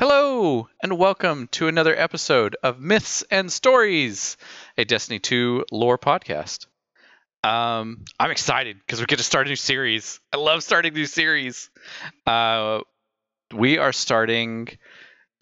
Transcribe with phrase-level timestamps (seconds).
[0.00, 4.38] Hello, and welcome to another episode of Myths and Ztories,
[4.78, 6.64] a Destiny 2 lore podcast.
[7.44, 10.18] Um, I'm excited because we get to start a new series.
[10.32, 11.68] I love starting new series.
[12.26, 12.80] Uh,
[13.54, 14.68] we are starting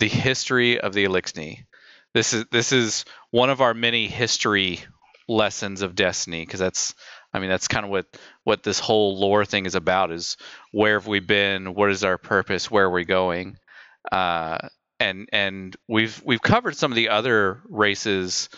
[0.00, 1.67] the history of the Eliksni.
[2.13, 4.81] This is this is one of our many history
[5.29, 6.97] lessons of Destiny because that's
[7.33, 8.06] I mean that's kind of what
[8.43, 10.37] what this whole lore thing is about is
[10.72, 13.56] where have we been, what is our purpose, where are we going,
[14.13, 14.69] uh,
[15.01, 18.49] and and we've we've covered some of the other races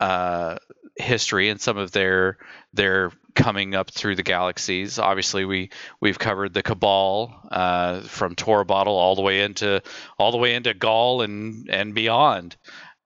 [0.00, 0.56] uh,
[0.96, 2.38] history and some of their
[2.72, 4.98] their coming up through the galaxies.
[4.98, 9.82] Obviously, we we've covered the Cabal uh, from Torobatl all the way into
[10.18, 12.56] all the way into Ghaul and and beyond.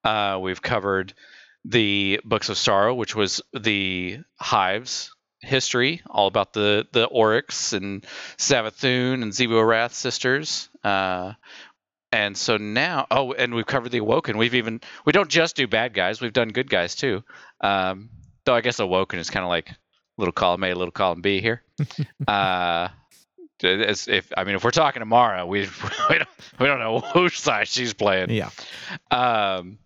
[0.05, 1.15] Uh, we've covered
[1.65, 8.05] the Books of Sorrow, which was the Hives history, all about the the Oryx and
[8.37, 10.69] Savathun and Xivu Arath sisters.
[10.83, 11.33] Uh,
[12.13, 14.37] and so now, oh, and we've covered the Awoken.
[14.37, 17.25] We've even we don't just do bad guys; we've done good guys too.
[17.61, 18.11] Um,
[18.45, 19.71] though I guess Awoken is kind of like
[20.19, 21.63] little column A, little column B here.
[22.29, 22.89] uh,
[23.63, 25.61] as if I mean, if we're talking tomorrow, we
[26.11, 28.31] we don't we don't know whose side she's playing.
[28.31, 28.51] Yeah.
[29.11, 29.79] Um,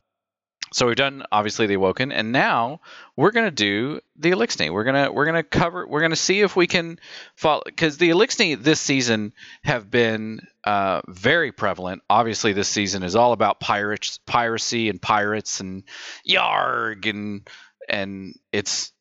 [0.73, 2.81] so we've done obviously the Awoken, and now
[3.17, 4.71] we're gonna do the Eliksni.
[4.71, 5.87] We're gonna we're gonna cover.
[5.87, 6.99] We're gonna see if we can
[7.37, 12.03] follow because the Eliksni this season have been uh, very prevalent.
[12.11, 15.85] Obviously, this season is all about pirates, piracy, and pirates, and
[16.29, 17.49] yarg, and
[17.89, 18.93] and it's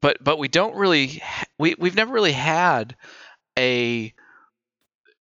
[0.00, 1.22] but but we don't really
[1.58, 2.96] we we've never really had
[3.58, 4.12] a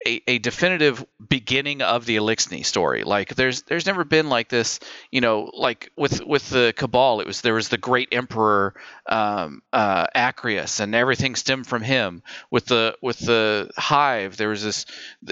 [0.06, 3.04] a, a definitive beginning of the Eliksni story.
[3.04, 7.26] Like there's there's never been like this, you know, like with with the Cabal, it
[7.26, 8.74] was there was the great emperor
[9.06, 12.22] um, uh, Acrius, and everything stemmed from him.
[12.50, 14.86] With the with the Hive, there was this,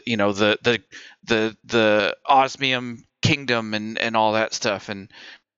[0.07, 0.83] you know, the the
[1.25, 5.09] the the Osmium kingdom and and all that stuff, and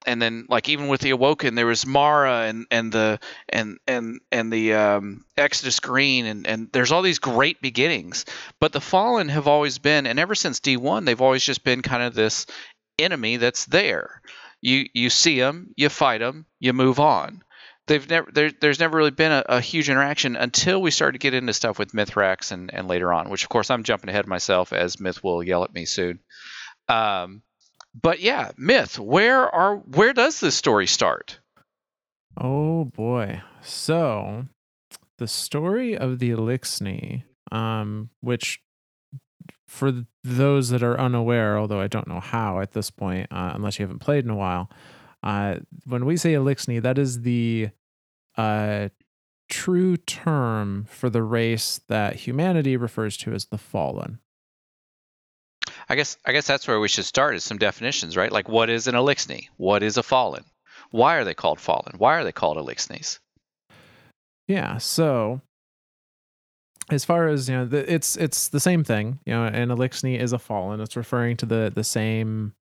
[0.06, 4.20] and then like even with the awoken there was mara and and the and and
[4.30, 8.24] and the um, exodus green and and there's all these great beginnings.
[8.60, 12.02] But the fallen have always been and ever since d1 they've always just been kind
[12.02, 12.46] of this
[12.98, 14.22] enemy that's there.
[14.60, 17.42] You you see them you fight them you move on.
[17.86, 21.18] They've never there, there's never really been a, a, huge interaction until we started to
[21.18, 24.26] get into stuff with mithrax and and later on which of course i'm jumping ahead
[24.26, 26.20] myself as myth will yell at me soon.
[26.88, 27.42] Um,
[28.00, 28.98] but yeah, myth.
[28.98, 31.38] Where are where does this story start?
[32.38, 33.42] Oh boy.
[33.62, 34.46] So
[35.18, 37.22] the story of the Eliksni,
[37.52, 38.60] um, which
[39.68, 43.78] for those that are unaware, although I don't know how at this point, uh, unless
[43.78, 44.70] you haven't played in a while,
[45.22, 45.56] uh,
[45.86, 47.70] when we say Eliksni, that is the
[48.36, 48.88] uh,
[49.48, 54.18] true term for the race that humanity refers to as the fallen.
[55.88, 58.32] I guess I guess that's where we should start is some definitions, right?
[58.32, 59.48] Like what is an Eliksni?
[59.56, 60.44] What is a fallen?
[60.90, 61.94] Why are they called fallen?
[61.98, 63.18] Why are they called Eliksnis?
[64.46, 65.40] Yeah, so
[66.90, 69.18] as far as you know, the, it's it's the same thing.
[69.24, 70.80] You know, an Eliksni is a fallen.
[70.80, 72.54] It's referring to the the same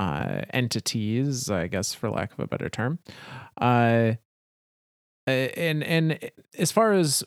[0.00, 2.98] uh, entities, I guess, for lack of a better term.
[3.60, 4.14] Uh,
[5.26, 7.22] and and as far as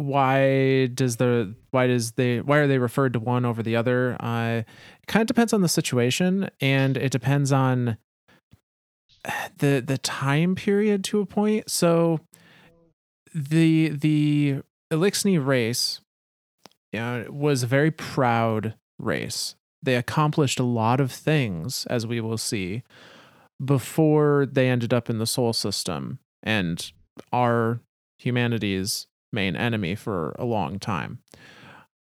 [0.00, 4.16] why does the why does they why are they referred to one over the other?
[4.20, 4.62] Uh
[5.02, 7.98] it kind of depends on the situation and it depends on
[9.58, 11.70] the the time period to a point.
[11.70, 12.20] So
[13.34, 16.00] the the Eliksni race
[16.92, 19.54] you know, was a very proud race.
[19.82, 22.82] They accomplished a lot of things as we will see
[23.62, 26.90] before they ended up in the Sol system and
[27.32, 27.80] our
[28.18, 31.20] humanity's main enemy for a long time.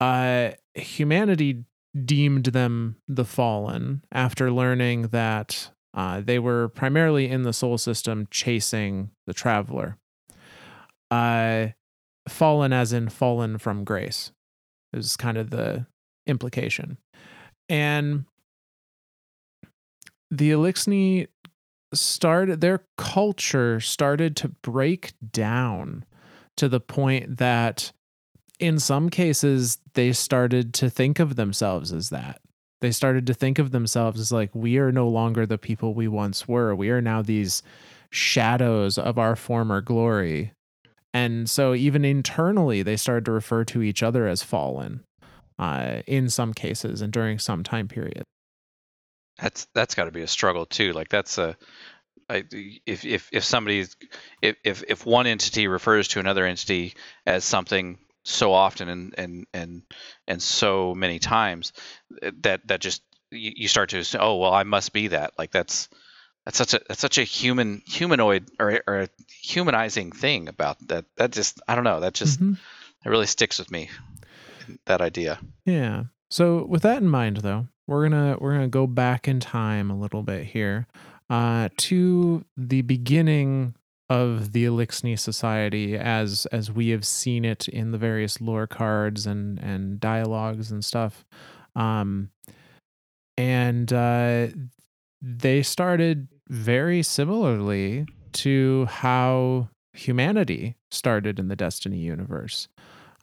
[0.01, 1.65] Uh, humanity
[2.05, 8.29] deemed them the fallen after learning that uh, they were primarily in the Sol system
[8.31, 9.99] chasing the traveler.
[11.11, 11.69] Uh,
[12.29, 14.33] fallen as in fallen from grace
[14.93, 15.87] is kind of the
[16.27, 16.99] implication.
[17.69, 18.25] And
[20.31, 21.29] the Eliksni
[21.95, 26.05] started, their culture started to break down
[26.59, 27.93] to the point that
[28.59, 32.41] in some cases they started to think of themselves as that.
[32.81, 36.07] They started to think of themselves as like, we are no longer the people we
[36.07, 36.75] once were.
[36.75, 37.63] We are now these
[38.11, 40.53] shadows of our former glory.
[41.13, 45.03] And so, even internally, they started to refer to each other as fallen
[45.59, 48.23] uh, in some cases and during some time period.
[49.39, 50.93] That's that's got to be a struggle too.
[50.93, 51.57] Like that's a
[52.29, 52.45] I,
[52.87, 53.97] if if if somebody's
[54.43, 56.95] if, if if one entity refers to another entity
[57.27, 59.83] as something so often and and and
[60.27, 61.73] and so many times
[62.43, 65.33] that that just you, you start to assume, oh well, I must be that.
[65.39, 65.89] Like that's
[66.45, 69.09] that's such a that's such a human humanoid or, or a
[69.43, 71.07] humanizing thing about that.
[71.17, 72.01] That just I don't know.
[72.01, 72.59] That just Mhm.
[73.05, 73.89] it really sticks with me.
[74.85, 75.39] That idea.
[75.65, 76.05] Yeah.
[76.31, 79.99] So with that in mind though, we're gonna we're gonna go back in time a
[79.99, 80.87] little bit here
[81.31, 83.75] uh to the beginning
[84.11, 89.27] of the Eliksni Society as as we have seen it in the various lore cards
[89.27, 91.25] and and dialogues and stuff.
[91.77, 92.31] Um
[93.37, 94.49] and uh
[95.21, 102.69] they started very similarly to how humanity started in the Destiny universe.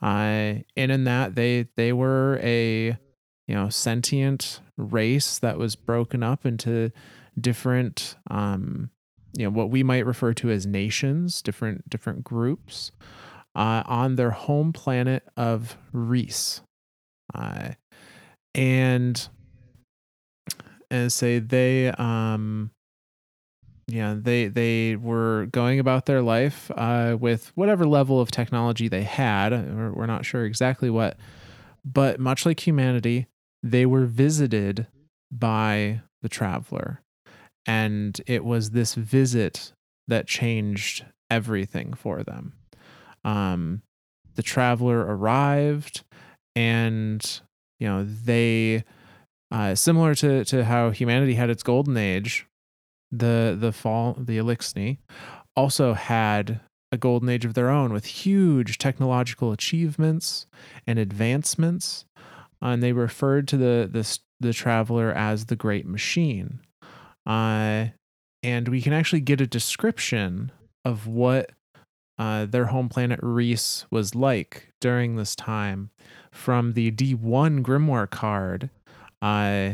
[0.01, 2.98] Uh, and in that they they were a
[3.48, 6.92] you know sentient race that was broken up into
[7.40, 8.90] different um,
[9.38, 12.92] you know what we might refer to as nations, different different groups
[13.56, 16.62] uh, on their home planet of Riis,
[17.34, 17.72] uh,
[18.54, 19.28] and
[20.90, 22.72] and say they um
[23.88, 29.04] yeah they they were going about their life uh with whatever level of technology they
[29.04, 31.18] had we're, we're not sure exactly what
[31.84, 33.28] but much like humanity
[33.62, 34.88] they were visited
[35.32, 37.02] by the traveler
[37.66, 39.74] and it was this visit
[40.08, 42.54] that changed everything for them
[43.24, 43.82] um
[44.36, 46.04] the traveler arrived
[46.56, 47.42] and
[47.80, 48.84] you know they
[49.52, 52.48] uh, similar to to how humanity had its golden age,
[53.12, 54.98] the the fall the Eliksni
[55.56, 56.60] also had
[56.92, 60.48] a golden age of their own with huge technological achievements
[60.88, 62.06] and advancements,
[62.62, 66.60] and they referred to the the the traveler as the Great Machine.
[67.25, 67.88] Uh,
[68.44, 70.51] and we can actually get a description
[70.83, 71.51] of what
[72.18, 75.89] uh, their home planet Riis was like during this time
[76.31, 78.69] from the D1 Grimoire card
[79.22, 79.74] uh,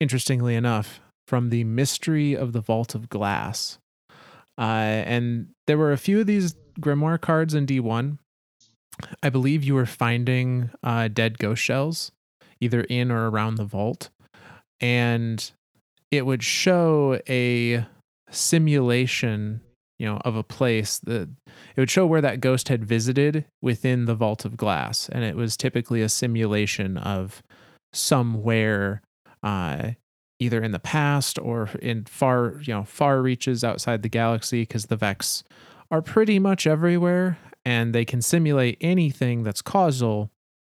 [0.00, 3.78] interestingly enough, from the Mystery of the Vault of Glass.
[4.58, 4.62] Uh,
[5.04, 8.18] and there were a few of these grimoire cards in D1.
[9.22, 12.12] I believe you were finding uh, dead ghost shells
[12.60, 14.10] either in or around the vault.
[14.80, 15.50] And
[16.10, 17.84] it would show a
[18.30, 19.60] simulation
[19.98, 21.28] you know of a place that
[21.74, 25.08] it would show where that ghost had visited within the vault of glass.
[25.08, 27.42] And it was typically a simulation of
[27.92, 29.02] somewhere
[29.42, 29.92] uh,
[30.38, 34.86] either in the past or in far you know far reaches outside the galaxy because
[34.86, 35.42] the vex
[35.90, 40.30] are pretty much everywhere and they can simulate anything that's causal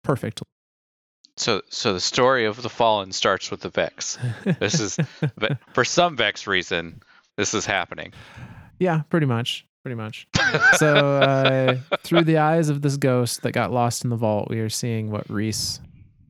[0.03, 0.45] perfectly
[1.39, 4.18] So so the story of the fallen starts with the Vex.
[4.59, 4.97] This is
[5.38, 7.01] but for some Vex reason,
[7.38, 8.12] this is happening.
[8.77, 10.27] yeah pretty much pretty much.
[10.75, 14.59] So uh, through the eyes of this ghost that got lost in the vault we
[14.59, 15.80] are seeing what Riis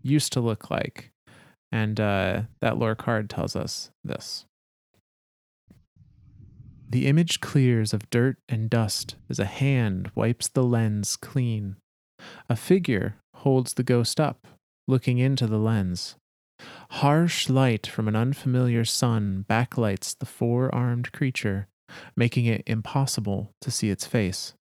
[0.03, 1.11] used to look like.
[1.71, 4.45] And uh, that lore card tells us this.
[6.87, 11.77] The image clears of dirt and dust as a hand wipes the lens clean.
[12.47, 14.47] A figure holds the ghost up
[14.89, 16.15] looking into the lens
[16.91, 21.67] harsh light from an unfamiliar sun backlights the four-armed creature
[22.15, 24.53] making it impossible to see its face.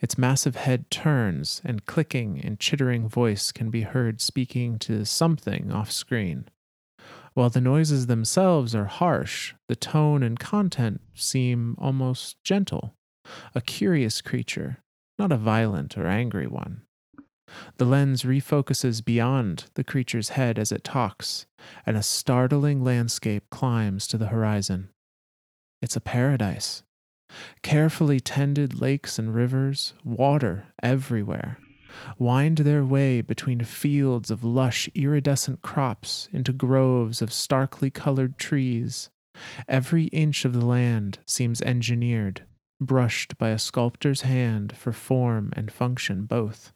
[0.00, 5.70] Its massive head turns, and clicking and chittering voice can be heard speaking to something
[5.70, 6.48] off screen.
[7.34, 12.94] While the noises themselves are harsh, the tone and content seem almost gentle.
[13.54, 14.78] A curious creature,
[15.18, 16.82] not a violent or angry one.
[17.76, 21.46] The lens refocuses beyond the creature's head as it talks,
[21.86, 24.90] and a startling landscape climbs to the horizon.
[25.80, 26.82] It's a paradise.
[27.62, 31.58] Carefully tended lakes and rivers, water everywhere,
[32.18, 39.10] wind their way between fields of lush iridescent crops into groves of starkly colored trees.
[39.68, 42.44] Every inch of the land seems engineered,
[42.80, 46.72] brushed by a sculptor's hand for form and function both.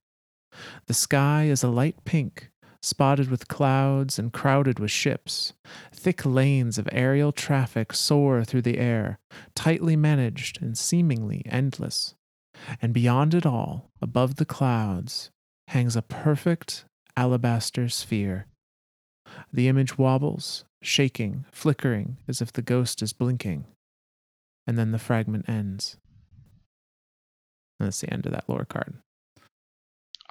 [0.87, 2.51] The sky is a light pink,
[2.83, 5.55] spotted with clouds and crowded with ships.
[5.93, 9.19] Thick lanes of aerial traffic soar through the air,
[9.55, 12.15] tightly managed and seemingly endless.
[12.81, 15.31] And beyond it all, above the clouds,
[15.69, 16.85] hangs a perfect
[17.17, 18.47] alabaster sphere.
[19.53, 23.67] The image wobbles, shaking, flickering as if the ghost is blinking.
[24.67, 25.97] And then the fragment ends.
[27.79, 28.95] And that's the end of that lore card.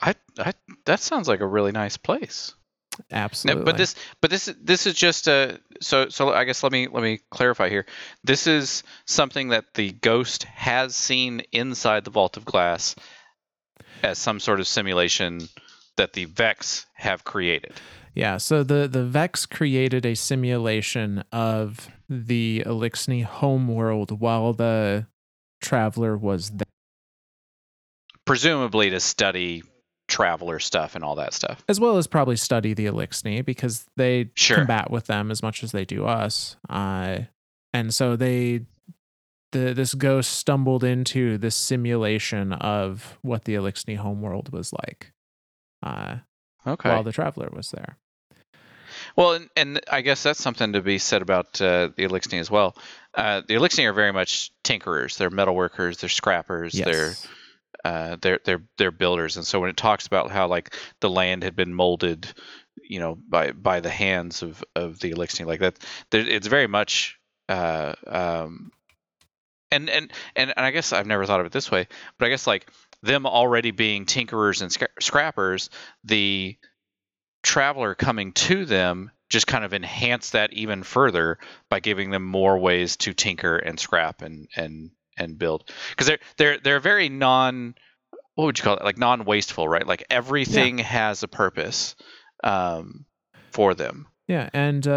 [0.02, 0.54] I, I
[0.86, 2.54] that sounds like a really nice place.
[3.00, 3.64] No, Absolutely.
[3.64, 7.04] but this but this this is just a so so I guess let me let
[7.04, 7.86] me clarify here.
[8.24, 12.96] This is something that the ghost has seen inside the vault of glass
[14.04, 15.48] as some sort of simulation
[15.96, 17.74] that the Vex have created.
[18.14, 25.08] Yeah, so the the Vex created a simulation of the Eliksni homeworld while the
[25.62, 26.66] traveler was there.
[28.26, 29.64] Presumably to study
[30.12, 31.64] traveler stuff and all that stuff.
[31.68, 34.58] As well as probably study the Eliksni because they Sure.
[34.58, 36.56] combat with them as much as they do us.
[36.70, 37.20] Uh,
[37.74, 38.66] and so they
[39.54, 45.12] the this ghost stumbled into this simulation of what the Eliksni homeworld was like.
[45.84, 46.18] Uh,
[46.68, 46.90] Okay.
[46.90, 47.98] while the traveler was there.
[49.16, 52.52] Well, and, and I guess that's something to be said about uh, the Eliksni as
[52.52, 52.76] well.
[53.16, 55.18] Uh, the Eliksni are very much tinkerers.
[55.18, 56.00] They're metalworkers.
[56.00, 56.74] They're scrappers.
[56.74, 57.28] They're Yes.
[57.84, 59.38] Uh, they're they're they're builders.
[59.38, 62.34] And so when it talks about how like the land had been molded,
[62.82, 65.78] you know, by by the hands of of the Eliksni, like that,
[66.12, 67.18] it's very much.
[67.50, 68.72] Uh, um,
[69.72, 72.30] and, and and and I guess I've never thought of it this way, but I
[72.30, 72.70] guess like
[73.02, 75.70] them already being tinkerers and scra- scrappers,
[76.04, 76.58] the
[77.44, 82.58] traveler coming to them just kind of enhance that even further by giving them more
[82.58, 85.70] ways to tinker and scrap and and and build.
[85.92, 87.76] Because they're they're they're very non
[88.36, 88.84] what would you call it?
[88.84, 89.86] Like non wasteful right?
[89.86, 91.96] Like everything has a purpose
[92.44, 93.06] um
[93.52, 94.08] for them.
[94.28, 94.92] Yeah, and uh,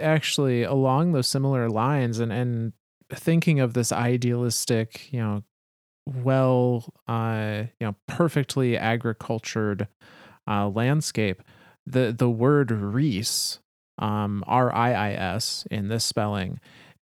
[0.00, 2.72] actually along those similar lines, and and
[3.12, 5.44] thinking of this idealistic, you know,
[6.06, 9.86] well, uh, you know, perfectly agricultured
[10.48, 11.42] uh, landscape,
[11.86, 13.60] the the word Riis,
[13.98, 16.58] um, R I I S in this spelling,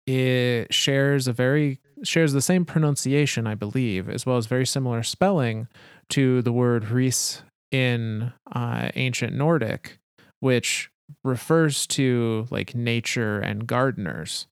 [0.07, 5.03] it shares a very shares the same pronunciation, I believe, as well as very similar
[5.03, 5.69] spelling
[6.11, 9.99] to the word Reese in uh, ancient Nordic,
[10.41, 10.91] which
[11.25, 14.47] refers to like nature and gardeners.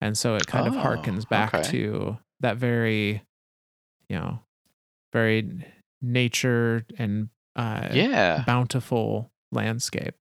[0.00, 1.70] And so it kind of Oh, harkens back okay.
[1.70, 3.22] to that very,
[4.08, 4.40] you know,
[5.12, 5.64] very
[6.00, 10.14] nature and uh, yeah bountiful landscape.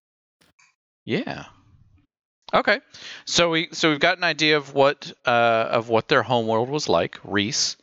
[1.06, 1.46] Yeah.
[2.54, 2.80] Okay.
[3.26, 5.30] So we so we've got an idea of what uh,
[5.72, 7.78] of what their homeworld was like, Riis.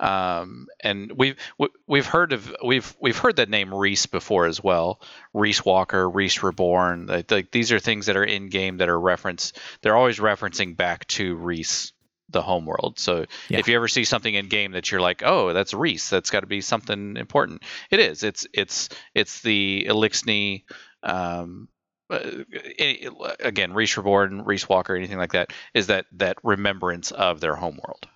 [0.00, 4.62] Um, and we've we- we've heard of we've we've heard that name Riis before as
[4.62, 5.00] well.
[5.34, 7.06] Riis Walker, Riis Reborn.
[7.06, 9.58] Like, like these are things that are in game that are referenced.
[9.82, 11.92] They're always referencing back to Riis,
[12.30, 12.98] the homeworld.
[12.98, 13.58] So Yeah.
[13.60, 16.40] if you ever see something in game that you're like, oh, that's Riis, that's got
[16.40, 17.62] to be something important.
[17.90, 18.22] It is.
[18.24, 20.64] It's it's it's the Eliksni.
[21.02, 21.68] Um,
[22.10, 23.08] any,
[23.40, 28.06] again, Riis Reborn, Riis Walker, anything like that, is that that remembrance of their homeworld.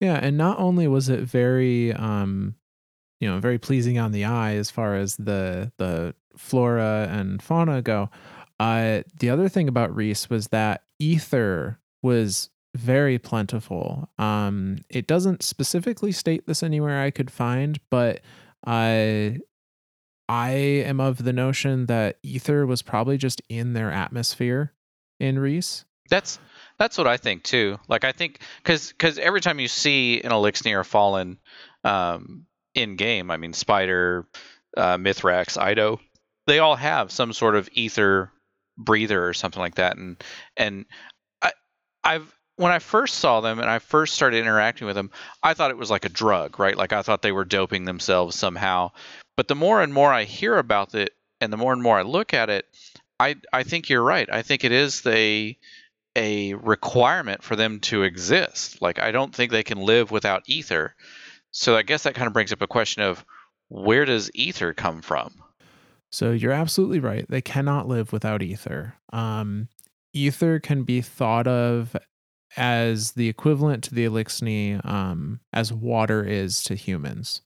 [0.00, 2.56] Yeah, and not only was it very um
[3.20, 7.80] you know, very pleasing on the eye as far as the the flora and fauna
[7.82, 8.10] go.
[8.58, 14.08] Uh the other thing about Riis was that ether was very plentiful.
[14.18, 18.22] Um it doesn't specifically state this anywhere I could find, but
[18.66, 19.38] I
[20.28, 24.72] I am of the notion that ether was probably just in their atmosphere
[25.20, 25.84] in Riis.
[26.08, 26.38] That's
[26.78, 27.78] that's what I think too.
[27.88, 31.38] Like I think because because every time you see an Eliksni Fallen
[31.84, 34.26] um, in game, I mean Spider,
[34.76, 35.98] uh, Mithrax, Eido,
[36.46, 38.30] they all have some sort of ether
[38.76, 39.96] breather or something like that.
[39.96, 40.22] And
[40.56, 40.86] and
[41.40, 41.52] I
[42.04, 45.10] I've when I first saw them and I first started interacting with them,
[45.42, 46.76] I thought it was like a drug, right?
[46.76, 48.90] Like I thought they were doping themselves somehow.
[49.36, 52.02] But the more and more I hear about it, and the more and more I
[52.02, 52.66] look at it,
[53.18, 54.28] I I think you're right.
[54.32, 55.56] I think it is a
[56.14, 58.82] a requirement for them to exist.
[58.82, 60.94] Like I don't think they can live without ether.
[61.50, 63.24] So I guess that kind of brings up a question of
[63.68, 65.34] where does ether come from?
[66.10, 67.26] So you're absolutely right.
[67.28, 68.94] They cannot live without ether.
[69.12, 69.68] Um,
[70.12, 71.96] ether can be thought of
[72.56, 77.40] as the equivalent to the Eliksni um, as water is to humans.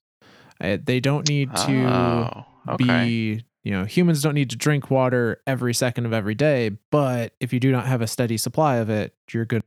[0.61, 3.05] Uh, they don't need to oh, okay.
[3.05, 6.71] be, you know, humans don't need to drink water every second of every day.
[6.91, 9.63] But if you do not have a steady supply of it, you're good.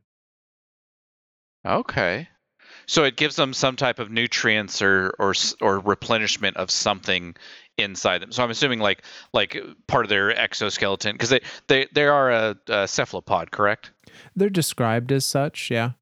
[1.66, 2.28] Okay.
[2.86, 7.36] So it gives them some type of nutrients or or or replenishment of something
[7.78, 8.32] inside them.
[8.32, 9.56] So I'm assuming like like
[9.86, 13.92] part of their exoskeleton because they, they they are a, a cephalopod, correct?
[14.34, 15.70] They're described as such.
[15.70, 15.92] Yeah.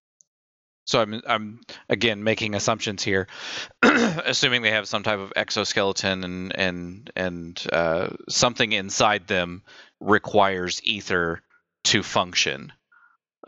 [0.88, 3.28] So I'm I'm again making assumptions here,
[3.82, 9.62] assuming they have some type of exoskeleton and and and uh, something inside them
[10.00, 11.42] requires ether
[11.84, 12.72] to function,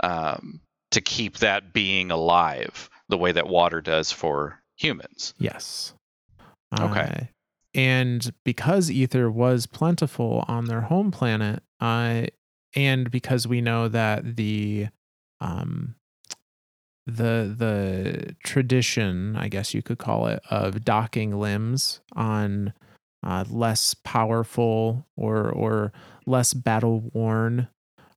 [0.03, 5.33] um, to keep that being alive the way that water does for humans.
[5.39, 5.95] Yes.
[6.79, 7.01] Okay.
[7.01, 7.25] Uh,
[7.73, 12.25] and because ether was plentiful on their home planet, uh,
[12.77, 14.89] and because we know that the
[15.41, 15.95] um
[17.17, 22.73] the the tradition, I guess you could call it, of docking limbs on
[23.23, 25.93] uh, less powerful or or
[26.27, 27.69] less battle worn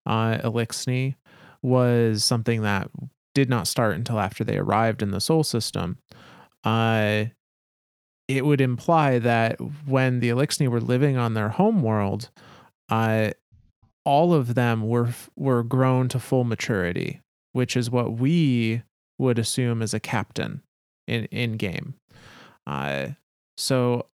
[0.06, 1.16] uh, Eliksni
[1.62, 2.90] was something that
[3.34, 5.98] did not start until after they arrived in the Sol system.
[6.64, 7.26] Uh,
[8.28, 12.30] it would imply that when the Eliksni were living on their home world,
[12.90, 13.32] uh,
[14.06, 17.22] all of them were were grown to full maturity,
[17.54, 18.84] which is what we
[19.18, 20.62] would assume as a captain
[21.08, 21.96] in in game.
[22.68, 23.10] Uh,
[23.58, 24.08] so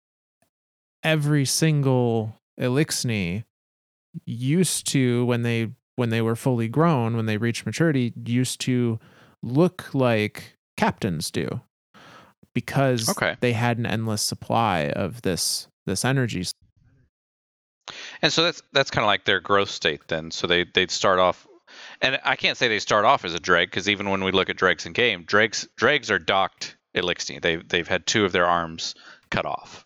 [1.03, 3.43] every single Eliksni
[4.25, 8.99] used to when they when they were fully grown, when they reached maturity, used to
[9.43, 11.61] look like captains do
[12.53, 13.35] because Okay.
[13.41, 16.45] they had an endless supply of this this energy.
[18.21, 20.31] And so that's that's kind of like their growth state then.
[20.31, 21.47] So they they'd start off,
[22.01, 24.49] and I can't say they start off as a dreg because even when we look
[24.49, 27.41] at dregs in game, dregs dregs are docked Eliksni.
[27.41, 28.95] They they've had two of their arms
[29.29, 29.85] cut off.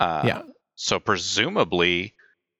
[0.00, 0.42] Uh, Yeah.
[0.74, 2.14] So presumably,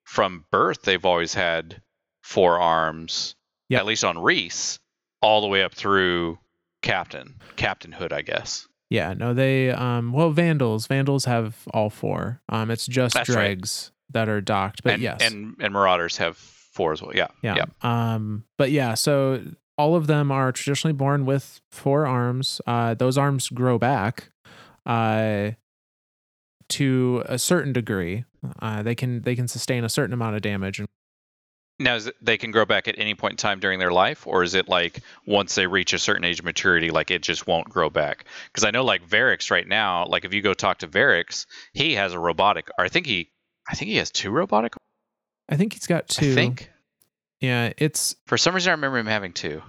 [0.05, 1.83] from birth, they've always had
[2.23, 3.35] four arms.
[3.69, 3.81] Yep.
[3.81, 4.79] At least on Riis,
[5.23, 6.39] all the way up through
[6.83, 8.69] captain, captainhood, I guess.
[8.91, 10.87] Yeah, no, they um well Vandals.
[10.87, 12.43] Vandals have all four.
[12.51, 13.37] Um it's just That's right.
[13.57, 14.83] dregs that are docked.
[14.83, 15.21] But and, yes.
[15.23, 16.39] and and Marauders have
[16.73, 17.15] four as well.
[17.15, 17.29] Yeah.
[17.43, 17.57] yeah.
[17.57, 17.65] Yeah.
[17.83, 19.43] Um but yeah, so
[19.79, 22.61] all of them are traditionally born with four arms.
[22.67, 24.31] Uh those arms grow back
[24.87, 25.53] uh
[26.71, 28.25] to a certain degree.
[28.61, 30.89] Uh they can they can sustain a certain amount of damage and
[31.79, 34.27] Now, is it, they can grow back at any point in time during their life,
[34.27, 37.47] or is it like once they reach a certain age of maturity, like it just
[37.47, 38.25] won't grow back?
[38.47, 41.95] Because I know, like Variks right now, like if you go talk to Variks, he
[41.95, 42.69] has a robotic.
[42.79, 43.31] Or I think he,
[43.69, 44.75] I think he has two robotic.
[45.49, 46.33] I think he's got two.
[46.33, 46.71] I think
[47.41, 49.63] Yeah, it's for some reason I remember him having two.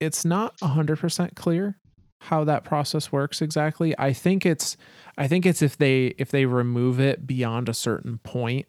[0.00, 1.76] it's not 100% clear
[2.20, 3.94] how that process works exactly.
[3.98, 4.76] I think it's
[5.16, 8.66] I think it's if they if they remove it beyond a certain point,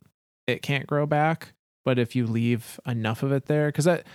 [0.48, 1.54] it can't grow back,
[1.86, 4.06] but if you leave enough of it there cuz that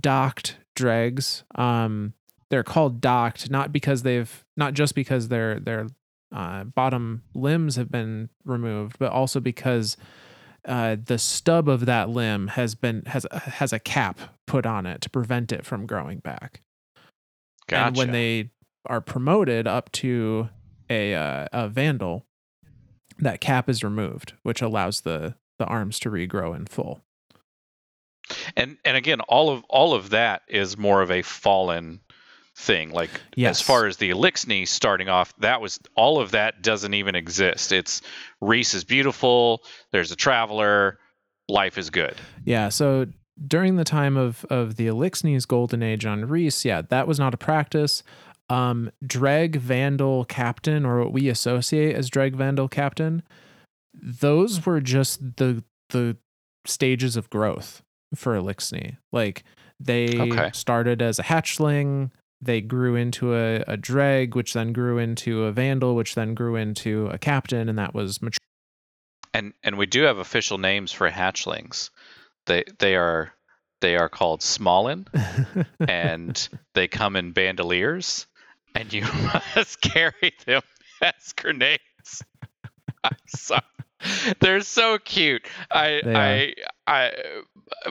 [0.00, 2.14] docked dregs um
[2.48, 5.86] they're called docked not because they've not just because their their
[6.32, 9.96] uh, bottom limbs have been removed, but also because
[10.64, 15.00] uh, the stub of that limb has been has has a cap put on it
[15.02, 16.60] to prevent it from growing back.
[17.68, 17.86] Gotcha.
[17.86, 18.50] And when they
[18.86, 20.48] are promoted up to
[20.88, 22.26] a uh, a vandal,
[23.18, 27.00] that cap is removed, which allows the the arms to regrow in full.
[28.56, 32.00] and and again, all of all of that is more of a fallen
[32.60, 32.90] thing.
[32.90, 33.60] Like Yes.
[33.60, 37.72] as far as the Eliksni starting off, that was all of that doesn't even exist.
[37.72, 38.02] It's
[38.42, 39.62] Riis is beautiful.
[39.92, 40.98] There's a traveler.
[41.48, 42.14] Life is good.
[42.44, 43.06] Yeah, so
[43.46, 47.34] during the time of of the Eliksni's golden age on Riis, yeah, that was not
[47.34, 48.02] a practice.
[48.48, 53.22] Um, Dreg Vandal Captain, or what we associate as Dreg Vandal Captain,
[53.94, 56.16] those were just the the
[56.66, 57.82] stages of growth
[58.14, 58.96] for Eliksni.
[59.12, 59.44] Like
[59.80, 60.50] they Okay.
[60.52, 65.52] started as a hatchling, they grew into a, a Dreg, which then grew into a
[65.52, 68.38] Vandal, which then grew into a Captain, and that was mature.
[69.32, 71.90] And and we do have official names for hatchlings.
[72.46, 73.32] They they are
[73.80, 75.06] they are called Smallin,
[75.88, 78.26] and they come in bandoliers,
[78.74, 79.02] and you
[79.56, 80.62] must carry them
[81.02, 82.22] as grenades.
[83.04, 83.62] I'm sorry.
[84.40, 85.46] They're so cute.
[85.70, 86.54] I I
[86.86, 87.12] I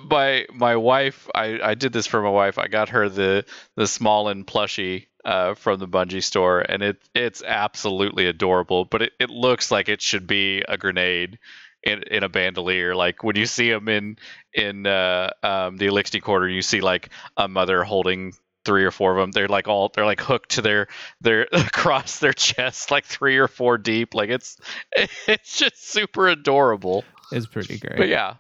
[0.10, 2.58] my my wife I, I did this for my wife.
[2.58, 3.46] I got her the
[3.76, 8.86] the Smallin plushie uh, from the Bungie store, and it it's absolutely adorable.
[8.86, 11.40] But it, it looks like it should be a grenade
[11.84, 12.96] in in a bandolier.
[12.96, 14.18] Like when you see them in
[14.54, 18.34] in uh, um, the Eliksni quarter, you see like a mother holding
[18.70, 19.32] three or four of them.
[19.32, 20.88] They're like all they're like hooked to their
[21.22, 24.14] their across their chest, like three or four deep.
[24.14, 24.58] Like it's
[25.28, 27.04] it's just super adorable.
[27.32, 27.98] It's pretty great.
[27.98, 28.36] But yeah,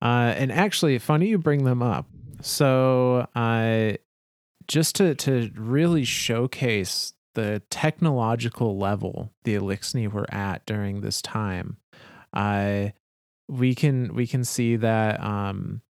[0.00, 2.06] Uh, and actually, funny you bring them up.
[2.42, 3.94] So, uh,
[4.68, 11.78] just to to really showcase the technological level the Eliksni were at during this time,
[12.32, 12.90] uh,
[13.48, 15.82] we can we can see that um,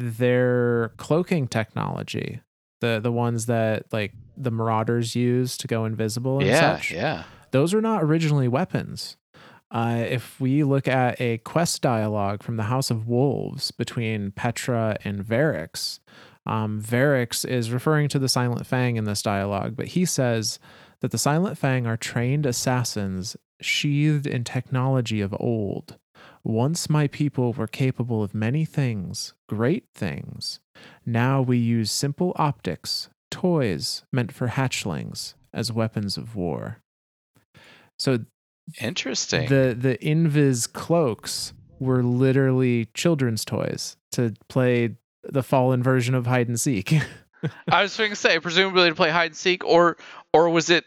[0.00, 2.40] their cloaking technology,
[2.80, 7.24] the the ones that like the Marauders use to go invisible and yeah, such, yeah.
[7.50, 9.16] those are not originally weapons.
[9.70, 14.96] Uh, if we look at a quest dialogue from the House of Wolves between Petra
[15.04, 16.00] and Variks,
[16.44, 20.58] um, Variks is referring to the Silent Fang in this dialogue, but he says
[21.00, 25.98] that the Silent Fang are trained assassins sheathed in technology of old.
[26.42, 30.60] Once my people were capable of many things, great things.
[31.04, 36.82] Now we use simple optics, toys meant for hatchlings, as weapons of war.
[37.98, 38.20] So
[38.80, 39.48] Interesting.
[39.48, 46.48] the the invis cloaks were literally children's toys to play the fallen version of hide
[46.48, 46.94] and seek.
[47.70, 49.96] I was going to say, presumably to play hide and seek, or
[50.32, 50.84] or was it?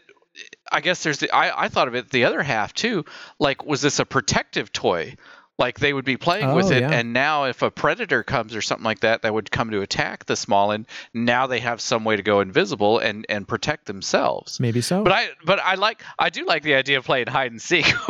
[0.72, 1.30] I guess there's the.
[1.30, 3.04] I I thought of it the other half too.
[3.38, 5.16] Like, was this a protective toy?
[5.56, 6.90] Like they would be playing with Oh, it, yeah.
[6.90, 10.26] and now if a predator comes or something like that, that would come to attack
[10.26, 14.58] the small and Now they have some way to go invisible and and protect themselves.
[14.58, 15.04] Maybe so.
[15.04, 17.86] But I but I like I do like the idea of playing hide and seek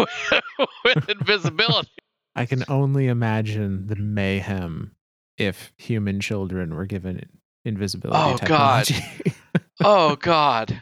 [0.85, 1.91] with invisibility.
[2.35, 4.97] I can only imagine the mayhem
[5.37, 7.29] if human children were given
[7.67, 8.89] invisibility Oh, God.
[9.85, 10.81] Oh God.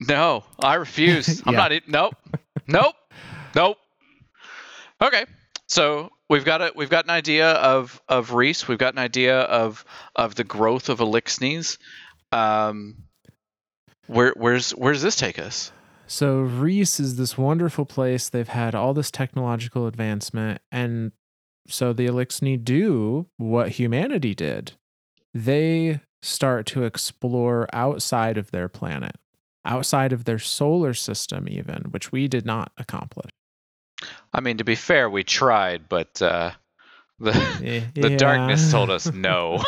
[0.00, 1.42] No, I refuse.
[1.46, 1.68] I'm Yeah.
[1.68, 1.72] not.
[1.88, 2.14] Nope.
[2.66, 2.94] Nope.
[3.54, 3.78] Nope.
[5.00, 5.24] Okay.
[5.66, 8.66] So we've got a we've got an idea of of Riis.
[8.66, 9.84] We've got an idea of
[10.16, 11.78] of the growth of Eliksnis.
[12.32, 12.96] Um,
[14.06, 15.70] where where's where does this take us?
[16.06, 18.30] So Riis is this wonderful place.
[18.30, 21.12] They've had all this technological advancement, and
[21.68, 24.72] so the Eliksni do what humanity did.
[25.34, 29.16] They start to explore outside of their planet,
[29.66, 33.30] outside of their solar system, even, which we did not accomplish.
[34.32, 36.52] I mean, to be fair, we tried, but uh,
[37.18, 37.32] the
[37.62, 39.62] Eh, the darkness told us no.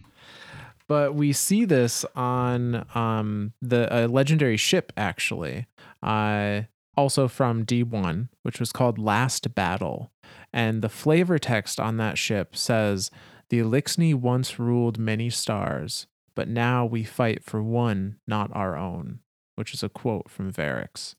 [0.88, 5.66] but we see this on um, the a legendary ship actually
[6.02, 6.62] uh,
[6.96, 10.12] also from d1 which was called last battle.
[10.52, 13.10] And the flavor text on that ship says
[13.48, 19.20] the Eliksni once ruled many stars but now we fight for one not our own
[19.54, 21.14] which is a quote from Variks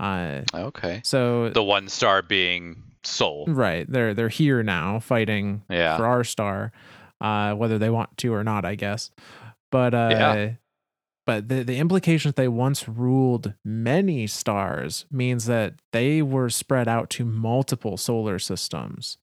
[0.00, 1.00] uh, okay.
[1.04, 3.44] so The one star being Sol.
[3.48, 5.96] right they're they're here now fighting Yeah.
[5.96, 6.72] for our star,
[7.20, 9.10] uh, whether they want to or not, I guess.
[9.70, 10.50] But uh, Yeah.
[11.26, 16.88] but the the implication that they once ruled many stars means that they were spread
[16.88, 19.16] out to multiple solar systems,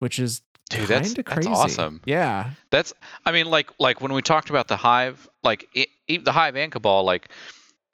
[0.00, 1.48] which is Dude, kind that's of that's crazy.
[1.50, 2.00] awesome.
[2.04, 2.92] Yeah, That's
[3.26, 6.56] I mean like like when we talked about the hive like e e- the hive
[6.56, 7.28] and cabal like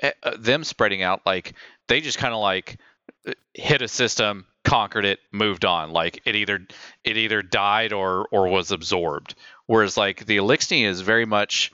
[0.02, 1.54] uh, them spreading out like
[1.88, 2.78] they just kind of like
[3.26, 5.92] uh, hit a system conquered it moved on.
[5.92, 6.66] Like it either
[7.04, 9.34] it either died or or was absorbed.
[9.66, 11.72] Whereas like the Eliksni is very much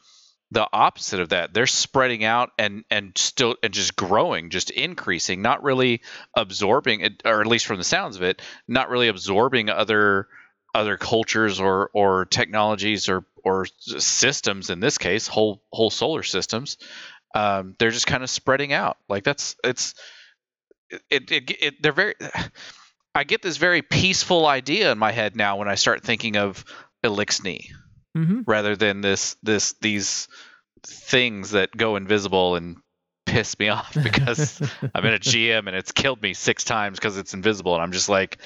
[0.51, 1.55] the opposite of that.
[1.55, 6.03] They're spreading out and and still and just growing just increasing not really
[6.37, 10.29] absorbing it or at least from the sounds of it not really absorbing other
[10.75, 16.77] other cultures or or technologies or or systems in this case whole whole solar systems
[17.35, 18.97] um, they're just kind of spreading out.
[19.09, 19.95] Like that's it's
[21.11, 22.15] it, it, it they're very
[23.15, 26.65] i get this very peaceful idea in my head now when i start thinking of
[27.05, 27.71] Eliksni
[28.15, 30.29] hmm rather than this this these
[30.85, 32.77] things that go invisible and
[33.27, 34.61] piss me off because
[34.95, 37.93] i'm in a gm and it's killed me six times because it's invisible and i'm
[37.93, 38.39] just like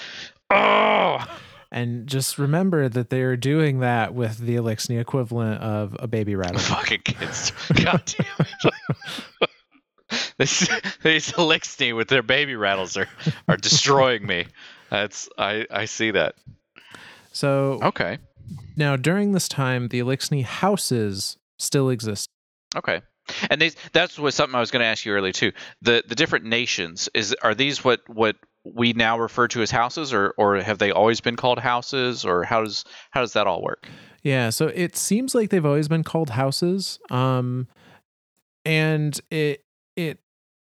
[0.50, 1.26] oh
[1.72, 6.34] and just remember that they are doing that with the Eliksni equivalent of a baby
[6.36, 6.58] rattler.
[6.60, 7.52] fucking kids.
[7.84, 9.50] God damn it.
[10.38, 10.68] this,
[11.02, 13.08] these Eliksni with their baby rattles are,
[13.48, 14.46] are destroying me.
[14.90, 16.34] That's I, I see that.
[17.32, 18.18] So Okay.
[18.76, 22.28] now during this time, the Eliksni houses still exist.
[22.76, 23.00] Okay.
[23.50, 25.50] And these that's what something I was going to ask you earlier too.
[25.82, 28.36] The the different nations is are these what what
[28.74, 32.44] we now refer to as houses or or have they always been called houses or
[32.44, 33.88] how does how does that all work?
[34.22, 36.98] Yeah, so it seems like they've always been called houses.
[37.10, 37.68] Um
[38.64, 40.18] and it it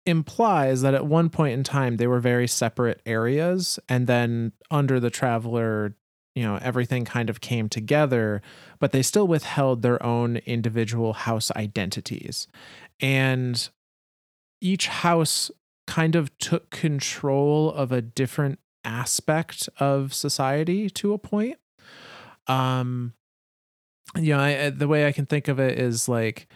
[0.05, 5.01] implies that at one point in time they were very separate areas and then under
[5.01, 5.97] the traveler,
[6.35, 8.43] you know, everything kind of came together,
[8.79, 12.47] but they still withheld their own individual house identities.
[13.01, 13.69] And
[14.61, 15.51] each house
[15.87, 21.59] kind of took control of a different aspect of society to a point.
[22.47, 23.15] Um
[24.17, 26.47] you know, I, I- the way I can think of it is like,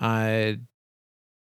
[0.00, 0.52] uh,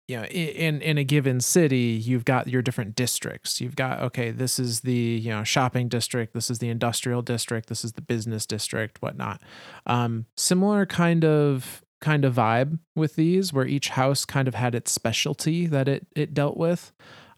[0.07, 3.59] you know, in in a given city, you've got your different districts.
[3.59, 7.67] You've got okay, this is the you know shopping district, this is the industrial district,
[7.67, 9.41] this is the business district, whatnot.
[9.85, 14.75] Um, similar kind of kind of vibe with these, where each house kind of had
[14.75, 16.91] its specialty that it it dealt with,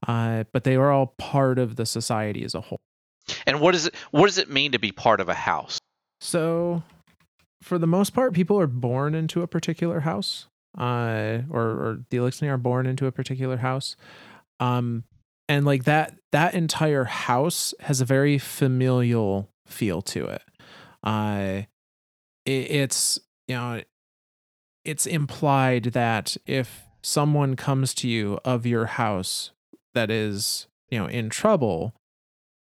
[0.08, 2.80] uh, but they were all part of the society as a whole.
[3.46, 5.80] And what is it what does it mean to be part of a house?
[6.22, 6.84] So,
[7.62, 12.18] for the most part, people are born into a particular house, uh, or or the
[12.18, 13.96] Eliksni are born into a particular house,
[14.60, 15.04] um,
[15.48, 20.42] and like that that entire house has a very familial feel to it.
[21.04, 21.62] Uh,
[22.46, 23.82] it, it's you know,
[24.90, 29.52] it's implied that if someone comes to you of your house
[29.94, 31.94] that is, you know, in trouble,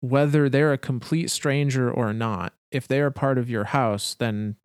[0.01, 4.57] whether they're a complete stranger or not, if they are part of your house, then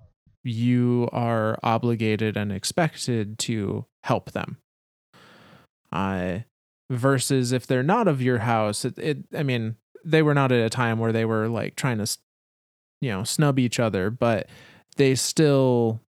[0.42, 4.58] you are obligated and expected to help them.
[5.92, 6.40] Uh,
[6.90, 10.66] versus if they're not of your house, it, it I mean, they were not at
[10.66, 12.18] a time where they were like trying to,
[13.00, 14.48] you know, snub each other, but
[14.96, 16.00] they still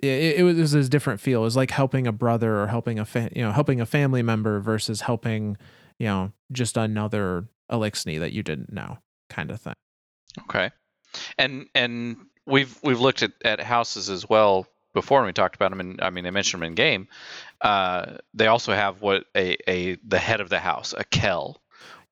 [0.00, 1.40] it, it, was, a different feel.
[1.40, 4.22] It was like helping a brother or helping a fa- you know helping a family
[4.22, 5.56] member versus helping
[5.98, 9.74] you know just another Eliksni that you didn't know kind of thing.
[10.42, 10.70] Okay,
[11.36, 15.18] and and we've we've looked at, at houses as well before.
[15.20, 17.08] And we talked about them, and I mean I mentioned them in game.
[17.60, 21.60] Uh, they also have what a, a the head of the house, a Kell.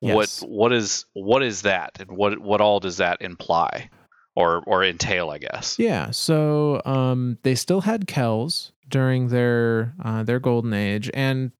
[0.01, 0.41] Yes.
[0.41, 3.89] What what is what is that, and what what all does that imply?
[4.37, 5.79] Or or entail, I guess.
[5.79, 6.11] Yeah.
[6.11, 11.51] So um, they still had Kells during their uh, their golden age, and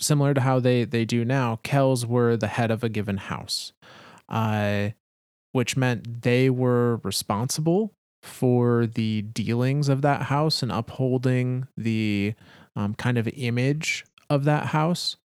[0.00, 3.72] similar to how they they do now, Kells were the head of a given house,
[4.28, 4.90] uh,
[5.52, 7.92] which meant they were responsible
[8.24, 12.34] for the dealings of that house and upholding the
[12.74, 15.16] um, kind of image of that house.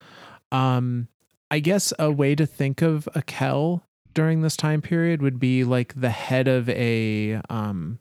[0.53, 1.09] Um,
[1.51, 5.65] I guess a way to think of a Kell during this time period would be
[5.65, 7.99] like the head of a um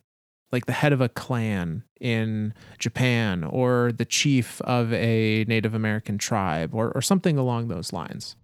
[0.52, 6.18] like the head of a clan in Japan or the chief of a Native American
[6.18, 8.36] tribe or or something along those lines.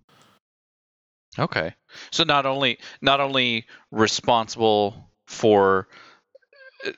[1.38, 1.74] Okay.
[2.12, 5.88] So not only not only responsible for
[6.86, 6.92] uh,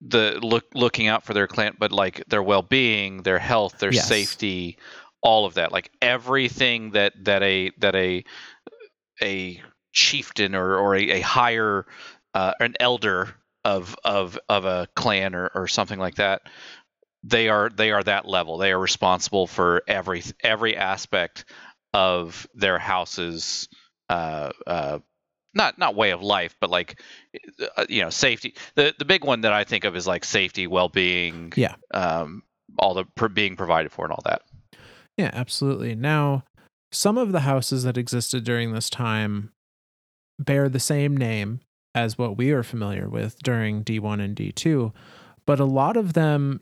[0.00, 4.08] the look looking out for their clan but like their well-being, their health, their yes.
[4.08, 4.78] safety,
[5.22, 5.72] all of that.
[5.72, 8.24] Like everything that that a that a
[9.22, 9.62] a
[9.94, 11.86] chieftain or, or a, a higher
[12.34, 16.42] uh, an elder of of of a clan or, or something like that
[17.24, 18.58] they are they are that level.
[18.58, 21.46] They are responsible for every every aspect
[21.94, 23.68] of their house's
[24.10, 24.98] uh, uh,
[25.54, 27.00] not not way of life but like
[27.76, 28.54] uh, you know safety.
[28.74, 31.76] The the big one that i think of is like safety well-being yeah.
[31.92, 32.42] um
[32.78, 34.42] all the being provided for and all that.
[35.16, 35.94] Yeah absolutely.
[35.94, 36.44] Now
[36.92, 39.50] some of the houses that existed during this time
[40.38, 41.60] bear the same name
[41.94, 44.92] as what we are familiar with during D1 and D2,
[45.46, 46.60] but a lot of them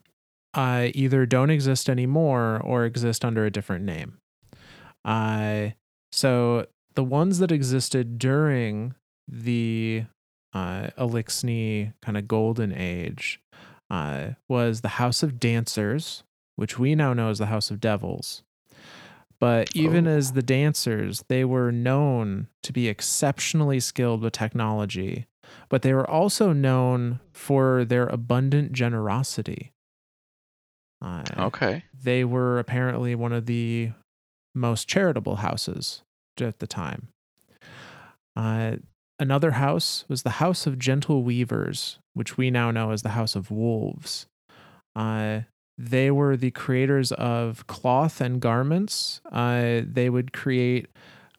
[0.55, 4.19] uh, either don't exist anymore or exist under a different name.
[5.05, 5.69] Uh,
[6.11, 8.95] so the ones that existed during
[9.27, 10.05] the
[10.53, 13.41] uh, Eliksni kind of golden age
[13.91, 16.25] uh, was the House of Dancers,
[16.57, 18.43] which we now know as the House of Devils.
[19.43, 20.17] But even oh.
[20.19, 25.27] as the dancers, they were known to be exceptionally skilled with technology,
[25.69, 29.73] but they were also known for their abundant generosity.
[31.05, 31.83] Uh, okay.
[31.93, 33.91] They were apparently one of the
[34.55, 36.05] most charitable houses
[36.41, 37.09] at the time.
[38.37, 38.77] Uh,
[39.19, 43.35] another house was the House of Gentle Weavers, which we now know as the House
[43.35, 44.29] of Wolves.
[44.95, 45.41] Uh,
[45.79, 49.21] they were the creators of cloth and garments.
[49.31, 50.87] Uh, they would create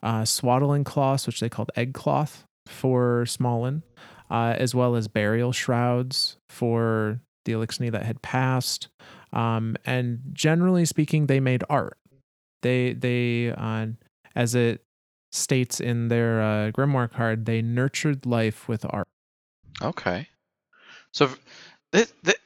[0.02, 3.84] uh, swaddling cloths, which they called egg cloth for Smallen,
[4.30, 8.88] uh, as well as burial shrouds for the Eliksni that had passed.
[9.32, 11.98] Um, and generally speaking, they made art.
[12.62, 13.88] They they uh,
[14.36, 14.84] as it
[15.32, 19.08] states in their uh, grimoire card, they nurtured life with art.
[19.82, 20.28] Okay,
[21.12, 21.30] so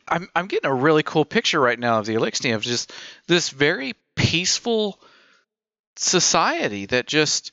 [0.08, 2.92] I'm I'm getting a really cool picture right now of the Eliksni of just
[3.28, 5.00] this very peaceful
[5.96, 7.52] society that just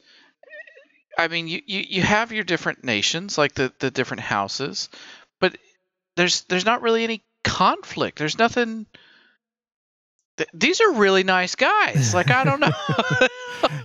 [1.19, 4.89] I mean you, you, you have your different nations like the, the different houses
[5.41, 5.57] but
[6.17, 8.19] there's there's not really any conflict.
[8.19, 8.87] There's nothing
[10.37, 12.15] th- these are really nice guys.
[12.15, 12.71] Like I don't know.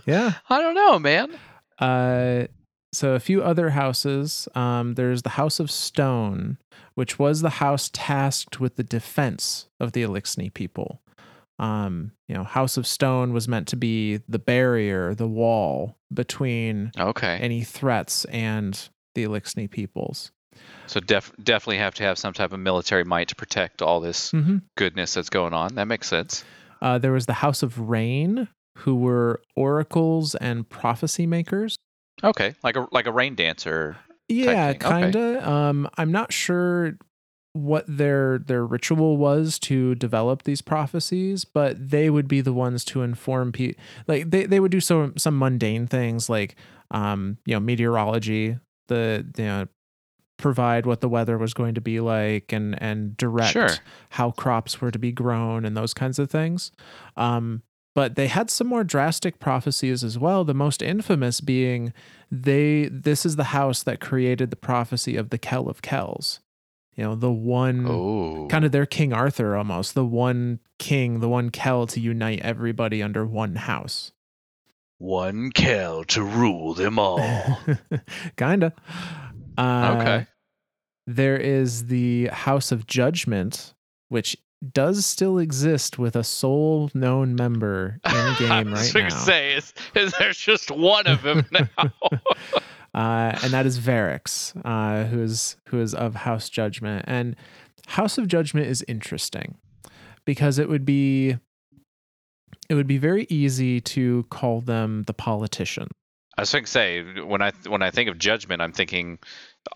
[0.06, 0.32] Yeah.
[0.50, 1.30] I don't know man.
[1.78, 2.46] Uh
[2.92, 4.48] so a few other houses.
[4.54, 6.58] Um there's the house of stone
[7.00, 11.00] which was the house tasked with the defense of the Eliksni people.
[11.58, 16.92] Um, you know, House of Stone was meant to be the barrier, the wall between
[16.98, 17.38] okay.
[17.40, 18.78] any threats and
[19.14, 20.30] the Eliksni peoples.
[20.88, 24.30] So def- definitely have to have some type of military might to protect all this
[24.32, 24.58] mm-hmm.
[24.76, 25.76] goodness that's going on.
[25.76, 26.44] That makes sense.
[26.82, 31.76] Uh, there was the House of Rain, who were oracles and prophecy makers.
[32.22, 33.96] Okay, like a like a rain dancer.
[34.30, 35.36] Yeah, kind of.
[35.36, 35.44] Okay.
[35.44, 36.96] Um, I'm not sure
[37.52, 42.84] what their their ritual was to develop these prophecies, but they would be the ones
[42.86, 43.82] to inform people.
[44.06, 46.56] Like they, they would do some some mundane things like
[46.90, 49.68] um, you know meteorology, the you know
[50.36, 53.68] provide what the weather was going to be like and and direct sure.
[54.10, 56.72] how crops were to be grown and those kinds of things.
[57.16, 57.62] Um,
[57.94, 60.44] but they had some more drastic prophecies as well.
[60.44, 61.92] The most infamous being
[62.30, 66.40] they this is the house that created the prophecy of the Kell of Kells.
[66.96, 68.46] You know, the one Oh.
[68.50, 73.02] kind of their King Arthur almost, the one king, the one Kell to unite everybody
[73.02, 74.12] under one house.
[74.98, 77.18] One Kell to rule them all.
[78.36, 78.74] Kinda.
[79.56, 80.26] Uh, okay.
[81.06, 83.74] There is the House of Judgment,
[84.10, 84.36] which
[84.72, 89.16] does still exist with a sole known member in I game was right now.
[89.16, 91.92] say, is, is there's just one of them now?
[92.94, 97.04] uh, and that is Variks, uh, who is who is of House Judgment.
[97.08, 97.36] And
[97.86, 99.56] House of Judgment is interesting
[100.24, 101.38] because it would be
[102.68, 105.88] it would be very easy to call them the politician.
[106.38, 109.18] I was going to say when I when I think of judgment, I'm thinking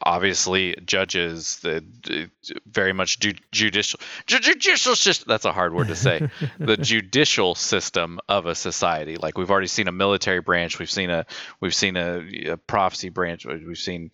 [0.03, 2.31] obviously judges, the the-
[2.67, 5.27] very much ju- judicial ju- judicial system.
[5.29, 6.29] That's a hard word to say.
[6.59, 9.17] the judicial system of a society.
[9.17, 11.27] Like we've already seen a military branch, we've seen a
[11.61, 14.11] we've seen a, a prophecy branch, we've seen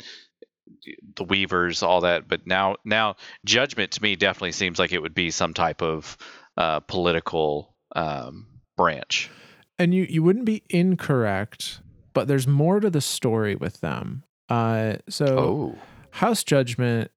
[1.16, 2.28] the weavers, all that.
[2.28, 6.16] But now now judgment to me definitely seems like it would be some type of
[6.56, 9.30] uh, political um, branch.
[9.78, 11.80] and you you wouldn't be incorrect,
[12.12, 14.24] but there's more to the story with them.
[14.50, 15.78] Uh, so Oh,
[16.10, 17.10] House Judgment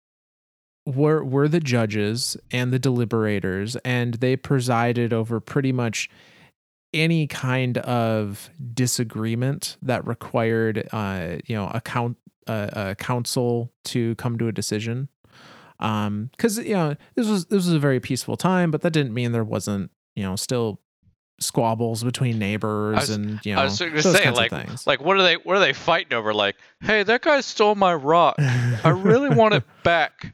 [0.86, 6.10] were were the judges and the deliberators, and they presided over pretty much
[6.94, 12.18] any kind of disagreement that required, uh, you know, a count
[12.48, 15.10] uh, a council to come to a decision.
[15.80, 19.14] Um, because you know this was this was a very peaceful time, but that didn't
[19.14, 20.80] mean there wasn't you know still
[21.40, 24.52] squabbles between neighbors was- and you know I was going to those say kinds like
[24.52, 24.88] of things.
[24.88, 26.34] like what are they what are they fighting over?
[26.34, 28.36] Like, hey, that guy stole my rock.
[28.40, 30.34] I really want it back.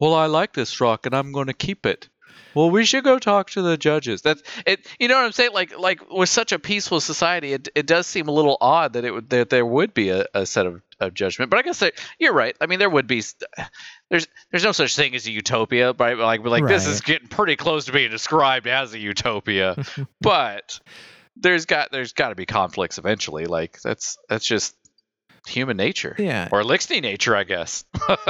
[0.00, 2.08] Well, I like this rock and I'm going to keep it.
[2.54, 4.22] Well, we should go talk to the judges.
[4.22, 4.86] That's it.
[4.98, 5.52] You know what I'm saying?
[5.52, 9.04] Like, like with such a peaceful society, it, it does seem a little odd that
[9.04, 11.50] it would that there would be a, a set of, of judgment.
[11.50, 12.56] But I guess that you're right.
[12.60, 13.22] I mean, there would be.
[14.10, 16.16] There's there's no such thing as a utopia, right?
[16.16, 19.76] Like like this is getting pretty close to being described as a utopia,
[20.20, 20.80] but
[21.36, 23.46] there's got there's got to be conflicts eventually.
[23.46, 24.76] Like that's that's just
[25.48, 27.84] human nature yeah, or Eliksni nature, I guess.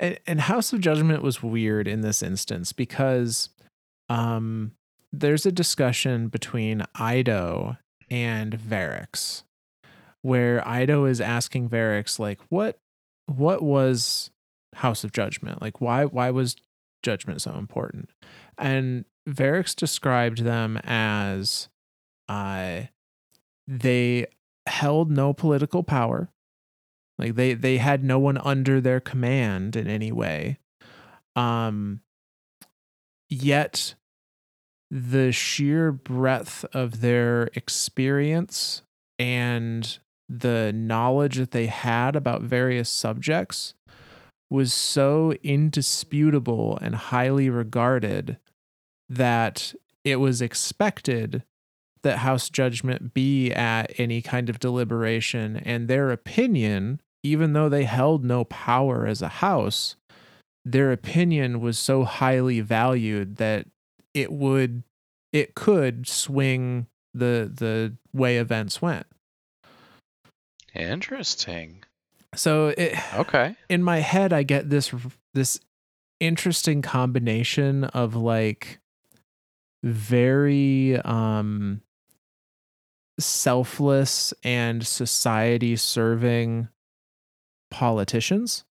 [0.00, 3.50] and, and House of Judgment was weird in this instance because
[4.08, 4.72] um,
[5.12, 7.78] there's a discussion between Eido
[8.10, 9.42] and Variks,
[10.22, 12.78] where Eido is asking Variks like, "What,
[13.26, 14.30] what was
[14.74, 15.60] House of Judgment?
[15.62, 16.56] Like, why, why was
[17.02, 18.10] Judgment so important?"
[18.58, 21.68] And Variks described them as,
[22.28, 22.82] uh,
[23.66, 24.26] they
[24.66, 26.30] held no political power.
[27.18, 30.58] Like they they had no one under their command in any way.
[31.34, 32.00] Um
[33.28, 33.94] yet
[34.90, 38.82] the sheer breadth of their experience
[39.18, 39.98] and
[40.28, 43.74] the knowledge that they had about various subjects
[44.50, 48.38] was so indisputable and highly regarded
[49.08, 49.74] that
[50.04, 51.42] it was expected
[52.06, 57.84] that house judgment be at any kind of deliberation and their opinion even though they
[57.84, 59.96] held no power as a house
[60.64, 63.66] their opinion was so highly valued that
[64.14, 64.82] it would
[65.32, 69.06] it could swing the the way events went
[70.74, 71.84] Interesting.
[72.34, 73.56] so it Okay.
[73.68, 74.92] in my head I get this
[75.34, 75.58] this
[76.20, 78.78] interesting combination of like
[79.82, 81.80] very um
[83.18, 86.68] selfless and society serving
[87.70, 88.64] politicians.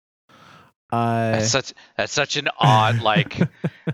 [0.93, 3.39] Uh That's such that's such an odd like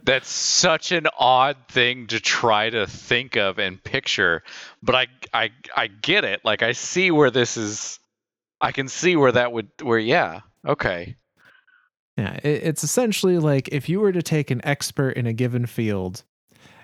[0.02, 4.42] that's such an odd thing to try to think of and picture.
[4.82, 6.40] But I I I get it.
[6.44, 8.00] Like I see where this is
[8.60, 10.40] I can see where that would where yeah.
[10.66, 11.16] Okay.
[12.16, 15.64] Yeah, it, it's essentially like if you were to take an expert in a given
[15.64, 16.24] field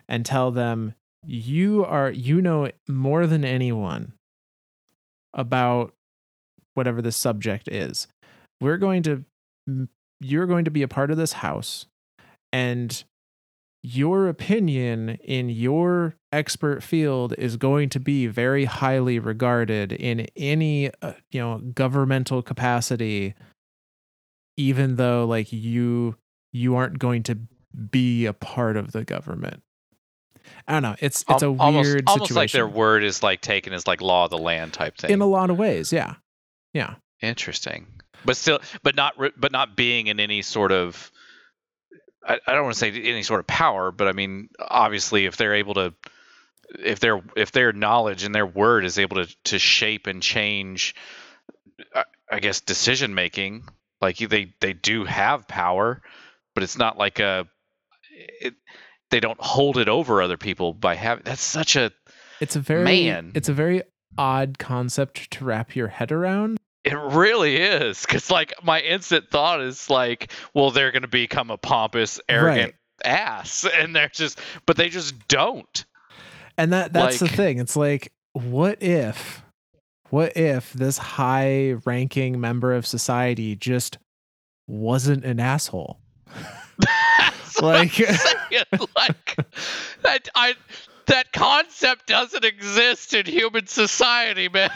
[0.08, 0.94] and tell them
[1.26, 4.12] you are you know more than anyone
[5.34, 5.92] about
[6.74, 8.06] whatever the subject is.
[8.60, 9.24] We're going to
[10.20, 11.86] you're going to be a part of this house
[12.52, 13.04] and
[13.82, 20.90] your opinion in your expert field is going to be very highly regarded in any
[21.02, 23.34] uh, you know governmental capacity
[24.56, 26.16] even though like you
[26.52, 27.38] you aren't going to
[27.90, 29.62] be a part of the government
[30.68, 33.22] i don't know it's it's a Al- weird almost, situation almost like their word is
[33.22, 35.10] like taken as like law of the land type thing.
[35.10, 36.14] in a lot of ways yeah
[36.72, 37.86] yeah Interesting,
[38.26, 41.10] but still, but not, but not being in any sort of.
[42.22, 45.36] I, I don't want to say any sort of power, but I mean, obviously, if
[45.38, 45.94] they're able to
[46.78, 50.94] if their if their knowledge and their word is able to to shape and change,
[51.94, 53.64] I, I guess decision making.
[54.02, 56.02] Like they they do have power,
[56.54, 57.46] but it's not like a.
[58.42, 58.54] It,
[59.10, 61.24] they don't hold it over other people by having.
[61.24, 61.90] That's such a.
[62.40, 63.32] It's a very Man.
[63.34, 63.82] it's a very
[64.18, 66.58] odd concept to wrap your head around.
[66.84, 71.50] It really is, because like my instant thought is like, well, they're going to become
[71.50, 75.84] a pompous, arrogant ass, and they're just, but they just don't.
[76.58, 77.58] And that that's Like- the thing.
[77.58, 79.42] It's like what if
[80.10, 83.98] what if this high ranking member of society just
[84.68, 85.98] wasn't an asshole?
[87.62, 87.98] Like-
[88.96, 89.36] like
[90.02, 90.54] that I
[91.06, 94.70] that concept doesn't exist in human society, man.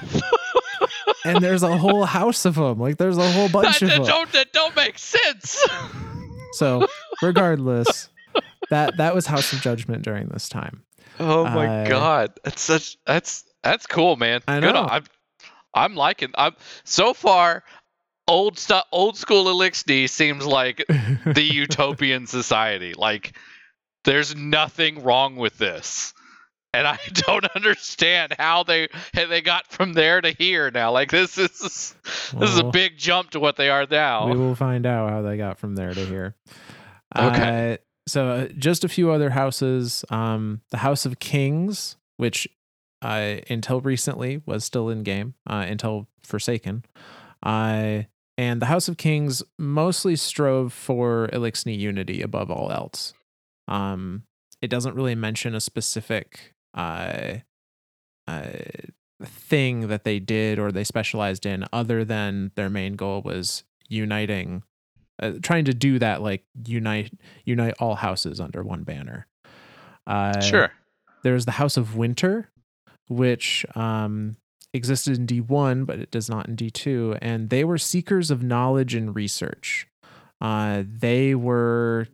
[1.24, 2.78] and there's a whole house of them.
[2.78, 4.06] Like there's a whole bunch that, of that them.
[4.06, 5.62] don't that don't make sense.
[6.52, 6.86] So,
[7.22, 8.08] regardless,
[8.70, 10.82] that that was House of Judgment during this time.
[11.18, 14.40] Oh my Uh, god, that's such that's that's cool, man.
[14.48, 14.80] I Good know.
[14.82, 15.04] on- I'm
[15.74, 16.30] I'm liking.
[16.36, 17.62] I'm so far.
[18.28, 20.84] Old stuff, old school Eliksni seems like
[21.26, 22.94] the utopian society.
[22.94, 23.36] Like,
[24.04, 26.14] there's nothing wrong with this,
[26.72, 30.92] and I don't understand how they how they got from there to here now.
[30.92, 31.94] Like, this is
[32.32, 34.28] this is a big jump to what they are now.
[34.28, 36.36] We will find out how they got from there to here.
[37.16, 37.72] Okay.
[37.72, 40.04] Uh, so, uh, just a few other houses.
[40.10, 42.48] Um, the House of Kings, which
[43.02, 46.84] uh, until recently was still in game, uh, until Forsaken.
[47.42, 48.02] Uh,
[48.38, 53.12] and the House of Kings mostly strove for Eliksni unity above all else.
[53.68, 54.24] Um,
[54.62, 57.34] it doesn't really mention a specific uh,
[58.26, 58.48] uh,
[59.24, 64.62] thing that they did or they specialized in other than their main goal was uniting
[65.20, 67.12] uh, trying to do that like unite
[67.44, 69.26] unite all houses under one banner
[70.06, 70.72] uh sure.
[71.22, 72.48] there's the house of winter
[73.08, 74.36] which um
[74.72, 78.94] existed in d1 but it does not in d2 and they were seekers of knowledge
[78.94, 79.86] and research.
[80.40, 82.06] Uh they were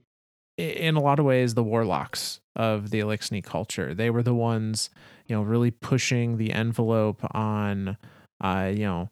[0.57, 3.93] in a lot of ways the warlocks of the Eliksni culture.
[3.93, 4.91] They were the ones
[5.27, 7.97] you know really pushing the envelope on
[8.43, 9.11] uh you know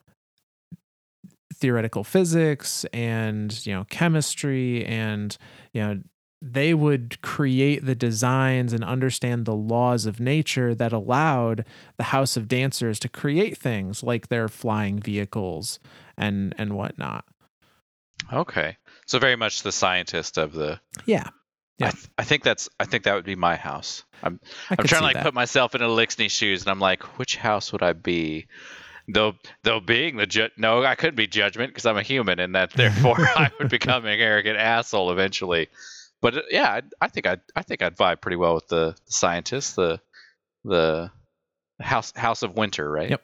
[1.55, 5.37] theoretical physics and you know chemistry and
[5.73, 6.01] you know
[6.53, 11.65] they would create the designs and understand the laws of nature that allowed
[11.97, 15.79] the house of dancers to create things like their flying vehicles
[16.17, 17.25] and and whatnot
[18.33, 18.77] Okay.
[19.07, 20.81] So very much the scientist of the.
[21.05, 21.31] yeah I,
[21.87, 21.91] Yeah.
[21.91, 22.69] th- I think that's.
[22.81, 24.05] I think that would be my house.
[24.23, 24.41] I'm.
[24.71, 25.25] I I'm trying to like that.
[25.25, 28.47] put myself in Eliksni shoes, and I'm like, which house would I be?
[29.09, 29.35] Though,
[29.65, 32.71] though being the ju- no, I couldn't be judgment because I'm a human, and that
[32.73, 35.69] therefore I would become an arrogant asshole eventually.
[36.25, 38.97] But uh, yeah, I, I think I, I think I'd vibe pretty well with the,
[39.07, 40.01] the scientist, the,
[40.65, 41.11] the
[41.79, 43.11] house, house of winter, right?
[43.11, 43.23] Yep.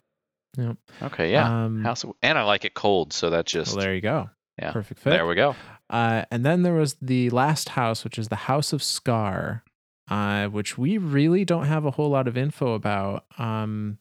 [0.59, 0.77] Yep.
[1.05, 3.95] Okay, yeah, um, house, of, and I like it cold, so that's just well, there
[3.95, 4.29] you go
[4.61, 4.73] Yeah.
[4.73, 5.57] perfect fit there we go.
[5.89, 9.65] Uh, and then there was the last house, which is the House of Scar,
[10.11, 13.97] uh, which we really don't have a whole lot of info about um,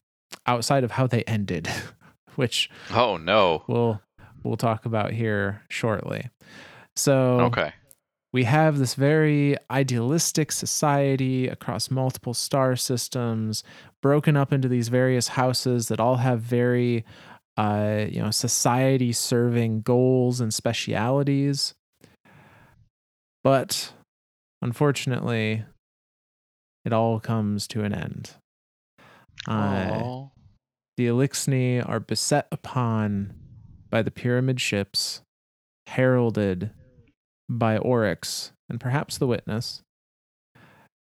[0.45, 1.69] outside of how they ended,
[2.35, 3.63] which Oh no.
[3.67, 4.01] we'll
[4.43, 6.29] we'll talk about here shortly.
[6.97, 7.71] So Okay.
[8.32, 13.63] We have this very idealistic society across multiple star systems,
[14.01, 17.05] broken up into these various houses that all have very,
[17.57, 21.73] uh, you know, society serving goals and specialities.
[23.43, 23.93] But
[24.61, 25.63] unfortunately,
[26.86, 28.32] it all comes to an end.
[29.47, 30.25] Uh,
[30.97, 33.34] the Eliksni are beset upon
[33.89, 35.21] by the pyramid ships,
[35.88, 36.71] heralded
[37.49, 39.81] by Oryx and perhaps the Witness,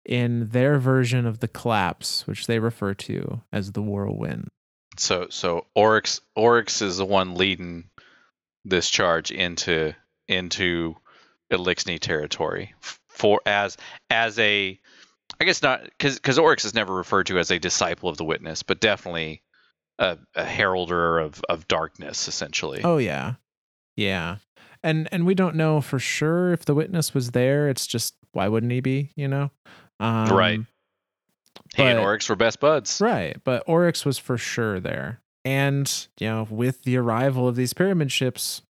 [0.04, 4.48] in their version of the collapse, which they refer to as the whirlwind.
[4.96, 7.84] So so Oryx Oryx is the one leading
[8.64, 9.94] this charge into
[10.28, 10.96] into
[11.52, 12.74] Eliksni territory
[13.08, 13.76] for as
[14.10, 14.78] as a
[15.40, 18.24] I guess not because because Oryx is never referred to as a disciple of the
[18.24, 19.42] witness, but definitely
[19.98, 22.82] a, a heralder of of darkness essentially.
[22.84, 23.34] Oh yeah,
[23.96, 24.36] yeah,
[24.82, 27.68] and and we don't know for sure if the Witness was there.
[27.68, 29.10] It's just why wouldn't he be?
[29.16, 29.50] You know,
[30.00, 30.60] um, Right.
[31.74, 33.00] he and but- Oryx were best buds.
[33.00, 35.20] Right, but Oryx was for sure there.
[35.44, 38.62] And, you know, with the arrival of these pyramid ships,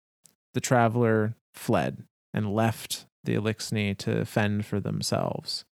[0.55, 5.67] the traveler fled and left the Eliksni to fend for themselves.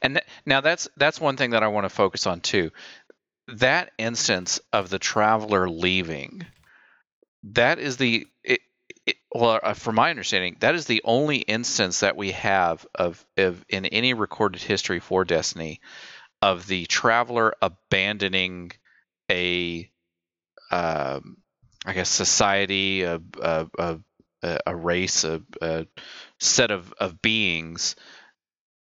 [0.00, 2.70] And th- now that's that's one thing that I want to focus on too.
[3.48, 6.46] That instance of the traveler leaving,
[7.42, 8.60] that is the it,
[9.34, 13.64] well, uh, from my understanding, that is the only instance that we have of, of
[13.68, 15.80] in any recorded history for Destiny
[16.40, 18.70] of the traveler abandoning
[19.30, 19.90] a,
[20.70, 21.36] um,
[21.86, 23.98] I guess, society, a a a,
[24.42, 25.86] a- a race, a, a
[26.38, 27.96] set of of beings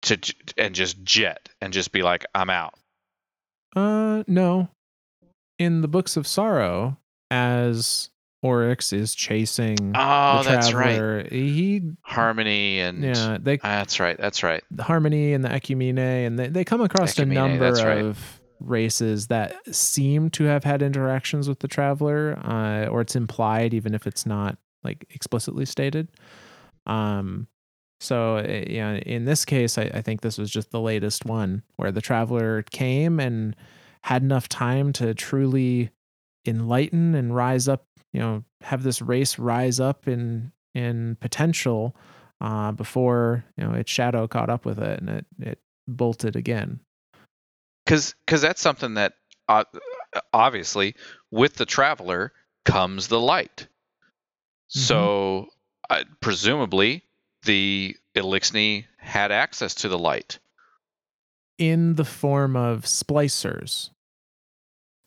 [0.02, 0.18] to
[0.58, 2.74] and just jet and just be like, I'm out.
[3.74, 4.68] Uh, no.
[5.58, 6.98] In the books of sorrow,
[7.30, 8.10] as
[8.43, 10.97] Oryx is chasing Oh, the that's right.
[10.97, 14.16] traveler, he Harmony and yeah they Ah, that's right.
[14.18, 14.62] That's right.
[14.70, 18.05] the harmony and the ecumene and they, they come across Ecumene, a number that's right.
[18.05, 23.74] of races that seem to have had interactions with the traveler uh, or it's implied
[23.74, 26.09] even if it's not like explicitly stated
[26.87, 27.47] um
[28.01, 31.62] so uh, yeah in this case I, I think this was just the latest one
[31.76, 33.55] where the traveler came and
[34.03, 35.91] had enough time to truly
[36.47, 41.97] enlighten and rise up you know have this race rise up in in potential
[42.40, 46.80] uh, before you know its shadow caught up with it and it it bolted again.
[47.84, 49.14] because because that's something that
[49.49, 49.64] uh,
[50.32, 50.94] obviously
[51.30, 52.32] with the traveler
[52.64, 53.68] comes the light
[54.68, 55.47] so
[55.90, 57.05] uh, presumably
[57.44, 60.40] the Eliksni had access to the light
[61.59, 63.90] in the form of splicers.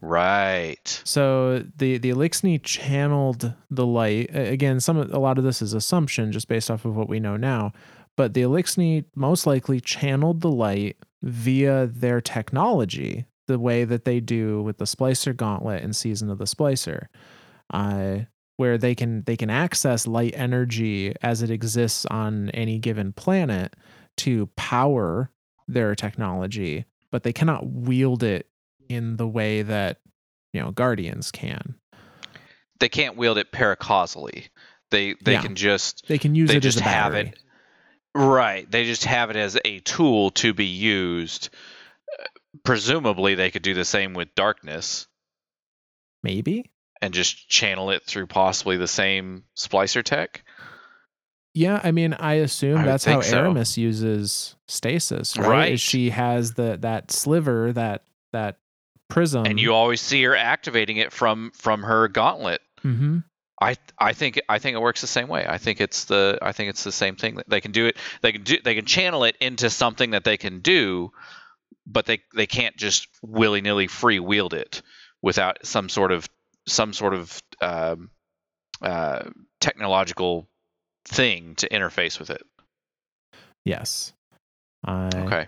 [0.01, 4.29] Right So the the Eliksni channeled the light.
[4.33, 7.37] Again, some a lot of this is assumption just based off of what we know
[7.37, 7.73] now,
[8.15, 14.19] but the Eliksni most likely channeled the light via their technology, the way that they
[14.19, 17.07] do with the Splicer Gauntlet in Season of the Splicer,
[17.73, 18.19] uh,
[18.57, 23.75] where they can they can access light energy as it exists on any given planet
[24.17, 25.31] to power
[25.67, 28.47] their technology, but they cannot wield it
[28.89, 29.99] in the way that
[30.53, 31.75] you know guardians can.
[32.79, 34.49] they can't wield it paracausally
[34.91, 35.41] they they Yeah.
[35.43, 37.37] can just They can use they it just as a have it
[38.15, 41.49] right they just have it as a tool to be used
[42.63, 45.07] presumably they could do the same with darkness
[46.23, 46.71] Maybe.
[47.01, 50.43] and just channel it through possibly the same splicer tech
[51.53, 53.37] Yeah, I mean, I assume I that's how so.
[53.43, 55.47] Eramis uses stasis, right?
[55.47, 55.71] Right.
[55.73, 58.57] Is she has the that sliver, that that
[59.09, 63.19] prism, and you always see her activating it from from her gauntlet Mm-hmm.
[63.61, 65.45] I I think I think it works the same way.
[65.47, 67.39] I think it's the I think it's the same thing.
[67.47, 67.97] They can do it.
[68.21, 68.57] They can do.
[68.63, 71.11] They can channel it into something that they can do,
[71.85, 74.81] but they they can't just willy nilly free wield it
[75.21, 76.29] without some sort of
[76.67, 78.09] some sort of um,
[78.81, 79.23] uh,
[79.59, 80.47] technological
[81.05, 82.43] thing to interface with it.
[83.65, 84.13] Yes.
[84.87, 85.47] Uh, Okay.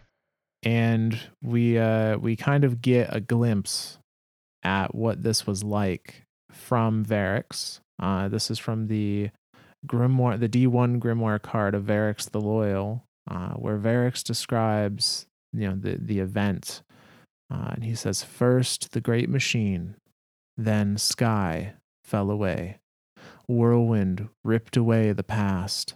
[0.63, 3.97] And we uh we kind of get a glimpse
[4.63, 7.79] at what this was like from Variks.
[7.99, 9.31] Uh this is from the
[9.87, 15.75] Grimoire the D1 Grimoire card of Variks the Loyal, uh, where Variks describes you know
[15.75, 16.83] the the event.
[17.51, 19.95] Uh, and he says first the great machine,
[20.57, 22.77] then sky fell away.
[23.47, 25.95] Whirlwind ripped away the past.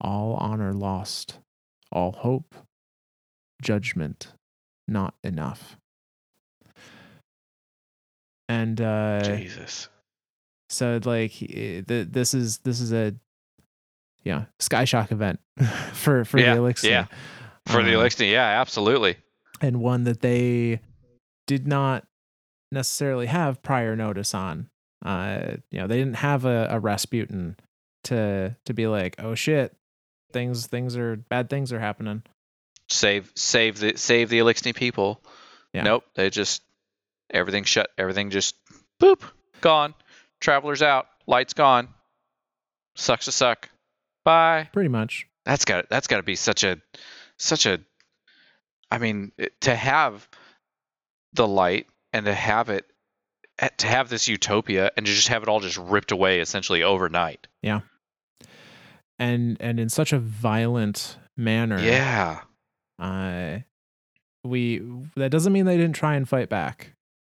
[0.00, 1.40] All honor lost.
[1.92, 2.54] All hope
[3.62, 4.32] judgment
[4.88, 5.76] not enough
[8.48, 9.88] and uh Jesus.
[10.68, 13.14] so like eh, th- this is this is a
[14.22, 15.40] yeah sky shock event
[15.92, 17.06] for for Yeah, the Eliksni yeah.
[17.66, 19.16] For the Uh, Eliksni, yeah, absolutely.
[19.60, 20.80] and one that they
[21.48, 22.04] did not
[22.70, 24.68] necessarily have prior notice on
[25.04, 27.56] uh you know they didn't have a, a rasputin
[28.04, 29.74] to to be like oh shit
[30.32, 32.22] things things are bad things are happening
[32.88, 35.20] Save save the save the Eliksni people.
[35.72, 35.82] Yeah.
[35.82, 36.04] Nope.
[36.14, 36.62] They just
[37.30, 37.90] everything shut.
[37.98, 38.54] Everything just
[39.00, 39.22] boop
[39.60, 39.94] gone.
[40.40, 41.06] Travelers out.
[41.26, 41.88] Lights gone.
[42.94, 43.68] Sucks to suck.
[44.24, 44.68] Bye.
[44.72, 46.80] pretty much That's got that's got to be such a
[47.38, 47.80] such a.
[48.90, 49.32] I mean,
[49.62, 50.28] to have
[51.32, 52.86] the light and to have it
[53.58, 56.82] eh, to have this utopia and to just have it all just ripped away essentially
[56.82, 57.48] overnight.
[57.62, 57.80] Yeah.
[59.18, 62.40] And and in such a violent manner Yeah.
[62.98, 63.58] Uh
[64.44, 64.82] we
[65.16, 66.94] that doesn't mean they didn't try and fight back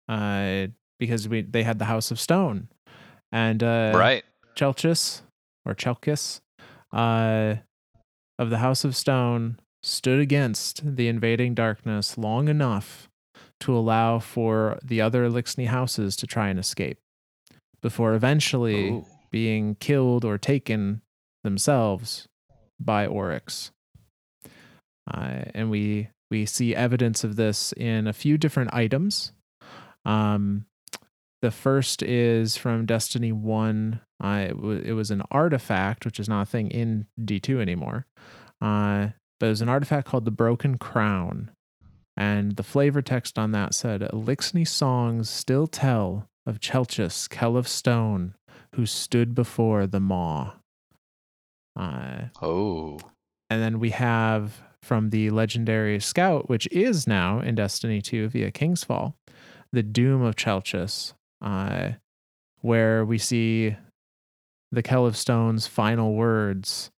[0.08, 0.68] uh
[1.00, 2.68] because we they had the house of stone
[3.32, 4.24] and uh right.
[4.56, 5.22] chelchis
[5.66, 6.42] or chelkis
[6.94, 7.56] uh
[8.38, 13.10] of the house of stone stood against the invading darkness long enough
[13.60, 17.00] to allow for the other Eliksni houses to try and escape
[17.82, 19.06] before eventually Ooh.
[19.32, 21.02] being killed or taken
[21.44, 22.28] themselves
[22.80, 23.72] by Oryx.
[25.14, 29.32] Uh, and we we see evidence of this in a few different items.
[30.06, 30.66] Um,
[31.42, 34.02] the first is from Destiny One.
[34.24, 37.60] Uh, it, w- it was an artifact, which is not a thing in D two
[37.62, 38.06] anymore.
[38.62, 41.52] Uh, but it was an artifact called the Broken Crown,
[42.18, 47.68] And the flavor text on that said, Eliksni songs still tell of Chelchis, Kell of
[47.68, 48.36] Stone,
[48.76, 50.52] who stood before the maw.
[51.78, 53.00] Uh, Oh.
[53.50, 58.52] and then we have from the legendary scout, which is now in Destiny 2 via
[58.52, 59.14] Kingsfall,
[59.72, 61.92] the Doom of Chelchis, uh,
[62.62, 63.76] where we see
[64.72, 66.92] the Kell of Stone's final words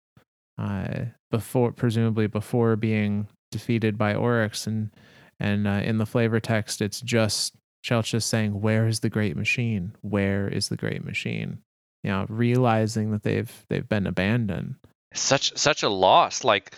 [0.58, 4.90] uh, before, presumably before being defeated by Oryx, and
[5.38, 7.54] and uh, in the flavor text, it's just
[7.84, 9.94] Chelchis saying, "Where is the great machine?
[10.02, 11.58] Where is the great machine?"
[12.02, 14.76] You know, realizing that they've they've been abandoned.
[15.14, 16.44] Such such a loss.
[16.44, 16.74] Like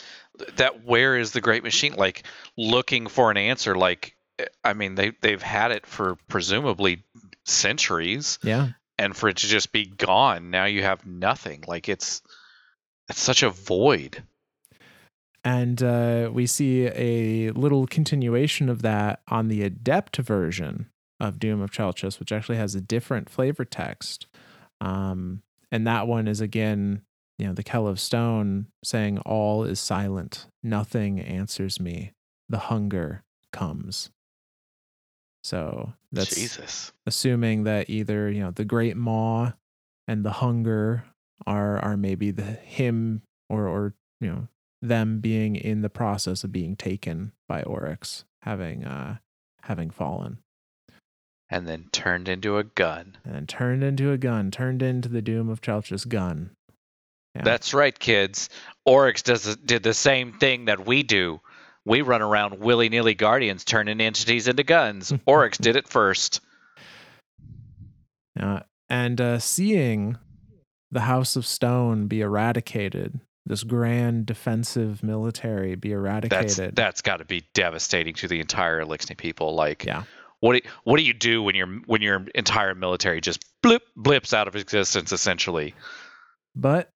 [0.56, 1.94] that where is the great machine?
[1.94, 2.24] Like
[2.56, 4.16] looking for an answer like
[4.64, 7.04] I mean they they've had it for presumably
[7.44, 8.70] centuries Yeah.
[8.98, 11.64] and for it to just be gone now you have nothing.
[11.66, 12.22] Like it's
[13.08, 14.22] it's such a void.
[15.44, 20.86] And uh, we see a little continuation of that on the Adept version
[21.18, 24.26] of Doom of Chelchis, which actually has a different flavor text.
[24.80, 27.02] Um, and that one is again,
[27.42, 32.12] you know, the Kell of Stone saying, All is silent, nothing answers me,
[32.48, 34.10] the hunger comes.
[35.42, 36.92] So that's Jesus.
[37.06, 39.52] assuming that either, you know, the Great Maw
[40.06, 41.04] and the hunger
[41.46, 44.48] are are maybe the him or or you know
[44.80, 49.16] them being in the process of being taken by Oryx, having uh
[49.62, 50.38] having fallen,
[51.50, 53.16] And then turned into a gun.
[53.24, 56.50] and turned into a gun, turned into the doom of Chelchis gun.
[57.34, 57.42] Yeah.
[57.44, 58.48] That's right, kids.
[58.84, 61.40] Oryx does did the same thing that we do.
[61.84, 65.12] We run around willy nilly guardians turning entities into guns.
[65.26, 66.40] Oryx did it first.
[68.38, 70.16] Uh, and uh, seeing
[70.90, 76.48] the House of Stone be eradicated, this grand defensive military be eradicated.
[76.48, 79.54] that's, that's got to be devastating to the entire Eliksni people.
[79.54, 80.04] Like, Yeah.
[80.40, 84.32] what do, what do you do when your when your entire military just blip blips
[84.34, 85.12] out of existence?
[85.12, 85.74] Essentially,
[86.54, 86.90] but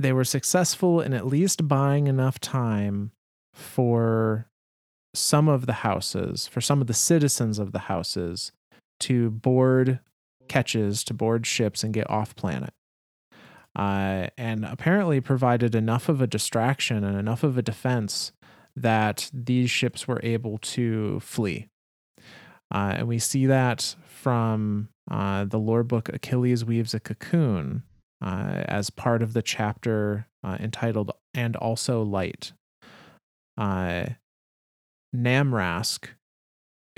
[0.00, 3.12] they were successful in at least buying enough time
[3.52, 4.46] for
[5.14, 8.52] some of the houses, for some of the citizens of the houses
[9.00, 10.00] to board
[10.48, 12.72] catches, to board ships and get off planet.
[13.76, 18.32] Uh, and apparently provided enough of a distraction and enough of a defense
[18.74, 21.68] that these ships were able to flee.
[22.72, 27.82] Uh, and we see that from uh, the lore book Achilles Weaves a Cocoon,
[28.22, 32.52] uh, as part of the chapter uh, entitled "And Also Light."
[33.56, 34.06] Uh,
[35.14, 36.08] Namrask,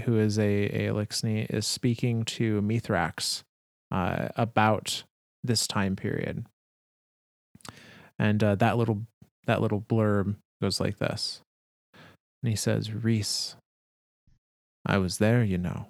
[0.05, 3.43] who is a, a Eliksni, is speaking to Mithrax
[3.91, 5.05] uh, about
[5.43, 6.47] this time period,
[8.19, 9.03] and uh, that little
[9.47, 11.41] that little blurb goes like this,
[12.43, 13.57] and he says, "Riis,
[14.87, 15.89] I was there, you know."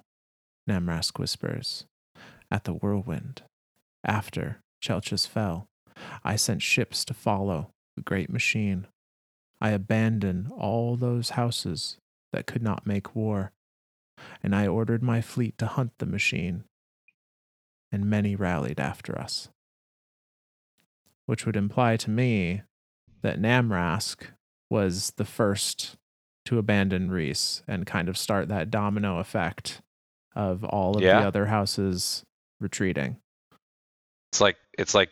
[0.69, 1.85] Namrask whispers,
[2.49, 3.43] "at the whirlwind,
[4.05, 5.67] after." Chelchis fell.
[6.23, 8.87] I sent ships to follow the great machine.
[9.61, 11.97] I abandoned all those houses
[12.33, 13.51] that could not make war,
[14.41, 16.65] and I ordered my fleet to hunt the machine.
[17.91, 19.49] And many rallied after us.
[21.27, 22.63] Which would imply to me
[23.21, 24.23] that Namrask
[24.69, 25.95] was the first
[26.45, 29.81] to abandon Riis and kind of start that domino effect
[30.35, 31.21] of all of Yeah.
[31.21, 32.25] the other houses
[32.59, 33.17] retreating.
[34.31, 35.09] it's like it's like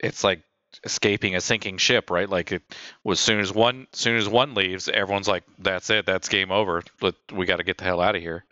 [0.00, 0.42] it's like
[0.84, 2.28] escaping a sinking ship, right?
[2.28, 2.62] Like it
[3.04, 6.06] was soon as one soon as one leaves, everyone's like, "That's it.
[6.06, 6.82] That's game over.
[7.00, 8.44] But we got to get the hell out of here."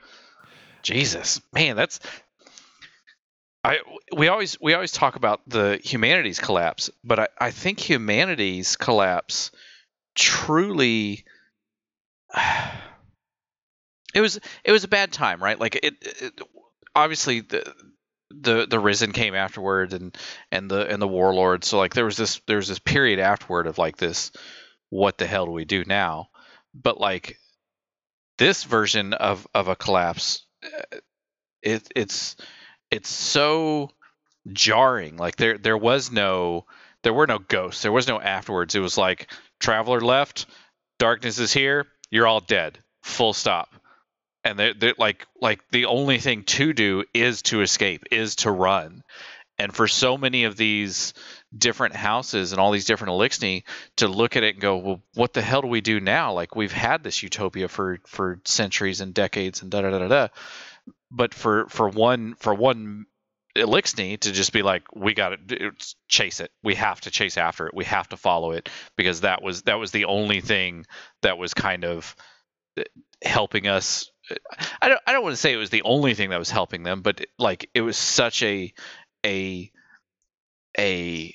[0.83, 2.01] Jesus, man, that's
[3.65, 3.81] I
[4.17, 9.51] we always we always talk about the humanities collapse, but I, I think humanities collapse
[10.15, 11.25] truly
[14.15, 15.59] it was it was a bad time, right?
[15.59, 16.41] Like it, it
[16.95, 17.75] obviously the
[18.41, 20.17] the the risen came afterward and
[20.51, 21.65] and the and the warlord.
[21.65, 24.33] So like there was this there was this period afterward of like this
[24.91, 26.29] what the hell do we do now?
[26.75, 27.39] But like
[28.39, 30.99] this version of of a collapse uh,
[31.63, 32.37] it it's
[32.91, 33.91] it's so
[34.53, 35.17] jarring.
[35.17, 36.67] Like there there was no
[37.03, 37.83] there were no ghosts.
[37.83, 38.75] There was no afterwards.
[38.75, 40.47] It was like traveler left
[40.99, 42.79] darkness is here you're all dead.
[43.03, 43.75] Full stop
[44.47, 48.51] and they're, they're like like the only thing to do is to escape is to
[48.51, 49.03] run.
[49.59, 51.15] And for so many of these
[51.57, 53.63] different houses and all these different Eliksni
[53.97, 56.33] to look at it and go well what the hell do we do now?
[56.33, 60.09] Like we've had this utopia for for centuries and decades and da da da da
[60.09, 60.29] da.
[61.11, 63.07] But for for one for one
[63.57, 65.73] Eliksni to just be like we got to
[66.09, 66.51] chase it.
[66.63, 67.75] We have to chase after it.
[67.75, 68.69] We have to follow it.
[68.97, 70.87] Because that was that was the only thing
[71.23, 72.15] that was kind of
[72.79, 72.83] uh,
[73.25, 74.11] helping us.
[74.81, 76.83] I don't I don't want to say it was the only thing that was helping
[76.83, 78.73] them, but like it was such a
[79.25, 79.71] a
[80.79, 81.35] a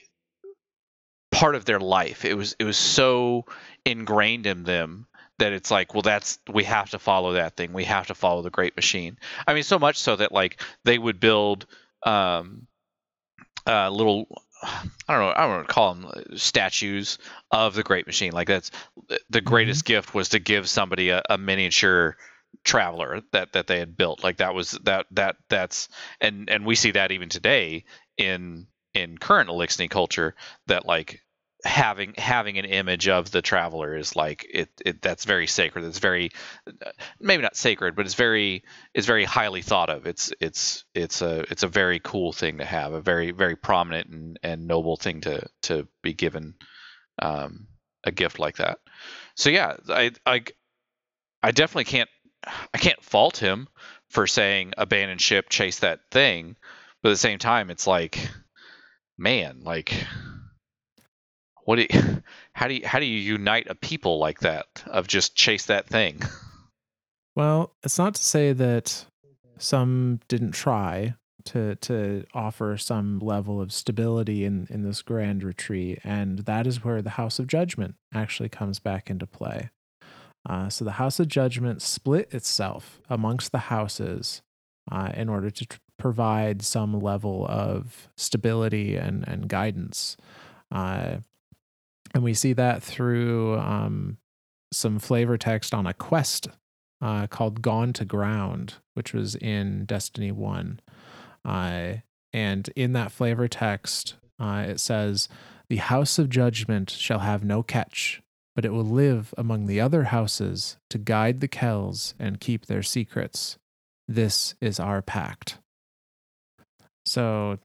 [1.31, 2.25] part of their life.
[2.25, 3.45] It was it was so
[3.85, 5.07] ingrained in them
[5.39, 7.73] that it's like, well, that's we have to follow that thing.
[7.73, 9.17] We have to follow the Great Machine.
[9.47, 11.65] I mean, so much so that like they would build
[12.05, 12.67] um,
[13.65, 14.27] uh, little.
[14.63, 15.33] I don't know.
[15.35, 17.17] I don't want to call them uh, statues
[17.49, 18.31] of the Great Machine.
[18.33, 18.69] Like that's
[19.29, 19.93] the greatest mm-hmm.
[19.93, 22.15] gift was to give somebody a, a miniature
[22.63, 24.23] traveler that that they had built.
[24.23, 25.89] Like that was that that that's
[26.19, 27.85] and and we see that even today
[28.17, 30.35] in in current Eliksni culture
[30.67, 31.21] that like
[31.63, 35.85] having having an image of the traveler is like it, it that's very sacred.
[35.85, 36.31] It's very
[37.19, 40.05] maybe not sacred but it's very it's very highly thought of.
[40.05, 44.09] It's it's it's a it's a very cool thing to have a very very prominent
[44.09, 46.55] and, and noble thing to to be given
[47.21, 47.67] um,
[48.03, 48.79] a gift like that.
[49.35, 50.43] So yeah i i
[51.43, 52.09] i definitely can't
[52.73, 53.67] i can't fault him
[54.09, 56.55] for saying abandon ship chase that thing
[57.01, 58.29] but at the same time it's like
[59.17, 60.05] man like
[61.65, 62.23] what do you,
[62.53, 65.87] how do you how do you unite a people like that of just chase that
[65.87, 66.21] thing?
[67.35, 69.05] Well, it's not to say that
[69.57, 71.15] some didn't try
[71.45, 76.83] to to offer some level of stability in in this grand retreat, and that is
[76.83, 79.69] where the House of Judgment actually comes back into play.
[80.47, 84.41] Uh, so the House of Judgment split itself amongst the houses
[84.91, 90.17] uh, in order to tr- provide some level of stability and and guidance.
[90.71, 91.17] Uh,
[92.13, 94.17] and we see that through um,
[94.73, 96.47] some flavor text on a quest
[97.01, 100.79] uh, called Gone to Ground, which was in Destiny 1.
[101.43, 101.93] Uh,
[102.33, 105.27] and in that flavor text, uh, it says,
[105.69, 108.21] The house of judgment shall have no catch,
[108.55, 112.83] but it will live among the other houses to guide the Kells and keep their
[112.83, 113.57] secrets.
[114.07, 115.59] This is our pact.
[117.05, 117.59] So,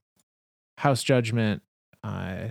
[0.79, 1.61] House Judgment
[2.03, 2.49] uh,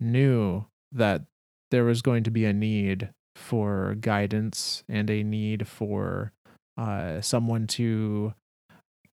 [0.00, 1.22] knew that
[1.70, 6.32] there was going to be a need for guidance and a need for
[6.78, 8.34] uh, someone to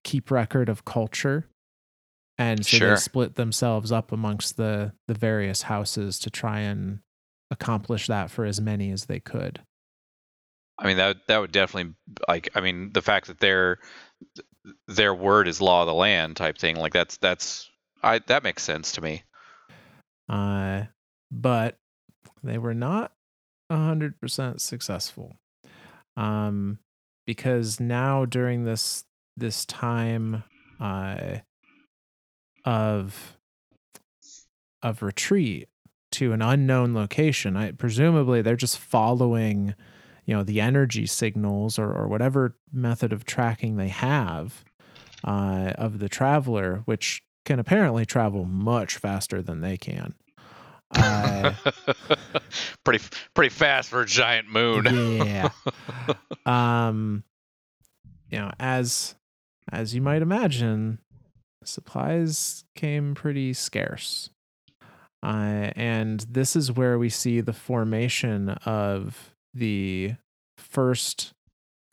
[0.04, 1.46] keep record of culture.
[2.38, 2.90] And so sure.
[2.90, 7.00] they split themselves up amongst the the various houses to try and
[7.52, 9.60] accomplish that for as many as they could.
[10.78, 11.94] I mean that that would definitely
[12.26, 13.78] like I mean the fact that their
[14.88, 17.70] their word is law of the land type thing like that's that's
[18.02, 19.22] I that makes sense to me.
[20.28, 20.84] Uh
[21.30, 21.78] but
[22.42, 23.12] they were not
[23.70, 25.36] 100% successful.
[26.16, 26.78] Um,
[27.26, 29.04] because now during this
[29.36, 30.44] this time
[30.78, 31.38] uh,
[32.64, 33.38] of
[34.82, 35.68] of retreat
[36.12, 39.74] to an unknown location, I presumably they're just following,
[40.24, 44.64] you know, the energy signals or or whatever method of tracking they have
[45.24, 50.14] uh, of the traveler, which can apparently travel much faster than they can.
[50.94, 51.54] Uh,
[52.84, 53.04] pretty
[53.34, 54.84] pretty fast for a giant moon.
[55.26, 55.48] yeah.
[56.44, 57.22] Um,
[58.28, 59.14] you know, as
[59.70, 60.98] as you might imagine,
[61.64, 64.30] supplies came pretty scarce.
[65.22, 70.14] Uh, and this is where we see the formation of the
[70.56, 71.32] first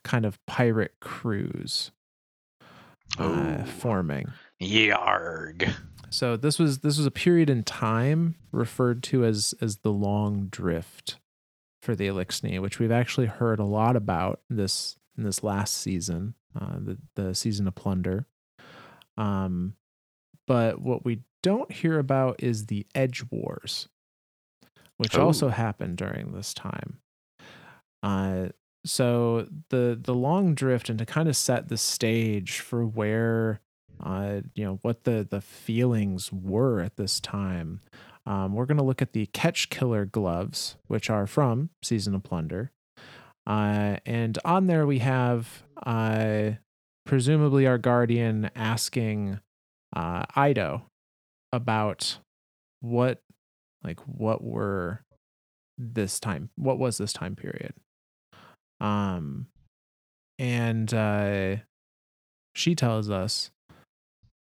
[0.02, 1.92] kind of pirate cruise
[3.18, 4.32] uh, forming.
[4.60, 5.72] Yarg.
[6.10, 10.48] So this was this was a period in time referred to as as the long
[10.50, 11.18] drift
[11.82, 16.34] for the Eliksni, which we've actually heard a lot about this in this last season,
[16.60, 18.26] uh, the the season of plunder.
[19.16, 19.74] Um,
[20.46, 23.88] but what we don't hear about is the Edge Wars,
[24.96, 25.26] which oh.
[25.26, 26.98] also happened during this time.
[28.02, 28.48] Uh,
[28.84, 33.60] so the the long drift, and to kind of set the stage for where
[34.02, 37.80] uh, you know what the the feelings were at this time.
[38.26, 42.22] Um, we're going to look at the Catch Killer gloves, which are from Season of
[42.22, 42.70] Plunder,
[43.46, 46.52] uh, and on there we have uh,
[47.04, 49.40] presumably our guardian asking
[49.94, 50.82] uh, Eido
[51.52, 52.18] about
[52.80, 53.20] what
[53.82, 55.02] like what were
[55.78, 57.72] this time what was this time period
[58.80, 59.46] um
[60.38, 61.56] and uh
[62.54, 63.50] she tells us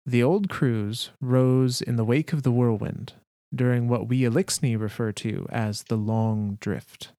[0.06, 3.14] the old crews rose in the wake of the whirlwind
[3.54, 7.12] during what we Eliksni refer to as the Long Drift,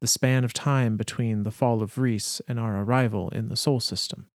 [0.00, 3.80] the span of time between the fall of Riis and our arrival in the Sol
[3.80, 4.26] System.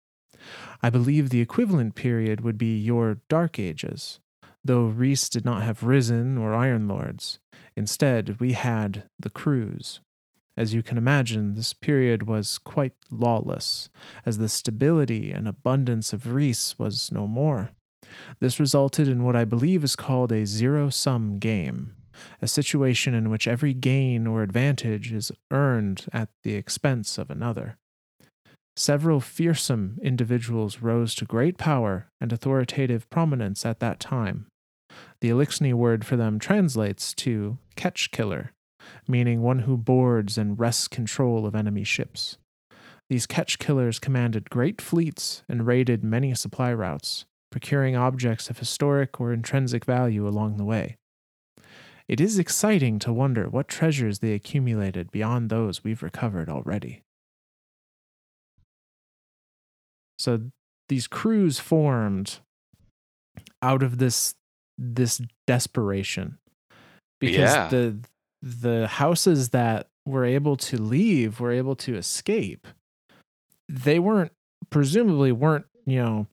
[0.82, 4.20] I believe the equivalent period would be your Dark Ages,
[4.64, 7.38] though Riis did not have Risen or Iron Lords.
[7.76, 10.00] Instead, we had the crews,
[10.56, 13.88] As you can imagine, this period was quite lawless,
[14.26, 17.70] as the stability and abundance of Riis was no more.
[18.40, 21.94] This resulted in what I believe is called a zero sum game,
[22.42, 27.78] a situation in which every gain or advantage is earned at the expense of another.
[28.76, 34.46] Several fearsome individuals rose to great power and authoritative prominence at that time.
[35.20, 38.52] The Eliksni word for them translates to catch killer,
[39.06, 42.38] meaning one who boards and wrests control of enemy ships.
[43.10, 49.20] These catch killers commanded great fleets and raided many supply routes, procuring objects of historic
[49.20, 50.96] or intrinsic value along the way.
[52.08, 57.02] It is exciting to wonder what treasures they accumulated beyond those we've recovered already.
[60.18, 60.50] So
[60.88, 62.38] these crews formed
[63.62, 64.34] out of this
[64.82, 66.38] this desperation
[67.20, 67.68] because Yeah.
[67.68, 67.98] the
[68.42, 72.66] the houses that were able to leave were able to escape
[73.68, 74.32] they weren't
[74.70, 76.26] presumably weren't you know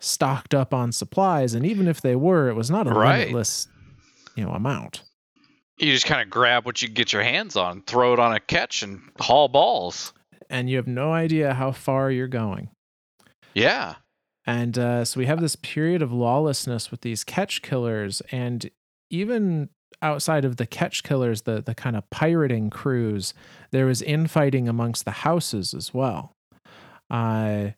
[0.00, 3.20] stocked up on supplies and even if they were it was not a Right.
[3.20, 3.68] limitless
[4.34, 5.02] you know amount
[5.78, 8.38] You just kind of grab what you get your hands on, throw it on a
[8.40, 10.12] catch, and haul balls.
[10.50, 12.68] and you have no idea how far you're going
[13.54, 13.94] Yeah.
[14.46, 18.70] And uh, so we have this period of lawlessness with these catch killers, and
[19.10, 19.70] even
[20.02, 23.32] outside of the catch killers, the the kind of pirating crews,
[23.70, 26.32] there was infighting amongst the houses as well.
[27.10, 27.70] Uh,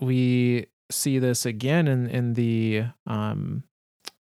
[0.00, 3.64] we see this again in in the um,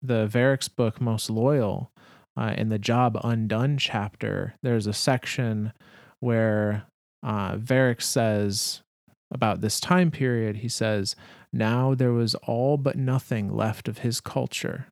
[0.01, 1.91] the Variks book, Most Loyal,
[2.37, 4.53] uh, in the Job Undone chapter.
[4.61, 5.73] There's a section
[6.19, 6.85] where
[7.23, 8.81] uh, Variks says
[9.35, 10.57] about this time period.
[10.57, 11.15] He says.
[11.53, 14.87] Now there was all but nothing left of his culture.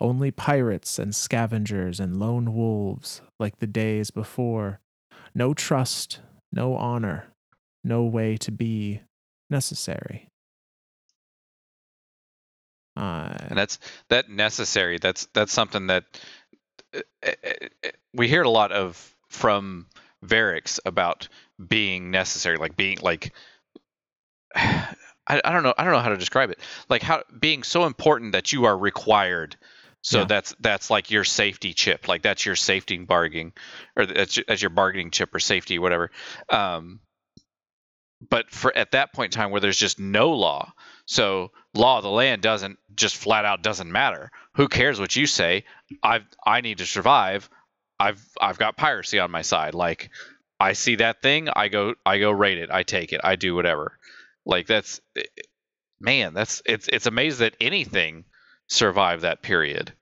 [0.00, 4.80] Only pirates and scavengers and lone wolves, like the days before.
[5.36, 6.18] No trust,
[6.52, 7.28] no honor,
[7.84, 9.02] no way to be
[9.48, 10.26] necessary.
[12.96, 13.78] Uh, and that's
[14.08, 16.04] that necessary that's that's something that
[16.92, 17.30] uh,
[18.12, 19.86] we hear a lot of from
[20.26, 21.28] Variks about
[21.68, 23.32] being necessary like being like
[24.54, 27.84] I, I don't know I don't know how to describe it like how being so
[27.86, 29.56] important that you are required
[30.02, 30.24] so Yeah.
[30.24, 33.52] that's that's like your safety chip like that's your safety bargaining
[33.96, 36.10] or that's your, that's your bargaining chip or safety whatever
[36.50, 37.00] um
[38.28, 40.72] but for at that point in time where there's just no law
[41.06, 44.30] so law of the land doesn't just flat out doesn't matter.
[44.54, 45.64] Who cares what you say?
[46.02, 47.48] I've I need to survive.
[47.98, 49.74] I've I've got piracy on my side.
[49.74, 50.10] Like
[50.60, 52.70] I see that thing, I go I go raid it.
[52.70, 53.20] I take it.
[53.24, 53.98] I do whatever.
[54.46, 55.00] Like that's
[56.00, 58.24] man, that's it's it's amazing that anything
[58.68, 59.92] survived that period.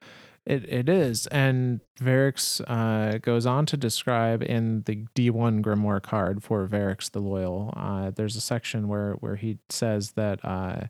[0.46, 6.42] It it is, and Variks uh, goes on to describe in the D1 Grimoire card
[6.42, 7.74] for Variks the Loyal.
[7.76, 10.86] Uh, there's a section where where he says that uh,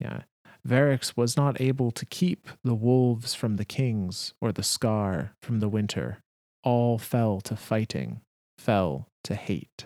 [0.00, 0.22] yeah,
[0.66, 5.60] Variks was not able to keep the wolves from the kings or the scar from
[5.60, 6.20] the winter.
[6.62, 8.22] All fell to fighting,
[8.56, 9.84] fell to hate.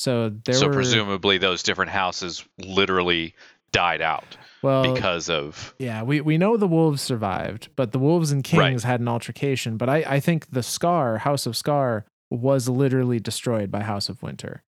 [0.00, 3.34] So there so were presumably those different houses literally
[3.70, 8.32] died out well, because of Yeah, we, we know the wolves survived, but the wolves
[8.32, 8.70] and Right.
[8.70, 9.76] kings had an altercation.
[9.76, 14.22] But I, I think the Scar, House of Scar, was literally destroyed by House of
[14.22, 14.64] Winter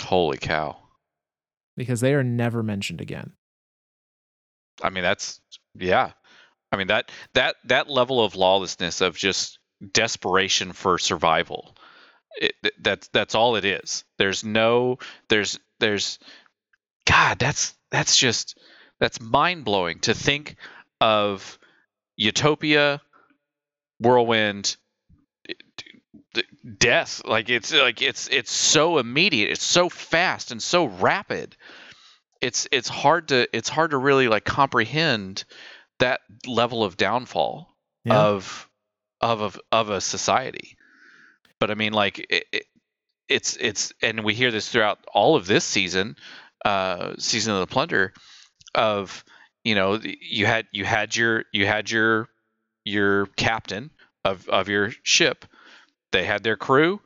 [0.00, 0.78] holy cow.
[1.76, 3.34] because they are never mentioned again.
[4.82, 5.40] I mean, that's
[5.78, 6.10] yeah.
[6.72, 9.60] I mean that that that level of lawlessness of just
[9.92, 11.76] desperation for survival.
[12.36, 14.04] It, that's that's all it is.
[14.18, 16.18] There's no there's there's
[17.06, 17.38] God.
[17.38, 18.58] That's that's just
[19.00, 20.56] that's mind blowing to think
[21.00, 21.58] of
[22.16, 23.00] Utopia,
[24.00, 24.76] Whirlwind,
[26.78, 27.22] death.
[27.24, 29.50] Like it's like it's it's so immediate.
[29.50, 31.56] It's so fast and so rapid
[32.40, 35.44] it's it's hard to it's hard to really like comprehend
[35.98, 37.74] that level of downfall
[38.04, 38.18] Yeah.
[38.20, 38.68] of
[39.20, 40.76] of of of a society.
[41.64, 42.66] But I mean, like it, it,
[43.26, 46.14] it's it's and we hear this throughout all of this season,
[46.62, 48.12] uh, season of the plunder,
[48.74, 49.24] of
[49.64, 52.28] you know you had you had your you had your
[52.84, 53.90] your captain
[54.26, 55.46] of of your ship.
[56.12, 57.00] They had their crew.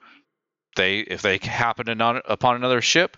[0.74, 3.16] They if they happen not upon another ship,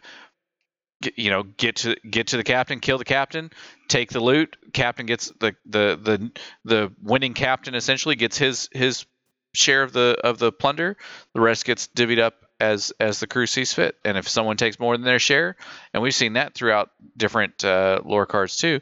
[1.16, 3.50] you know get to get to the captain, kill the captain,
[3.88, 4.58] take the loot.
[4.74, 6.32] Captain gets the the the
[6.66, 9.06] the winning captain essentially gets his his
[9.52, 10.96] share of the of the plunder.
[11.34, 13.96] The rest gets divvied up as as the crew sees fit.
[14.04, 15.56] And if someone takes more than their share,
[15.92, 18.80] and we've seen that throughout different uh, lore cards too,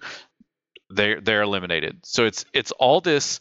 [0.90, 2.00] they're they're eliminated.
[2.04, 3.40] So it's it's all this.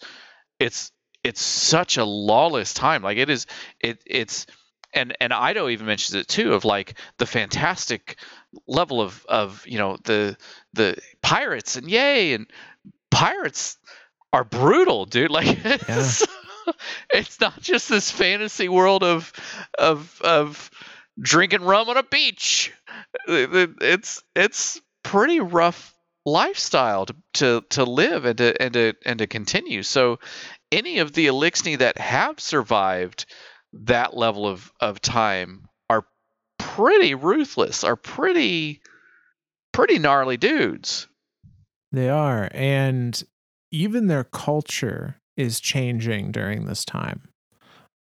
[0.60, 0.92] It's
[1.24, 3.02] it's such a lawless time.
[3.02, 3.48] Like it is.
[3.80, 4.46] It it's
[4.94, 8.18] and and Eido even mentions it too of like the fantastic
[8.68, 10.38] level of of you know the
[10.74, 12.48] the pirates and yay and
[13.12, 13.78] pirates
[14.34, 15.32] are brutal, dude.
[15.32, 16.26] Like it's,
[17.14, 19.32] it's not just this fantasy world of
[19.78, 20.70] of of
[21.20, 22.74] drinking rum on a beach.
[23.28, 25.94] It's it's pretty rough
[26.26, 29.84] lifestyle to, to, to live and to and to and to continue.
[29.84, 30.20] So
[30.72, 33.26] any of the Eliksni that have survived
[33.74, 36.06] that level of, of time are
[36.60, 38.82] pretty ruthless, are pretty
[39.72, 41.08] pretty gnarly dudes.
[41.92, 42.50] They are.
[42.52, 43.22] And
[43.72, 47.22] even their culture is changing during this time.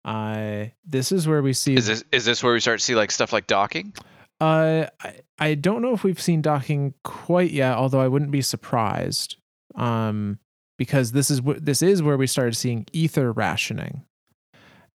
[0.03, 1.75] Uh, this is where we see.
[1.75, 3.93] Is this is this where we start to see like stuff like docking?
[4.39, 8.41] Uh, I, I don't know if we've seen docking quite yet, although I wouldn't be
[8.41, 9.37] surprised.
[9.75, 10.39] Um,
[10.77, 14.03] because this is what this is where we started seeing ether rationing.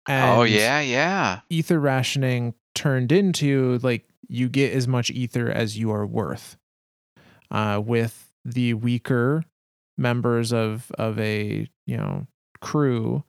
[0.07, 1.39] Oh, and oh yeah, yeah.
[1.49, 6.57] Ether rationing turned into like you get as much ether as you are worth.
[7.51, 9.43] Uh, with the weaker
[9.99, 12.25] members of of a you know
[12.61, 13.23] crew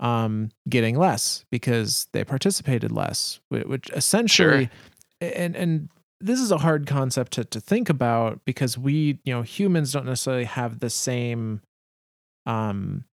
[0.00, 4.70] um, getting less because they participated less, which essentially,
[5.20, 5.32] sure.
[5.34, 5.88] and and
[6.20, 10.06] this is a hard concept to to think about because we you know humans don't
[10.06, 11.60] necessarily have the same,
[12.46, 13.04] um,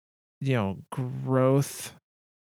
[0.40, 1.92] you know, growth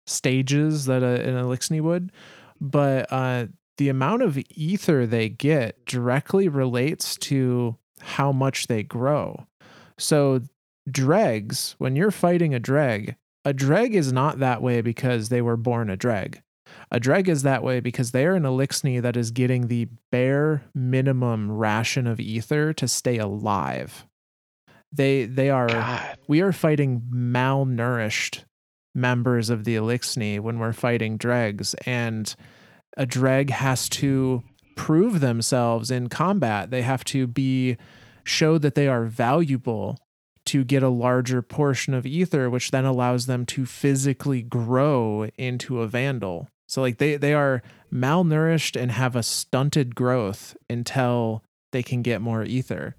[0.06, 2.12] stages that a, an Eliksni would,
[2.60, 3.46] but uh,
[3.78, 9.46] the amount of ether they get directly relates to how much they grow.
[9.98, 10.40] So
[10.90, 15.56] dregs, when you're fighting a dreg, a dreg is not that way because they were
[15.56, 16.42] born a dreg.
[16.90, 20.64] A dreg is that way because they are an Eliksni that is getting the bare
[20.74, 24.06] minimum ration of ether to stay alive.
[24.92, 26.18] They they are God.
[26.28, 28.44] we are fighting malnourished
[28.94, 32.34] members of the Eliksni when we're fighting dregs and
[32.96, 34.42] a dreg has to
[34.74, 36.70] prove themselves in combat.
[36.70, 37.76] They have to be
[38.26, 39.98] show that they are valuable
[40.46, 45.80] to get a larger portion of ether, which then allows them to physically grow into
[45.80, 46.48] a vandal.
[46.66, 47.62] So like they they are
[47.92, 52.96] malnourished and have a stunted growth until they can get more ether.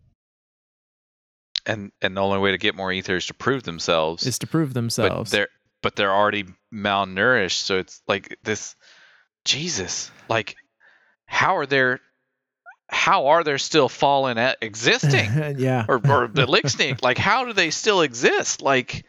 [1.65, 4.25] And and the only way to get more ether is to prove themselves.
[4.25, 5.31] Is to prove themselves.
[5.31, 5.49] But they're
[5.81, 8.75] but they're already malnourished, so it's like this
[9.45, 10.11] Jesus.
[10.29, 10.55] Like
[11.25, 11.99] how are there
[12.89, 15.29] how are there still fallen at existing?
[15.57, 15.85] yeah.
[15.87, 17.03] Or or the Lixnik?
[17.03, 18.61] like how do they still exist?
[18.61, 19.05] Like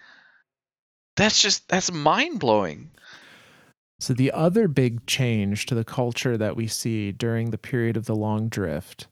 [1.16, 2.90] that's just that's mind blowing.
[4.00, 8.06] So the other big change to the culture that we see during the period of
[8.06, 9.08] the long drift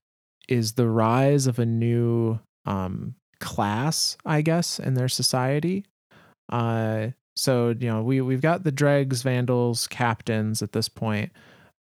[0.49, 5.85] is the rise of a new um, class, I guess, in their society.
[6.49, 11.33] Uh, so you know we we've got the dregs, vandals, captains at this point,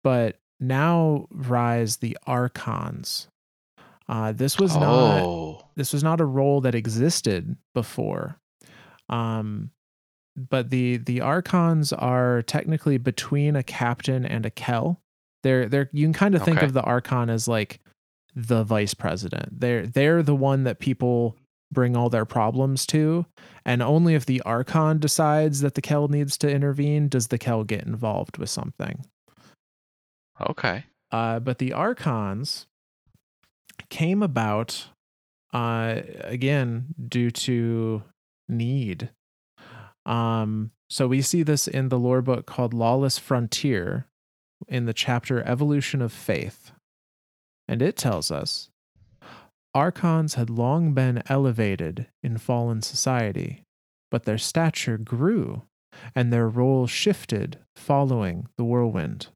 [0.04, 3.28] but now rise the archons.
[4.08, 4.80] Uh, this was oh.
[4.80, 8.36] not this was not a role that existed before.
[9.08, 9.70] Um,
[10.36, 15.00] but the the archons are technically between a captain and a Kell.
[15.42, 16.66] They're they're you can kind of think okay.
[16.66, 17.80] of the archon as like
[18.34, 19.60] the vice president.
[19.60, 21.36] They're they're the one that people
[21.72, 23.26] bring all their problems to,
[23.64, 27.64] and only if the archon decides that the Kell needs to intervene does the Kell
[27.64, 29.04] get involved with something.
[30.48, 30.84] Okay.
[31.10, 32.66] Uh, but the archons
[33.88, 34.88] came about
[35.52, 38.02] uh, again due to
[38.48, 39.10] need.
[40.06, 44.06] Um, so we see this in the lore book called Lawless Frontier
[44.68, 46.72] in the chapter Evolution of Faith.
[47.68, 48.70] And it tells us
[49.74, 53.62] Archons had long been elevated in fallen society,
[54.10, 55.62] but their stature grew
[56.14, 59.28] and their role shifted following the whirlwind.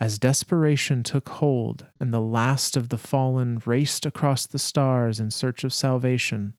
[0.00, 5.30] As desperation took hold and the last of the fallen raced across the stars in
[5.30, 6.54] search of salvation,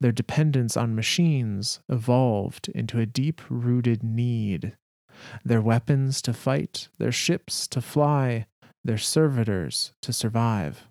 [0.00, 4.76] their dependence on machines evolved into a deep rooted need.
[5.44, 8.46] Their weapons to fight, their ships to fly,
[8.84, 10.88] their servitors to survive.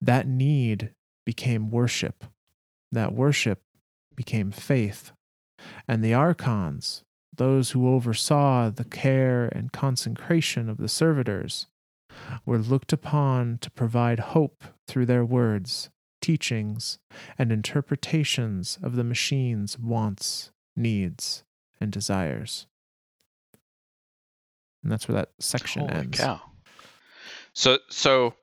[0.00, 2.24] That need became worship.
[2.92, 3.62] That worship
[4.16, 5.12] became faith.
[5.88, 7.04] And the archons,
[7.36, 11.66] those who oversaw the care and consecration of the servitors,
[12.46, 16.98] were looked upon to provide hope through their words, teachings,
[17.38, 21.44] and interpretations of the machine's wants, needs,
[21.80, 22.66] and desires.
[24.82, 26.18] And that's where that section Holy ends.
[26.18, 26.40] Cow.
[27.54, 28.34] So, so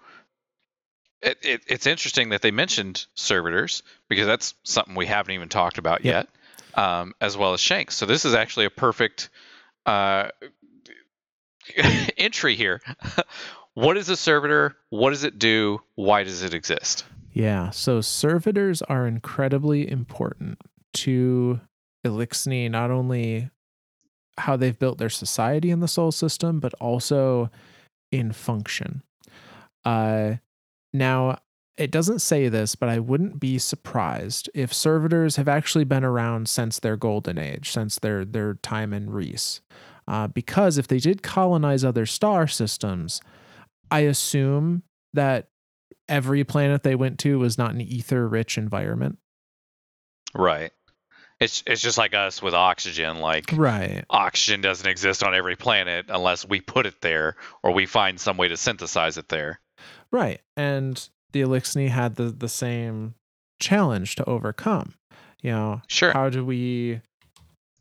[1.22, 5.78] it, it, it's interesting that they mentioned servitors because that's something we haven't even talked
[5.78, 6.26] about yep.
[6.26, 6.30] yet,
[6.76, 7.96] um, as well as Shanks.
[7.96, 9.30] So this is actually a perfect
[9.86, 10.30] uh,
[12.18, 12.82] entry here.
[13.74, 14.76] what is a servitor?
[14.90, 15.82] What does it do?
[15.96, 17.06] Why does it exist?
[17.34, 20.60] Yeah, so servitors are incredibly important
[20.94, 21.62] to
[22.06, 23.50] Eliksni, not only
[24.38, 27.50] how they've built their society in the Sol system, but also
[28.12, 29.04] in function.
[29.86, 30.36] Uh,
[30.94, 31.38] now,
[31.82, 36.48] it doesn't say this, but I wouldn't be surprised if servitors have actually been around
[36.48, 39.62] since their golden age, since their their time in Riis.
[40.08, 43.20] Uh, because if they did colonize other star systems,
[43.90, 45.48] I assume that
[46.08, 49.18] every planet they went to was not an ether rich environment.
[50.36, 50.72] Right.
[51.40, 53.18] It's it's just like us with oxygen.
[53.22, 54.06] Like right.
[54.08, 58.38] oxygen doesn't exist on every planet unless we put it there or we find some
[58.38, 59.60] way to synthesize it there.
[60.12, 60.42] Right.
[60.56, 63.16] And the Eliksni had the the same
[63.60, 64.96] challenge to overcome.
[65.42, 66.12] You know, sure.
[66.12, 67.02] How do we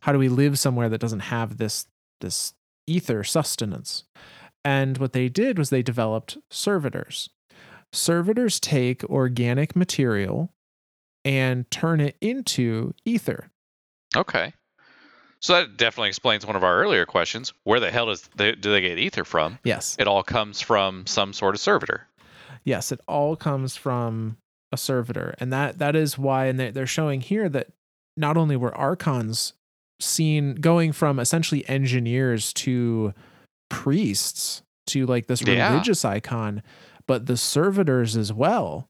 [0.00, 1.86] how do we live somewhere that doesn't have this
[2.20, 2.54] this
[2.86, 4.04] ether sustenance?
[4.64, 7.30] And what they did was they developed servitors.
[7.92, 10.50] Servitors take organic material
[11.24, 13.50] and turn it into ether.
[14.16, 14.52] Okay.
[15.40, 17.52] So that definitely explains one of our earlier questions.
[17.64, 19.58] Where the hell does they, do they get ether from?
[19.64, 19.96] Yes.
[19.98, 22.06] It all comes from some sort of servitor.
[22.64, 24.36] Yes, it all comes from
[24.72, 25.34] a servitor.
[25.38, 27.68] And that that is why and they're showing here that
[28.16, 29.54] not only were archons
[30.00, 33.12] seen going from essentially engineers to
[33.68, 35.70] priests to like this Yeah.
[35.72, 36.62] religious icon,
[37.06, 38.88] but the servitors as well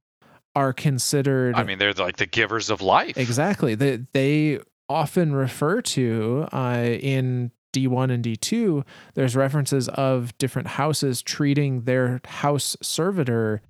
[0.57, 3.16] are considered I mean, they're like the givers of life.
[3.16, 3.75] Exactly.
[3.75, 8.85] They they often refer to uh, in D1 and D2.
[9.14, 13.62] There's references of different houses treating their house servitor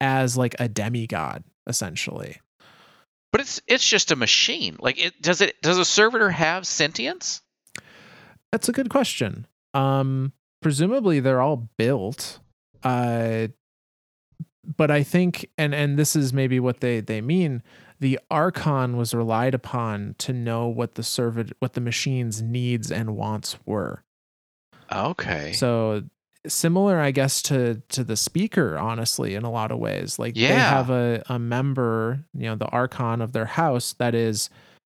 [0.00, 2.40] as like a demigod, essentially.
[3.32, 4.76] But it's it's just a machine.
[4.80, 7.42] Like it does it does a servitor have sentience?
[8.52, 9.46] That's a good question.
[9.74, 10.32] Um,
[10.62, 12.40] presumably they're all built.
[12.82, 13.48] Uh,
[14.76, 17.62] but I think, and and this is maybe what they they mean.
[18.00, 23.16] The archon was relied upon to know what the servant, what the machine's needs and
[23.16, 24.04] wants were.
[24.92, 25.52] Okay.
[25.52, 26.04] So
[26.46, 30.18] similar, I guess, to to the speaker, honestly, in a lot of ways.
[30.18, 34.48] Like they have a, a member, you know, the archon of their house that is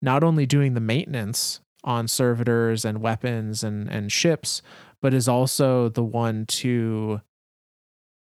[0.01, 4.61] not only doing the maintenance on servitors and weapons and, and ships,
[5.01, 7.21] but is also the one to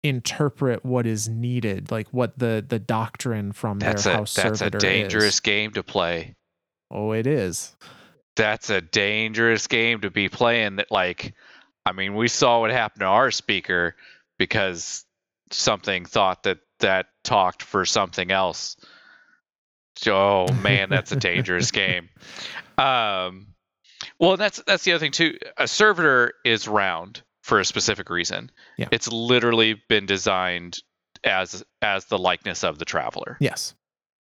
[0.02, 4.60] interpret what is needed, like what the the doctrine from that's their a house that's
[4.60, 5.40] a dangerous is.
[5.40, 6.34] game to play.
[6.90, 7.74] Oh, it is.
[8.36, 11.34] That's a dangerous game to be playing that like
[11.84, 13.94] I mean, we saw what happened to our speaker
[14.38, 15.04] because
[15.52, 18.76] something thought that that talked for something else.
[20.06, 22.08] Oh man, that's a dangerous game.
[22.76, 23.54] Um,
[24.18, 25.38] well, that's that's the other thing too.
[25.56, 28.50] A servitor is round for a specific reason.
[28.76, 28.88] Yeah.
[28.90, 30.78] It's literally been designed
[31.22, 33.36] as as the likeness of the traveler.
[33.40, 33.72] Yes.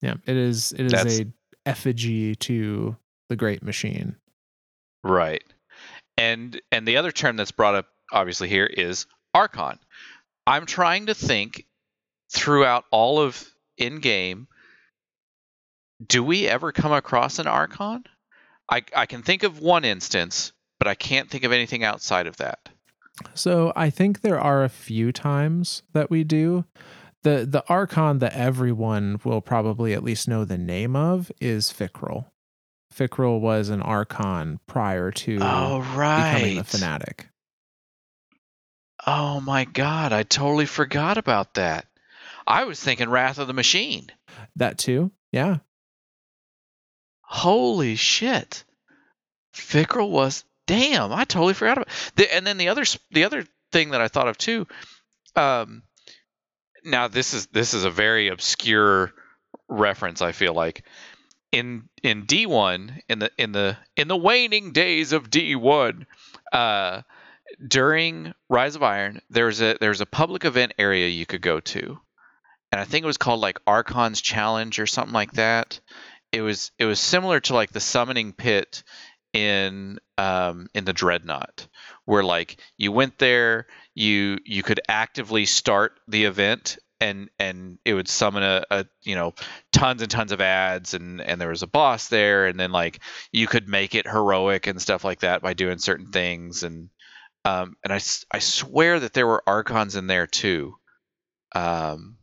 [0.02, 0.16] Yeah.
[0.26, 1.26] It is it is That's- a
[1.68, 2.96] effigy to
[3.30, 4.16] the great machine.
[5.04, 5.44] Right.
[6.18, 9.06] And and the other term that's brought up obviously here is
[9.36, 9.78] archon.
[10.48, 11.66] I'm trying to think
[12.34, 13.48] throughout all of
[13.78, 14.48] in game
[16.06, 18.04] do we ever come across an archon?
[18.68, 22.38] I I can think of one instance, but I can't think of anything outside of
[22.38, 22.70] that.
[23.34, 26.66] So I think there are a few times that we do.
[27.24, 32.26] The the archon that everyone will probably at least know the name of is Fikril.
[32.94, 36.56] Fikril was an archon prior to Oh becoming right.
[36.58, 37.30] the fanatic.
[39.06, 41.86] Oh my god, I totally forgot about that.
[42.46, 44.12] I was thinking Wrath of the Machine.
[44.56, 45.12] That too.
[45.32, 45.58] Yeah.
[47.22, 48.66] Holy shit.
[49.54, 53.92] Fikril was damn, I totally forgot about the, and then the other the other thing
[53.92, 54.68] that I thought of too
[55.36, 55.84] um
[56.84, 59.14] now this is this is a very obscure
[59.70, 60.84] reference I feel like.
[61.52, 66.06] In in D1 in the in the in the waning days of D1
[66.52, 67.02] uh
[67.68, 71.42] during Rise of Iron there was a there was a public event area you could
[71.42, 72.00] go to.
[72.72, 75.82] And I think it was called like Archon's Challenge or something like that.
[76.32, 78.84] It was it was similar to like the summoning pit
[79.34, 81.68] in um in the dreadnought
[82.06, 87.94] where like you went there you you could actively start the event and and it
[87.94, 89.34] would summon a, a you know
[89.72, 93.00] tons and tons of ads and and there was a boss there and then like
[93.32, 96.90] you could make it heroic and stuff like that by doing certain things and
[97.46, 98.00] um and i
[98.34, 100.76] i swear that there were archons in there too
[101.56, 102.18] um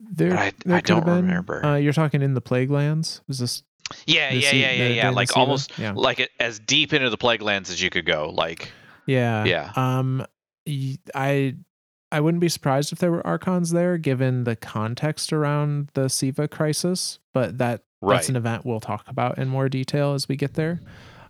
[0.00, 1.64] There, I- there I don't remember.
[1.64, 3.22] Uh, you're talking in the Plague Lands?
[3.28, 3.62] Was this?
[4.06, 5.92] Yeah yeah Se- yeah yeah the- yeah the like almost Yeah.
[5.94, 8.70] like it, as deep into the plague lands as you could go like
[9.06, 9.44] Yeah.
[9.44, 9.72] Yeah.
[9.76, 10.24] Um,
[11.14, 11.54] I
[12.10, 16.46] I wouldn't be surprised if there were archons there, given the context around the Siva
[16.48, 17.18] crisis.
[17.32, 18.16] But that Right.
[18.16, 20.80] that's an event we'll talk about in more detail as we get there.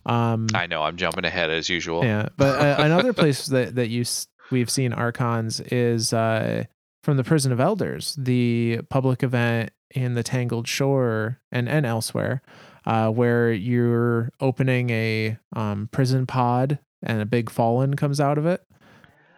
[0.07, 2.03] Um, I know I'm jumping ahead as usual.
[2.05, 4.05] yeah, but uh, another place that that you
[4.51, 6.65] we've seen archons is uh,
[7.05, 12.43] from the Prison of Elders, the public event in the Tangled Shore and and elsewhere,
[12.87, 18.47] uh, where you're opening a um, prison pod and a big fallen comes out of
[18.47, 18.63] it.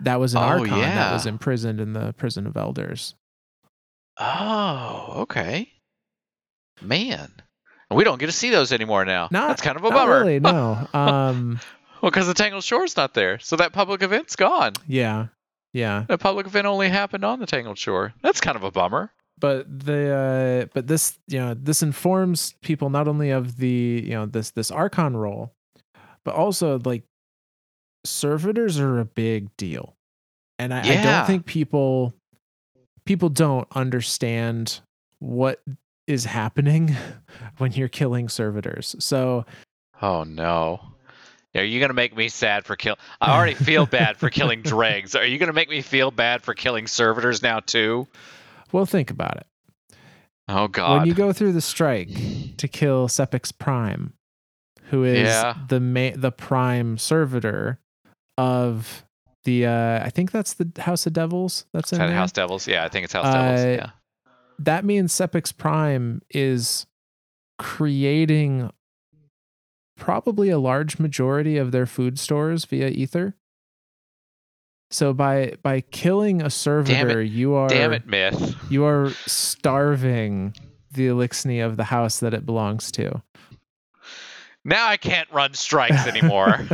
[0.00, 3.14] That was an Oh, archon that was imprisoned in the Prison of Elders.
[4.18, 5.68] Oh, okay.
[6.82, 7.32] Man.
[7.90, 9.28] We don't get to see those anymore now.
[9.30, 10.20] Not That's kind of a bummer.
[10.20, 10.88] Really, no.
[10.94, 11.60] Um,
[12.02, 13.38] Well, because the Tangled Shore's not there.
[13.38, 14.72] So that public event's gone.
[14.86, 15.28] yeah,
[15.72, 16.04] yeah.
[16.08, 18.12] The public event only happened on the Tangled Shore.
[18.22, 19.10] That's kind of a bummer.
[19.38, 24.10] But the uh but this you know this informs people not only of the you
[24.12, 25.52] know this this archon role
[26.24, 27.02] but also like
[28.04, 29.96] servitors are a big deal
[30.58, 32.14] and I, I don't think people
[33.04, 34.80] people don't understand
[35.18, 35.62] what
[36.06, 36.94] is happening
[37.58, 39.44] when you're killing servitors so
[40.02, 40.80] Oh, no.
[41.54, 42.98] Are you going to make me sad for kill?
[43.20, 45.14] I already feel bad for killing dregs.
[45.14, 48.08] Are you going to make me feel bad for killing servitors now, too?
[48.74, 49.46] Well think about it
[50.46, 50.98] Oh, God.
[50.98, 52.10] when you go through the strike
[52.58, 54.12] to kill Sepix Prime,
[54.90, 55.54] who is Yeah.
[55.68, 57.78] the ma- the prime servitor
[58.36, 59.04] of
[59.44, 62.10] the uh I think that's the House of Devils that's in that.
[62.12, 62.68] House Devils?
[62.68, 63.64] Yeah, I think it's House Uh, Devils.
[63.78, 63.90] Yeah.
[64.58, 66.86] that means Sepix Prime is
[67.58, 68.70] creating
[69.96, 73.36] probably a large majority of their food stores via ether.
[74.90, 78.54] So by by killing a servitor, you are Damn it, Myth.
[78.70, 80.54] you are starving
[80.92, 83.22] the Eliksni of the house that it belongs to.
[84.64, 86.60] Now I can't run strikes anymore.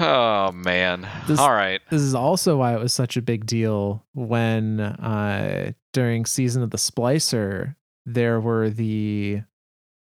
[0.00, 1.08] oh, man.
[1.26, 1.80] This- All right.
[1.90, 6.70] This is also why it was such a big deal when uh during season of
[6.70, 7.74] the splicer
[8.06, 9.42] there were the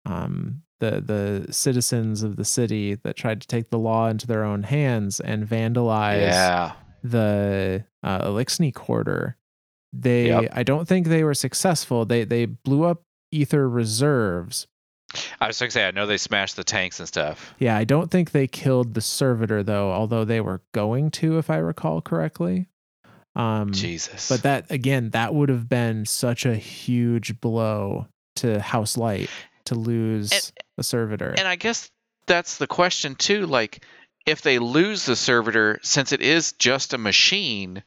[0.05, 1.01] um the
[1.45, 5.19] the citizens of the city that tried to take the law into their own hands
[5.19, 6.73] and vandalize Yeah.
[7.03, 9.35] the uh, Eliksni quarter.
[9.93, 10.51] They Yep.
[10.53, 12.05] I don't think they were successful.
[12.05, 14.67] They they blew up ether reserves.
[15.41, 17.55] I was going to say, I know they smashed the tanks and stuff.
[17.57, 21.49] Yeah, I don't think they killed the servitor though, although they were going to if
[21.49, 22.67] I recall correctly.
[23.35, 24.29] Um Jesus.
[24.29, 28.07] but that again, that would have been such a huge blow
[28.37, 29.29] to House Light
[29.65, 31.35] to lose And- the servitor.
[31.37, 31.91] And I guess
[32.25, 33.45] that's the question too.
[33.45, 33.83] Like,
[34.25, 37.83] if they lose the servitor, since it is just a machine,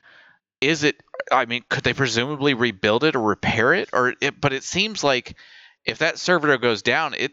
[0.61, 0.97] is it?
[1.31, 3.89] I mean, could they presumably rebuild it or repair it?
[3.93, 5.37] Or, it, but it seems like
[5.85, 7.33] if that servitor goes down, it,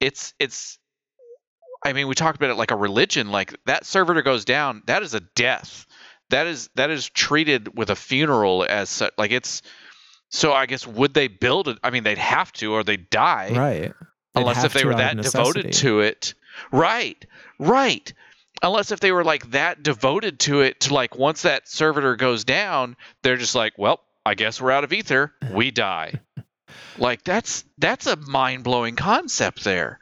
[0.00, 0.78] it's, it's.
[1.84, 3.30] I mean, we talked about it like a religion.
[3.30, 5.86] Like that servitor goes down, that is a death.
[6.30, 9.12] That is that is treated with a funeral as such.
[9.16, 9.62] Like it's.
[10.28, 11.78] So I guess would they build it?
[11.84, 13.92] I mean, they'd have to, or they die right.
[14.36, 16.34] Unless if they were that devoted to it
[16.72, 17.24] right
[17.58, 18.12] right
[18.62, 22.44] unless if they were like that devoted to it to like once that servitor goes
[22.44, 26.18] down they're just like well i guess we're out of ether we die
[26.98, 29.98] like that's that's a mind-blowing concept there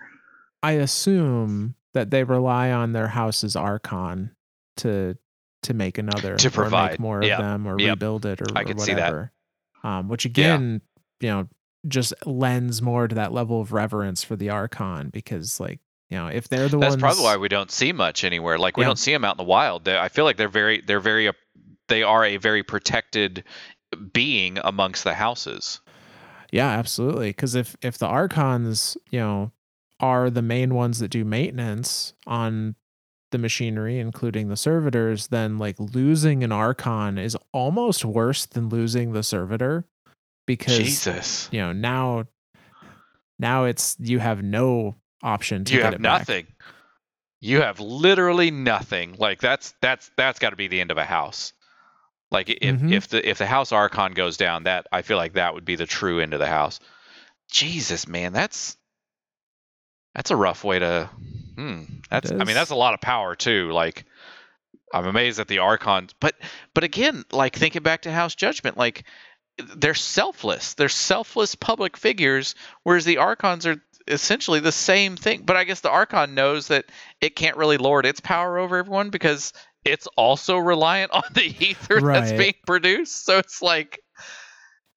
[0.63, 4.35] I assume that they rely on their house's archon
[4.79, 5.17] to
[5.65, 6.93] to make another To or provide.
[6.93, 7.39] make more Yep.
[7.39, 7.91] of them or Yep.
[7.97, 9.01] rebuild it or, I or could see that.
[9.13, 9.33] whatever.
[9.83, 10.81] Um, which again,
[11.21, 11.49] you know,
[11.87, 15.81] just lends more to that level of reverence for the archon because, like,
[16.11, 18.77] you know, if they're the that's ones, probably why we don't see much anywhere like
[18.77, 18.89] we Yeah.
[18.89, 21.31] don't see them out in the wild They- i feel like they're very they're very
[21.89, 23.43] they are a very protected
[24.13, 25.81] being amongst the houses
[26.53, 27.31] Yeah, absolutely.
[27.31, 29.51] Because if if the archons, you know,
[29.99, 32.77] are the main ones that do maintenance on
[33.33, 39.13] the machinery, including the servitors, then like losing an archon is almost worse than losing
[39.13, 39.85] the servitor,
[40.47, 41.49] because jesus.
[41.53, 42.25] you know now
[43.39, 46.21] now it's you have no option to you get have it back.
[46.21, 46.47] nothing.
[47.41, 49.17] You have literally nothing.
[49.19, 51.53] Like that's that's that's got to be the end of a house.
[52.31, 52.93] Like if Mhm.
[52.93, 55.77] if the if the house archon goes down that i feel like that would be
[55.77, 56.81] the true end of the house.
[57.51, 58.77] Jesus man that's
[60.15, 61.11] that's a rough way to
[61.57, 64.05] hmm that's i mean that's a lot of power too like
[64.93, 66.35] i'm amazed at the archons but
[66.73, 69.05] but again like thinking back to house judgment like
[69.77, 70.75] they're selfless.
[70.75, 75.43] They're selfless public figures whereas the archons are essentially the same thing.
[75.45, 76.87] But i guess the archon knows that
[77.21, 79.53] it can't really lord its power over everyone because
[79.85, 83.25] it's also reliant on the ether that's being produced.
[83.25, 84.01] So it's like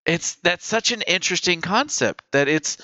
[0.06, 2.78] it's that's such an interesting concept that it's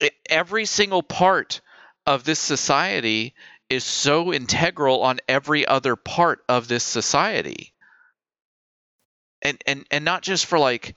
[0.00, 1.60] it, every single part
[2.06, 3.34] of this society
[3.70, 7.71] is so integral on every other part of this society.
[9.42, 10.94] And and and not just for like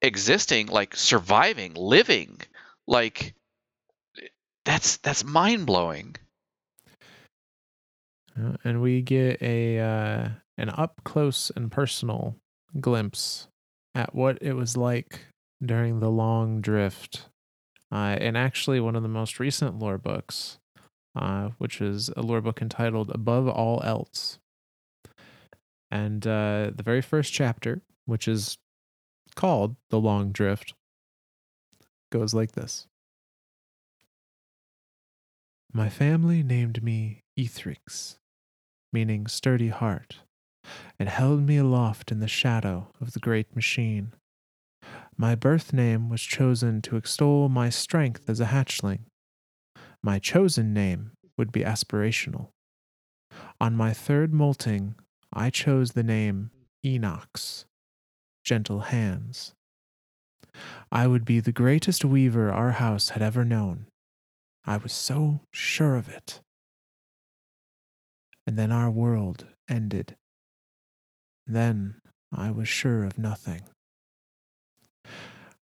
[0.00, 2.40] existing, like surviving, living.
[2.86, 3.34] Like
[4.64, 6.16] that's that's mind-blowing.
[8.38, 12.36] Uh, and we get a uh, an up close and personal
[12.80, 13.48] glimpse
[13.94, 15.26] at what it was like
[15.64, 17.28] during the long drift.
[17.90, 20.58] Uh, and actually, one of the most recent lore books,
[21.14, 24.38] uh, which is a lore book entitled Above All Else.
[25.92, 28.56] And uh, the very first chapter, which is
[29.34, 30.72] called The Long Drift,
[32.10, 32.86] goes like this
[35.70, 38.16] My family named me Ethrix,
[38.90, 40.20] meaning sturdy heart,
[40.98, 44.14] and held me aloft in the shadow of the great machine.
[45.18, 49.00] My birth name was chosen to extol my strength as a hatchling.
[50.02, 52.48] My chosen name would be aspirational.
[53.60, 54.94] On my third molting,
[55.32, 56.50] I chose the name
[56.84, 57.64] Enox,
[58.44, 59.54] gentle hands.
[60.90, 63.86] I would be the greatest weaver our house had ever known.
[64.66, 66.40] I was so sure of it.
[68.46, 70.16] And then our world ended.
[71.46, 71.96] Then
[72.30, 73.62] I was sure of nothing.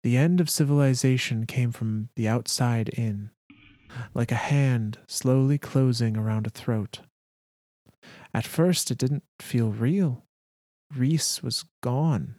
[0.02, 3.30] The end of civilization came from the outside in,
[4.12, 7.00] like a hand slowly closing around a throat.
[8.34, 10.24] At first, it didn't feel real.
[10.92, 12.34] Riis was gone,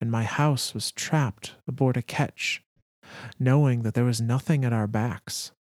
[0.00, 2.62] and my house was trapped aboard a ketch,
[3.38, 5.52] knowing that there was nothing at our backs.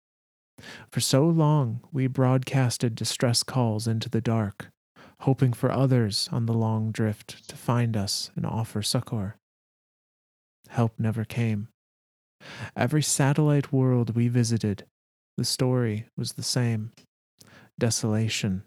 [0.91, 4.71] For so long, we broadcasted distress calls into the dark,
[5.21, 9.37] hoping for others on the long drift to find us and offer succor.
[10.69, 11.69] Help never came.
[12.77, 14.87] Every satellite world we visited,
[15.37, 16.93] the story was the same
[17.79, 18.65] desolation,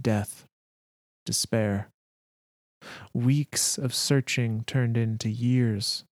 [0.00, 0.46] death,
[1.24, 1.88] despair.
[3.14, 6.04] Weeks of searching turned into years,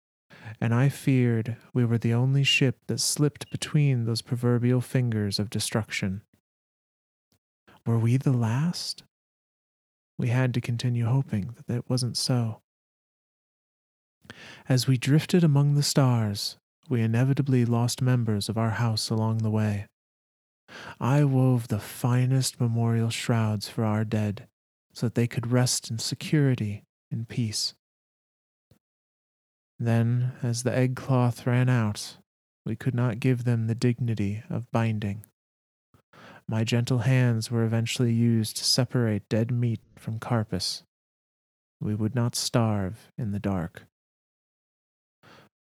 [0.61, 5.49] and I feared we were the only ship that slipped between those proverbial fingers of
[5.49, 6.21] destruction.
[7.85, 9.03] Were we the last?
[10.17, 12.61] We had to continue hoping that it wasn't so.
[14.67, 16.57] As we drifted among the stars,
[16.87, 19.87] we inevitably lost members of our house along the way.
[20.99, 24.47] I wove the finest memorial shrouds for our dead
[24.93, 27.73] so that they could rest in security and peace.
[29.79, 32.17] Then, as the egg cloth ran out,
[32.65, 35.25] we could not give them the dignity of binding.
[36.47, 40.83] My gentle hands were eventually used to separate dead meat from carpus.
[41.79, 43.83] We would not starve in the dark.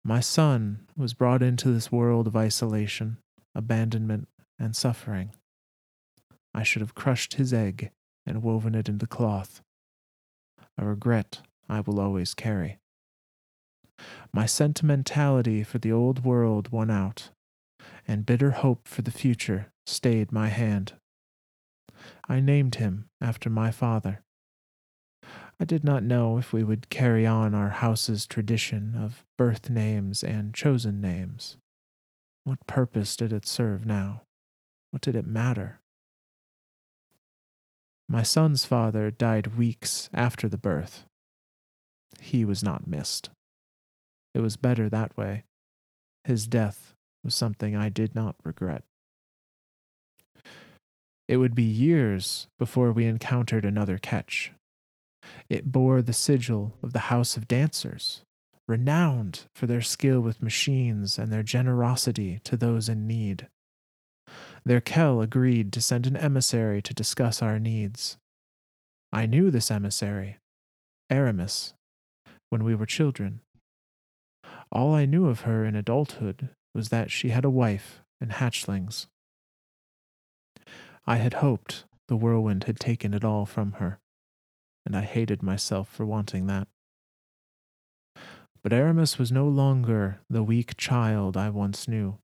[0.04, 3.18] My son was brought into this world of isolation,
[3.54, 4.28] abandonment,
[4.58, 5.32] and suffering.
[6.54, 7.90] I should have crushed his egg
[8.24, 9.62] and woven it into cloth.
[10.78, 12.78] A regret I will always carry.
[14.32, 17.30] My sentimentality for the old world won out,
[18.06, 20.94] and bitter hope for the future stayed my hand.
[22.28, 24.22] I named him after my father.
[25.58, 30.22] I did not know if we would carry on our house's tradition of birth names
[30.22, 31.56] and chosen names.
[32.44, 34.22] What purpose did it serve now?
[34.96, 35.80] What did it matter?
[38.08, 41.04] My son's father died weeks after the birth.
[42.18, 43.28] He was not missed.
[44.32, 45.44] It was better that way.
[46.24, 48.84] His death was something I did not regret.
[51.28, 54.52] It would be years before we encountered another ketch.
[55.50, 58.22] It bore the sigil of the House of Dancers,
[58.66, 63.48] renowned for their skill with machines and their generosity to those in need.
[64.66, 68.18] Their Kell agreed to send an emissary to discuss our needs.
[69.12, 70.38] I knew this emissary,
[71.10, 71.72] Eramis,
[72.50, 73.40] when we were children.
[74.72, 79.06] All I knew of her in adulthood was that she had a wife and hatchlings.
[81.06, 84.00] I had hoped the whirlwind had taken it all from her
[84.86, 86.68] and I hated myself for wanting that.
[88.62, 92.18] But Eramis was no longer the weak child I once knew.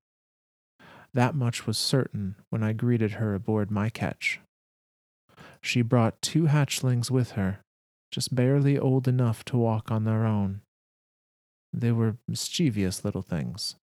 [1.14, 4.40] That much was certain when I greeted her aboard my ketch.
[5.60, 7.60] She brought two hatchlings with her,
[8.10, 10.62] just barely old enough to walk on their own.
[11.72, 13.76] They were mischievous little things,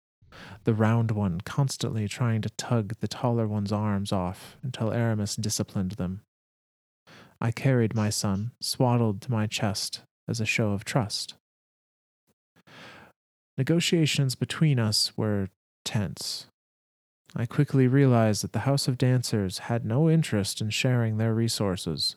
[0.64, 5.94] the round one constantly trying to tug the taller one's arms off until Eramis disciplined
[5.94, 6.22] them.
[7.42, 11.36] I carried my son, swaddled to my chest, as a show of trust.
[13.58, 15.50] Negotiations between us were
[15.86, 16.48] tense.
[17.36, 22.16] I quickly realized that the House of Dancers had no interest in sharing their resources,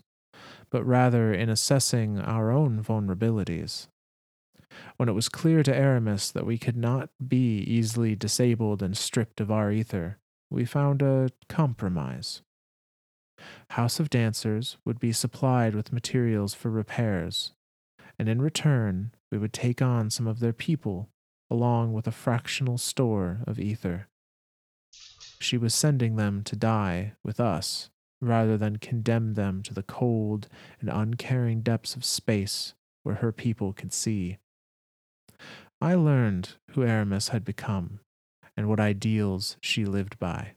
[0.71, 3.89] but rather in assessing our own vulnerabilities.
[4.97, 9.41] When it was clear to Eramis that we could not be easily disabled and stripped
[9.41, 10.19] of our ether,
[10.49, 12.41] we found a compromise.
[13.71, 17.53] House of Dancers would be supplied with materials for repairs,
[18.19, 21.11] and in return, we would take on some of their people
[21.51, 24.09] along with a fractional store of ether.
[25.43, 27.91] She was sending them to die with us
[28.21, 30.49] rather than condemn them to the cold
[30.81, 34.39] and uncaring depths of space where her people could see.
[35.81, 37.99] I learned who Eramis had become
[38.57, 40.53] and what ideals she lived by.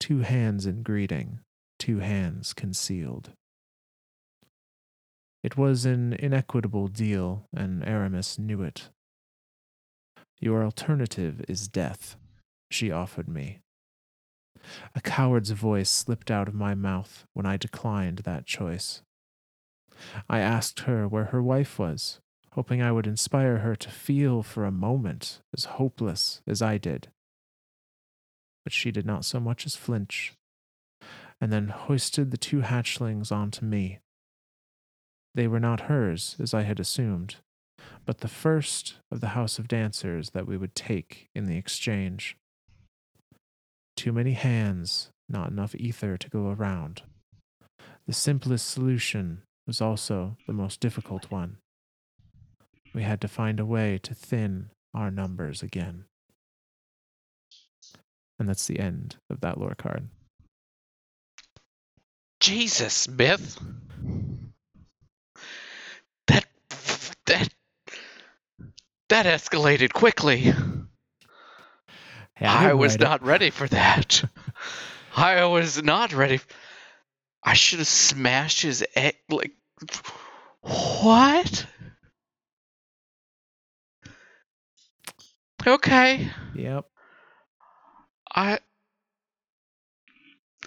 [0.00, 1.40] Two hands in greeting,
[1.78, 3.32] two hands concealed.
[5.42, 8.88] It was an inequitable deal, and Eramis knew it.
[10.40, 12.16] Your alternative is death,
[12.70, 13.60] she offered me.
[14.94, 19.02] A coward's voice slipped out of my mouth when I declined that choice.
[20.28, 22.20] I asked her where her wife was,
[22.52, 27.08] hoping I would inspire her to feel for a moment as hopeless as I did.
[28.64, 30.34] But she did not so much as flinch,
[31.40, 34.00] and then hoisted the two hatchlings onto me.
[35.34, 37.36] They were not hers, as I had assumed,
[38.06, 42.36] but the first of the house of dancers that we would take in the exchange.
[43.96, 47.02] Too many hands, not enough ether to go around.
[48.06, 51.56] The simplest solution was also the most difficult one.
[52.94, 56.04] We had to find a way to thin our numbers again.
[58.38, 60.08] And that's the end of that lore card.
[62.40, 63.58] Jesus, Smith.
[66.28, 66.44] That
[67.26, 67.48] that
[69.08, 70.52] that escalated quickly.
[72.46, 73.00] Hey, I didn't was it.
[73.00, 74.24] not ready for that.
[75.16, 76.40] I was not ready.
[77.42, 79.16] I should have smashed his egg.
[79.28, 79.52] Like,
[80.62, 81.66] what?
[85.66, 86.30] Okay.
[86.54, 86.84] Yep.
[88.34, 88.58] I.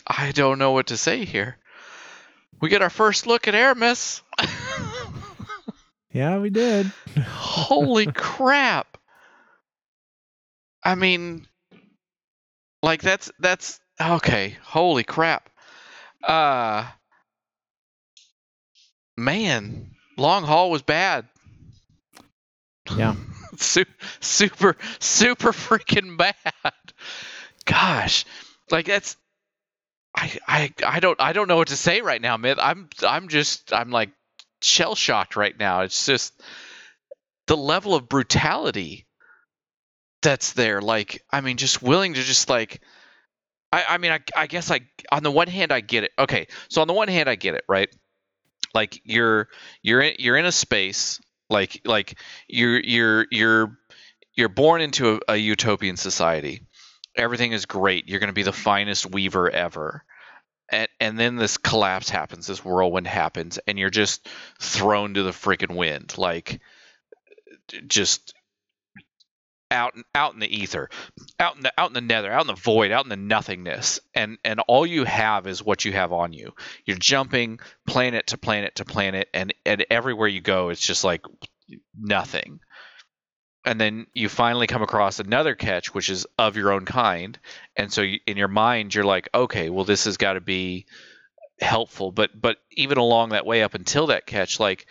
[0.07, 1.57] I don't know what to say here.
[2.59, 4.21] We get our first look at Eramis.
[6.11, 6.91] Yeah, we did.
[7.27, 8.97] Holy crap.
[10.83, 11.45] I mean
[12.81, 14.57] like that's that's okay.
[14.63, 15.49] Holy crap.
[16.23, 16.85] Uh
[19.17, 21.27] man, long haul was bad.
[22.97, 23.15] Yeah.
[23.57, 23.85] Su-
[24.19, 26.35] super super freaking bad.
[27.65, 28.25] Gosh.
[28.71, 29.17] Like that's
[30.15, 32.59] I I I don't I don't know what to say right now, man.
[32.59, 34.11] I'm I'm just I'm like
[34.61, 35.81] shell shocked right now.
[35.81, 36.33] It's just
[37.47, 39.05] the level of brutality
[40.21, 40.81] that's there.
[40.81, 42.81] Like, I mean, just willing to just like,
[43.71, 44.81] I, I mean, I, I guess I,
[45.11, 46.11] on the one hand, I get it.
[46.17, 46.47] Okay.
[46.69, 47.89] So on the one hand, I get it, right?
[48.73, 49.47] Like you're,
[49.81, 51.19] you're in, you're in a space,
[51.49, 53.77] like, like you're, you're, you're,
[54.35, 56.61] you're born into a, a utopian society.
[57.15, 58.07] Everything is great.
[58.07, 60.03] You're going to be the finest weaver ever.
[60.71, 64.29] And, and then this collapse happens, this whirlwind happens, and you're just
[64.59, 66.15] thrown to the freaking wind.
[66.17, 66.61] Like,
[67.87, 68.33] just
[69.71, 70.89] out out in the ether,
[71.39, 73.99] out in the out in the nether, out in the void, out in the nothingness,
[74.13, 76.53] and and all you have is what you have on you.
[76.85, 81.21] You're jumping planet to planet to planet, and and everywhere you go, it's just like
[81.97, 82.59] nothing.
[83.65, 87.37] And then you finally come across another ketch, which is of your own kind,
[87.75, 90.85] and so you, in your mind, you're like, okay, well, this has got to be
[91.59, 92.11] helpful.
[92.11, 94.87] But but even along that way up until that ketch, like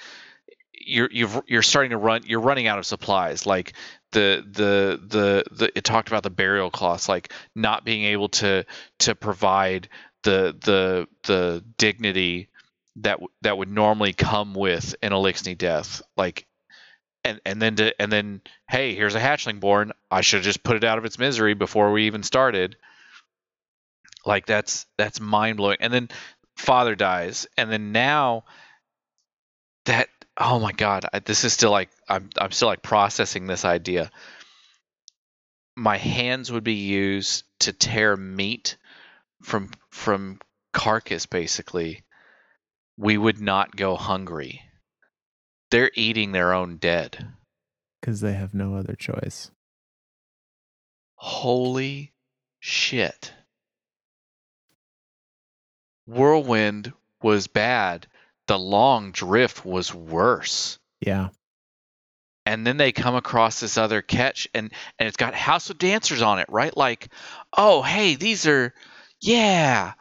[0.89, 3.75] you're you've, you're starting to run you're running out of supplies like
[4.13, 8.65] the the the the it talked about the burial cloths like not being able to
[9.01, 9.89] to provide
[10.23, 12.49] the the the dignity
[12.97, 16.03] that that would normally come with an Eliksni death.
[16.17, 16.47] Like
[17.25, 19.93] and and then to and then hey here's a hatchling born.
[20.11, 22.77] I should have just put it out of its misery before we even started.
[24.25, 26.09] Like that's that's mind blowing and then
[26.57, 27.47] father dies.
[27.57, 28.45] And then now
[29.85, 30.09] that
[30.39, 34.11] oh my god I, this is still like I'm, I'm still like processing this idea.
[35.77, 38.77] My hands would be used to tear meat
[39.43, 40.41] from from
[40.73, 42.05] carcass basically.
[42.97, 44.63] We would not go hungry.
[45.71, 47.29] They're eating their own dead.
[48.01, 49.51] Because they have no other choice.
[51.15, 52.13] holy
[52.59, 53.33] shit.
[56.07, 56.93] Whirlwind
[57.23, 58.07] was bad
[58.49, 60.79] the long drift was worse.
[61.01, 61.29] Yeah.
[62.45, 66.23] and then they come across this other ketch and and it's got house of dancers
[66.23, 66.77] on it right?
[66.77, 67.09] Like
[67.57, 68.75] oh hey these are
[69.21, 69.93] yeah.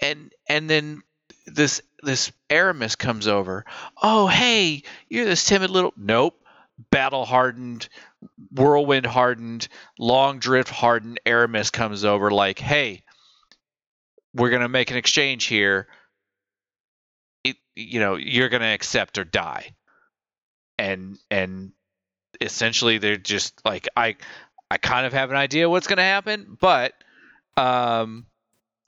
[0.00, 1.02] And and then
[1.46, 3.64] this this Eramis comes over.
[4.02, 6.38] Oh hey you're this timid little nope
[6.90, 7.88] battle hardened
[8.52, 9.66] whirlwind hardened
[9.98, 13.02] long drift hardened Eramis comes over like hey
[14.34, 15.88] we're gonna make an exchange here
[17.76, 19.74] you know you're gonna accept or die
[20.78, 21.72] and and
[22.40, 24.16] essentially they're just like I
[24.70, 26.94] I kind of have an idea what's going to happen, but
[27.56, 28.26] um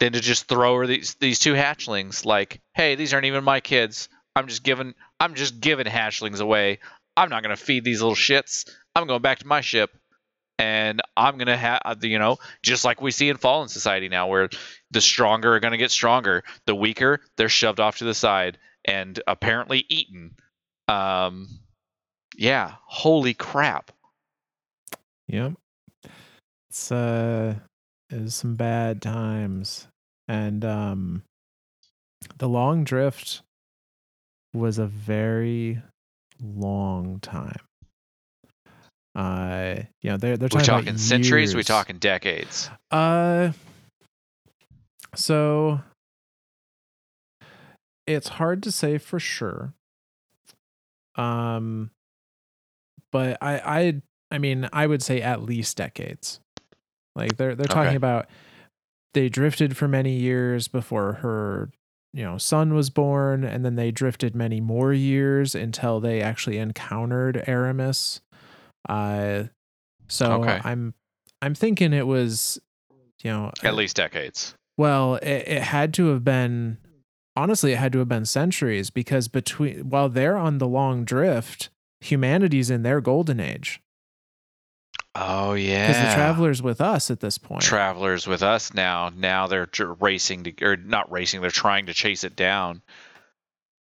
[0.00, 3.60] then to just throw her these these two hatchlings like, "Hey, these aren't even my
[3.60, 4.08] kids.
[4.36, 6.78] I'm just giving I'm just giving hatchlings away.
[7.16, 8.70] I'm not going to feed these little shits.
[8.94, 9.90] I'm going back to my ship."
[10.60, 14.48] And I'm gonna have, you know, just like we see in Fallen Society now, where
[14.90, 19.20] the stronger are gonna get stronger, the weaker they're shoved off to the side and
[19.26, 20.34] apparently eaten.
[20.88, 21.48] Um,
[22.36, 23.90] yeah, holy crap.
[25.28, 25.54] Yep.
[26.70, 27.56] It's uh
[28.10, 29.88] it was some bad times.
[30.28, 31.22] And um
[32.38, 33.42] the long drift
[34.54, 35.82] was a very
[36.40, 37.60] long time.
[39.14, 41.66] Uh you know, they're they're talking, talking centuries, we years.
[41.66, 42.70] talking decades.
[42.90, 43.52] Uh
[45.14, 45.80] so
[48.08, 49.74] it's hard to say for sure.
[51.16, 51.90] Um
[53.12, 56.40] but I I I mean, I would say at least decades.
[57.16, 57.96] Like they're they're talking Okay.
[57.96, 58.26] about
[59.14, 61.70] they drifted for many years before her,
[62.12, 66.58] you know, son was born and then they drifted many more years until they actually
[66.58, 68.20] encountered Eramis.
[68.88, 69.44] Uh
[70.08, 70.60] so Okay.
[70.62, 70.94] I'm
[71.42, 72.58] I'm thinking it was
[73.22, 74.54] you know At least decades.
[74.76, 76.78] well, it, it had to have been
[77.38, 81.70] honestly, it had to have been centuries because between while they're on the long drift,
[82.00, 83.80] humanity's in their golden age
[85.14, 85.88] Oh yeah.
[85.88, 87.62] because the travelers with us at this point.
[87.62, 89.10] travelers with us now.
[89.14, 89.68] Now they're
[90.00, 91.40] racing to, or not racing.
[91.40, 92.82] They're trying to chase it down,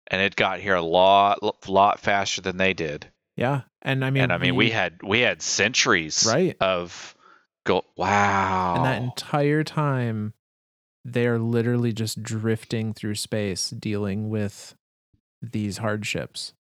[0.07, 3.07] and it got here a lot, lot faster than they did.
[3.35, 7.15] yeah, and I mean, and I mean, we, had we had centuries right, of
[7.65, 7.83] go.
[7.97, 8.75] Wow.
[8.77, 10.33] and that entire time,
[11.05, 14.75] they're literally just drifting through space, dealing with
[15.41, 16.53] these hardships,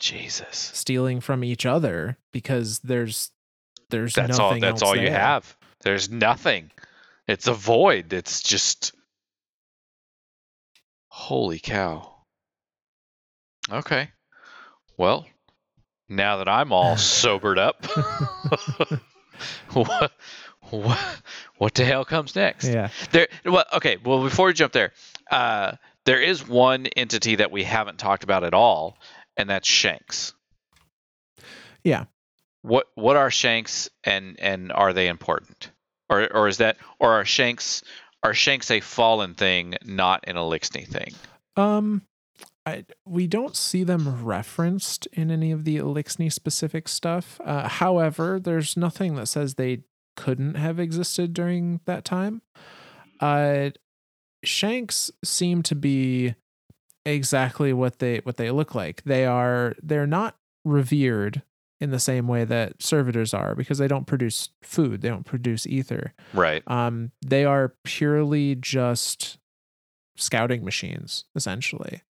[0.00, 0.56] Jesus.
[0.56, 3.30] stealing from each other because there's
[3.90, 4.48] there's That's all.
[4.50, 5.56] nothing That's else all you have.
[5.82, 6.70] There's nothing.
[7.26, 8.12] It's a void.
[8.12, 8.92] It's just.
[11.08, 12.14] Holy cow.
[13.70, 14.10] Okay.
[14.96, 15.26] Well,
[16.08, 17.84] now that I'm all sobered up,
[19.72, 20.12] what,
[20.70, 20.98] what,
[21.58, 22.68] what the hell comes next?
[22.68, 22.88] Yeah.
[23.12, 23.28] There.
[23.44, 23.96] Well, okay.
[24.04, 24.92] Well, before we jump there,
[25.30, 25.72] uh,
[26.04, 28.98] there is one entity that we haven't talked about at all,
[29.36, 30.34] and that's Shanks.
[31.84, 32.04] Yeah.
[32.62, 35.70] What What are Shanks, and and are they important,
[36.08, 37.82] or or is that or are Shanks
[38.22, 41.14] are Shanks a fallen thing, not an Eliksni thing?
[41.56, 42.02] Um,
[42.66, 47.40] I we don't see them referenced in any of the Eliksni specific stuff.
[47.44, 49.80] Uh, however, there's nothing that says they
[50.18, 52.42] couldn't have existed during that time.
[53.20, 53.70] Uh,
[54.44, 56.34] Shanks seem to be
[57.06, 59.02] exactly what they what they look like.
[59.04, 61.42] They are they're not revered
[61.80, 65.00] in the same way that servitors are because they don't produce food.
[65.00, 66.12] They don't produce ether.
[66.34, 66.64] Right.
[66.66, 69.38] Um, they are purely just
[70.16, 72.02] scouting machines, essentially.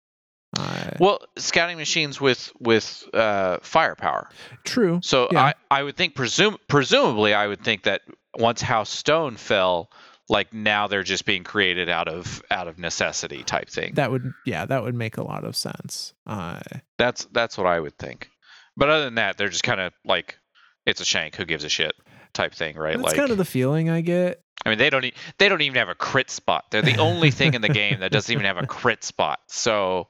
[0.56, 4.30] Uh, Well, scouting machines with with uh, firepower.
[4.64, 5.00] true.
[5.02, 5.42] So Yeah.
[5.42, 8.02] I, I would think presum presumably I would think that
[8.36, 9.90] once House Stone fell,
[10.28, 13.94] like now they're just being created out of out of necessity type thing.
[13.94, 16.12] That would, yeah, that would make a lot of sense.
[16.26, 16.60] Uh,
[16.98, 18.30] that's that's what I would think.
[18.76, 20.38] But other than that, they're just kind of like
[20.86, 21.34] it's a shank.
[21.36, 21.92] Who gives a shit?
[22.34, 22.96] Type thing, right?
[22.96, 24.40] that's like kind of the feeling I get.
[24.64, 26.64] I mean, they don't e- they don't even have a crit spot.
[26.70, 29.40] They're the only thing in the game that doesn't even have a crit spot.
[29.48, 30.08] So,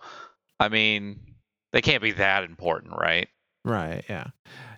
[0.60, 1.20] I mean,
[1.72, 3.28] they can't be that important, right?
[3.64, 4.04] Right.
[4.08, 4.28] Yeah.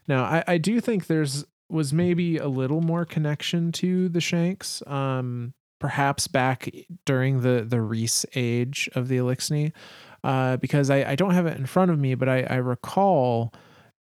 [0.08, 4.82] Now, I, I do think there's was maybe a little more connection to the Shanks.
[4.86, 6.68] Um, perhaps back
[7.06, 9.72] during the the Riis age of the Eliksni,
[10.24, 13.54] uh, because I, I don't have it in front of me, but I, I recall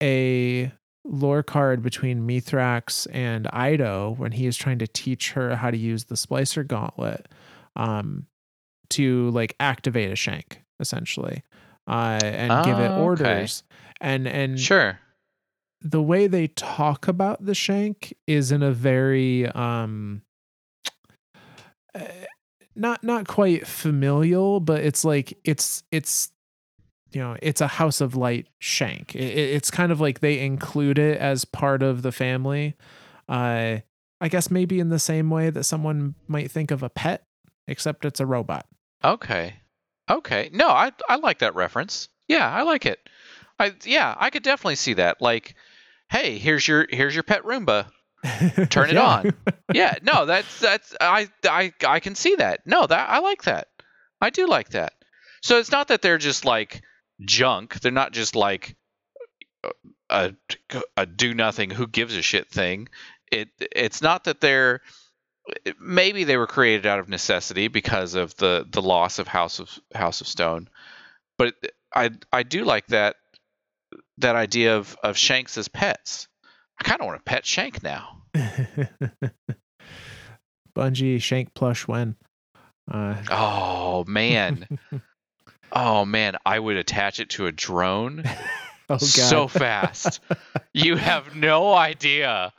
[0.02, 0.70] a
[1.05, 5.76] lore card between Mithrax and Eido when he is trying to teach her how to
[5.76, 7.26] use the Splicer Gauntlet,
[7.74, 8.26] um,
[8.90, 11.43] to like activate a Shank essentially,
[11.86, 13.02] uh, and give it Oh, okay.
[13.02, 13.62] orders.
[14.00, 14.98] And and Sure.
[15.80, 20.22] the way they talk about the shank is in a very um
[21.94, 22.00] uh,
[22.74, 26.30] not not quite familial but it's like it's it's
[27.12, 29.14] you know it's a House of Light shank.
[29.14, 32.74] It, it's kind of like they include it as part of the family.
[33.28, 33.78] Uh,
[34.20, 37.24] I guess maybe in the same way that someone might think of a pet,
[37.68, 38.66] except it's a robot.
[39.04, 39.54] Okay.
[40.10, 40.50] Okay.
[40.52, 42.08] No, I I like that reference.
[42.28, 42.98] Yeah, I like it.
[43.58, 45.20] I yeah, I could definitely see that.
[45.20, 45.54] Like,
[46.10, 47.86] hey, here's your here's your pet Roomba.
[48.70, 49.02] Turn it Yeah.
[49.06, 49.34] on.
[49.74, 52.60] Yeah, no, that's that's I I I can see that.
[52.66, 53.66] No, that I like that.
[54.20, 54.92] I do like that.
[55.42, 56.82] So it's not that they're just like
[57.20, 57.80] junk.
[57.80, 58.76] They're not just like
[60.08, 60.34] a
[60.96, 62.88] a do nothing who gives a shit thing.
[63.32, 64.82] It it's not that they're
[65.81, 69.78] maybe they were created out of necessity because of the the loss of House of
[69.94, 70.68] House of Stone.
[71.39, 71.55] But
[71.94, 73.16] I I do like that
[74.18, 76.28] that idea of of Shanks as pets.
[76.81, 78.23] I kind of want to pet Shank now.
[80.77, 82.16] Bungie shank plush when.
[82.90, 84.66] Uh, Oh man.
[85.73, 88.23] oh man, I would attach it to a drone
[88.90, 89.01] oh god.
[89.01, 90.20] so fast.
[90.74, 92.52] you have no idea.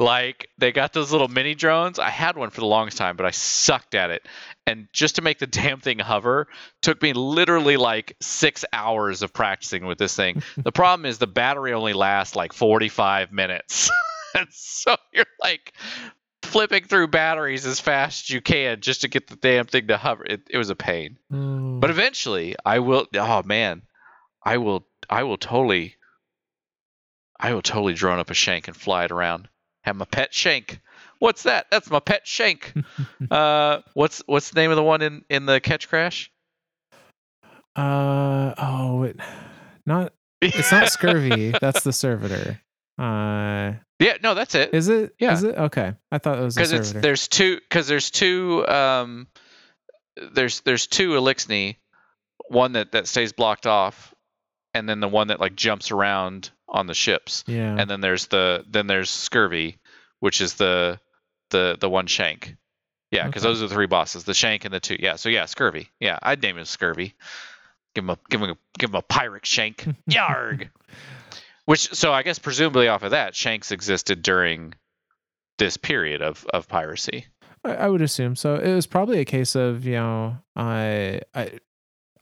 [0.00, 1.98] Like they got those little mini drones.
[1.98, 4.26] I had one for the longest time, but I sucked at it.
[4.66, 6.48] And just to make the damn thing hover
[6.80, 10.42] took me literally like six hours of practicing with this thing.
[10.56, 13.90] the problem is the battery only lasts like 45 minutes.
[14.34, 15.74] and so you're like
[16.44, 19.98] flipping through batteries as fast as you can just to get the damn thing to
[19.98, 20.24] hover.
[20.24, 21.18] It, it was a pain.
[21.30, 21.78] Oh.
[21.78, 23.06] But eventually, I will.
[23.14, 23.82] Oh man,
[24.42, 24.86] I will.
[25.10, 25.96] I will totally.
[27.38, 29.48] I will totally drone up a shank and fly it around.
[29.84, 30.80] Have my pet shank.
[31.18, 31.66] What's that?
[31.70, 32.72] That's my pet shank.
[33.30, 36.28] uh, what's what's the name of the one in in the Ketchcrash?
[37.76, 39.16] uh oh, it,
[39.86, 41.52] not it's not scurvy.
[41.60, 42.60] That's the servitor.
[42.98, 44.74] Uh, yeah, no, that's it.
[44.74, 45.14] is it?
[45.18, 45.32] Yeah.
[45.32, 45.94] Is it okay?
[46.10, 49.28] I thought it was Because it's there's two because there's two um
[50.32, 51.76] there's there's two Eliksni,
[52.48, 54.14] one that that stays blocked off,
[54.74, 57.44] and then the one that like jumps around on the ships.
[57.46, 57.76] yeah.
[57.78, 59.78] and then there's the then there's scurvy
[60.20, 60.98] which is the
[61.50, 62.56] the the one shank
[63.10, 63.50] yeah because Okay.
[63.50, 66.18] those are the three bosses the shank and the two yeah so yeah scurvy yeah
[66.22, 67.14] i'd name him scurvy
[67.94, 70.68] give him a give him a give him a pirate shank yarg
[71.64, 74.72] which so i guess presumably off of that shanks existed during
[75.58, 77.26] this period of of piracy
[77.64, 78.54] I, I would assume so.
[78.54, 81.58] It was probably a case of you know, I I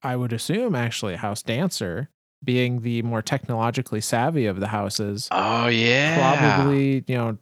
[0.02, 2.08] I would assume actually House Dancer
[2.44, 6.16] being the more technologically savvy of the houses oh yeah
[6.56, 7.36] probably you know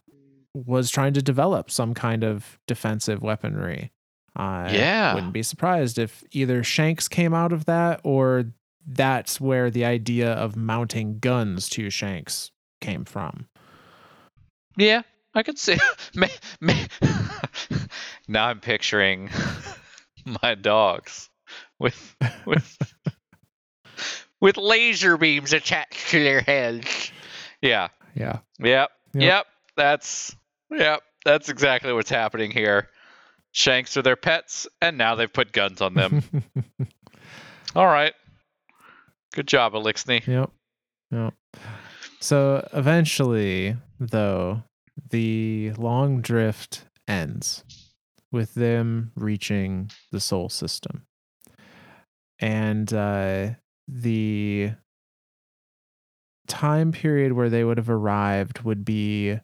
[0.55, 3.93] was trying to develop some kind of defensive weaponry.
[4.35, 5.13] I Yeah.
[5.15, 8.47] wouldn't be surprised if either Shanks came out of that or
[8.87, 13.49] that's where the idea of mounting guns to Shanks came from.
[14.79, 15.03] Yeah,
[15.35, 15.77] I could see.
[18.29, 19.29] Now I'm picturing
[20.43, 21.29] my dogs
[21.79, 22.17] with
[22.47, 22.77] with
[24.41, 27.11] with laser beams attached to their heads.
[27.61, 27.89] Yeah.
[28.15, 28.39] Yeah.
[28.59, 28.91] Yep.
[29.15, 29.23] Yep.
[29.23, 29.47] Yep.
[29.77, 30.37] That's
[30.71, 31.03] yep.
[31.25, 32.89] That's exactly what's happening here.
[33.53, 36.23] Shanks are their pets, and now they've put guns on them.
[37.75, 38.13] All right.
[39.33, 40.27] Good job, Eliksni.
[40.27, 40.51] Yep.
[41.11, 41.35] Yep.
[42.21, 44.63] So eventually, though,
[45.11, 47.65] the long drift ends
[48.33, 51.07] with them reaching the Sol system.
[52.39, 53.51] And uh,
[53.89, 54.73] the
[56.47, 59.39] time period where they would have arrived would be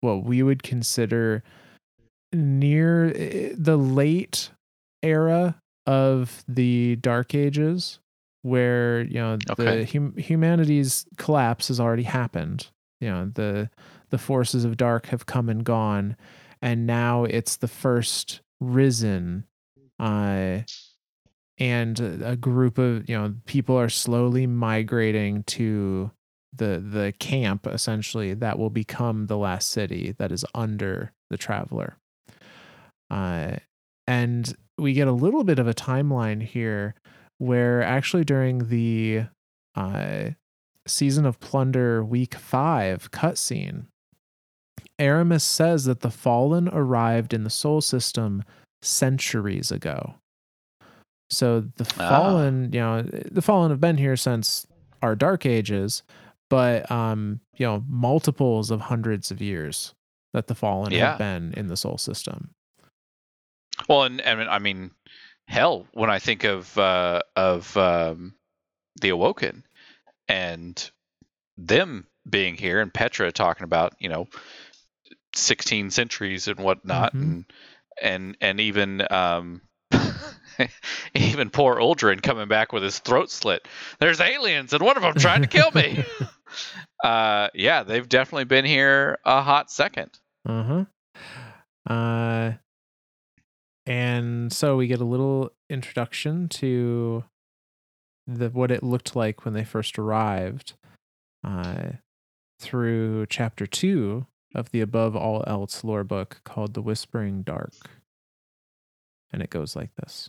[0.00, 1.42] what we would consider
[2.32, 4.50] near eh, the late
[5.02, 8.00] era of the Dark Ages,
[8.42, 9.84] where you know Okay.
[9.84, 12.68] the hum- humanity's collapse has already happened.
[13.00, 13.70] You know the
[14.10, 16.16] the forces of dark have come and gone,
[16.60, 19.44] and now it's the first risen,
[20.00, 20.60] uh,
[21.58, 26.10] and a group of you know people are slowly migrating to
[26.52, 31.96] the the camp essentially that will become the last city that is under the traveler.
[33.10, 33.56] Uh
[34.06, 36.94] and we get a little bit of a timeline here
[37.38, 39.24] where actually during the
[39.74, 40.30] uh
[40.86, 43.86] season of plunder week 5 cutscene
[44.98, 48.42] Eramis says that the fallen arrived in the Sol system
[48.80, 50.14] centuries ago
[51.30, 52.08] so the Ah.
[52.08, 54.66] fallen you know the fallen have been here since
[55.02, 56.02] our dark ages
[56.50, 59.94] but um you know multiples of hundreds of years
[60.32, 61.10] that the fallen Yeah.
[61.10, 62.54] have been in the Sol system
[63.88, 64.90] Well, and, and I mean,
[65.46, 68.34] hell, when I think of uh, of um,
[69.00, 69.62] the Awoken
[70.28, 70.90] and
[71.56, 74.26] them being here, and Petra talking about you know,
[75.34, 77.22] sixteen centuries and whatnot, Mhm.
[77.22, 77.44] and
[78.02, 79.62] and and even um,
[81.14, 83.66] Even poor Uldren coming back with his throat slit.
[83.98, 86.04] There's aliens, and one of them tried to kill me.
[87.04, 90.18] uh, yeah, they've definitely been here a hot second.
[90.46, 90.84] Uh-huh.
[91.86, 92.52] Uh
[93.88, 97.24] and so we get a little introduction to
[98.26, 100.74] the what it looked like when they first arrived
[101.42, 101.92] uh,
[102.60, 107.72] through chapter two of the above all else lore book called the whispering dark
[109.32, 110.28] and it goes like this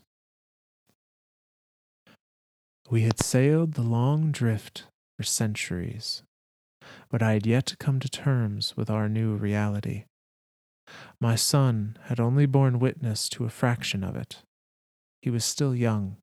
[2.89, 4.85] we had sailed the long drift
[5.17, 6.23] for centuries
[7.09, 10.05] but i had yet to come to terms with our new reality
[11.19, 14.43] my son had only borne witness to a fraction of it.
[15.21, 16.17] He was still young,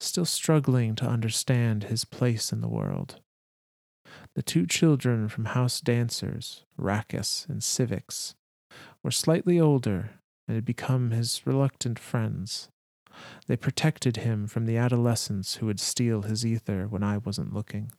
[0.00, 3.20] still struggling to understand his place in the world.
[4.34, 8.34] The two children from House Dancers, Rackus and Siviks,
[9.02, 10.10] were slightly older
[10.46, 12.68] and had become his reluctant friends.
[13.46, 17.92] They protected him from the adolescents who would steal his ether when I wasn't looking.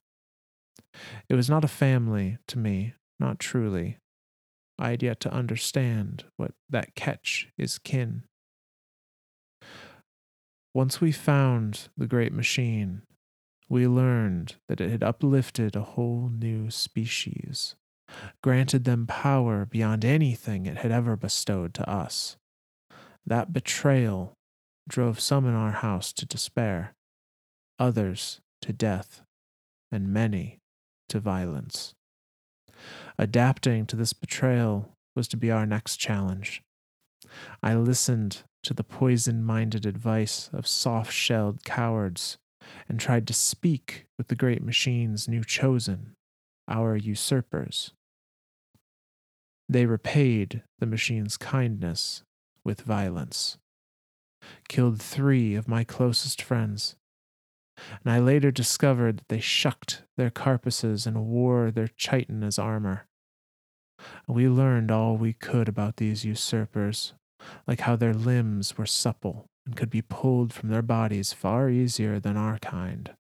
[1.30, 3.98] It was not a family to me, not truly,
[4.80, 8.23] I had yet to understand what that ketch is kin.
[10.73, 13.03] Once we found the great machine,
[13.69, 17.76] we learned that it had uplifted a whole new species,
[18.41, 22.38] granted them power beyond anything it had ever bestowed to us.
[23.26, 24.34] That betrayal
[24.88, 26.93] drove some in our house to despair,
[27.80, 29.22] others to death,
[29.91, 30.60] and many
[31.10, 31.93] to violence.
[33.18, 36.61] Adapting to this betrayal was to be our next challenge.
[37.61, 42.38] I listened to the poison minded advice of soft shelled cowards
[42.88, 46.15] and tried to speak with the great machines new chosen,
[46.68, 47.91] our usurpers.
[49.69, 52.23] They repaid the machine's kindness
[52.64, 53.57] with violence,
[54.67, 56.95] killed three of my closest friends,
[58.03, 63.07] and I later discovered that they shucked their carapaces and wore their chitin as armor.
[64.27, 67.13] We learned all we could about these usurpers,
[67.67, 72.19] like how their limbs were supple and could be pulled from their bodies far easier
[72.19, 73.11] than our kind.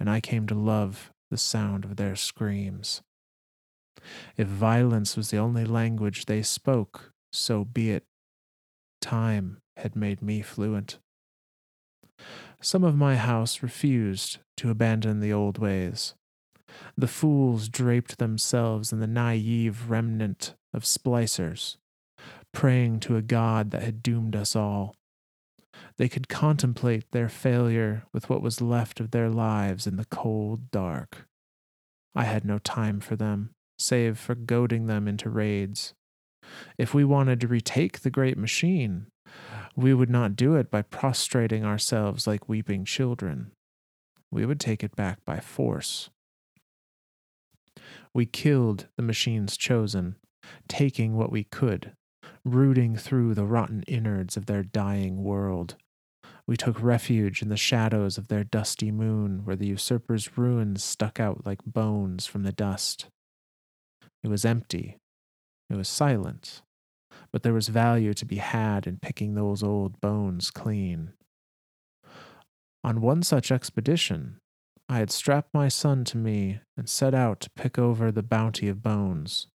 [0.00, 3.02] And I came to love the sound of their screams.
[4.36, 8.04] If violence was the only language they spoke, so be it.
[9.00, 10.98] Time had made me fluent.
[12.60, 16.14] Some of my house refused to abandon the old ways.
[16.96, 21.76] The fools draped themselves in the naive remnant of splicers,
[22.52, 24.94] praying to a god that had doomed us all.
[25.96, 30.70] They could contemplate their failure with what was left of their lives in the cold
[30.70, 31.26] dark.
[32.14, 35.94] I had no time for them, save for goading them into raids.
[36.78, 39.06] If we wanted to retake the great machine,
[39.76, 43.50] we would not do it by prostrating ourselves like weeping children.
[44.30, 46.10] We would take it back by force.
[48.12, 50.16] We killed the machines chosen,
[50.68, 51.92] taking what we could,
[52.44, 55.76] rooting through the rotten innards of their dying world.
[56.46, 61.18] We took refuge in the shadows of their dusty moon, where the usurper's ruins stuck
[61.18, 63.06] out like bones from the dust.
[64.22, 64.98] It was empty.
[65.70, 66.62] It was silent
[67.34, 71.12] but there was value to be had in picking those old bones clean.
[72.84, 74.38] On one such expedition,
[74.88, 78.68] I had strapped my son to me and set out to pick over the bounty
[78.68, 79.48] of bones.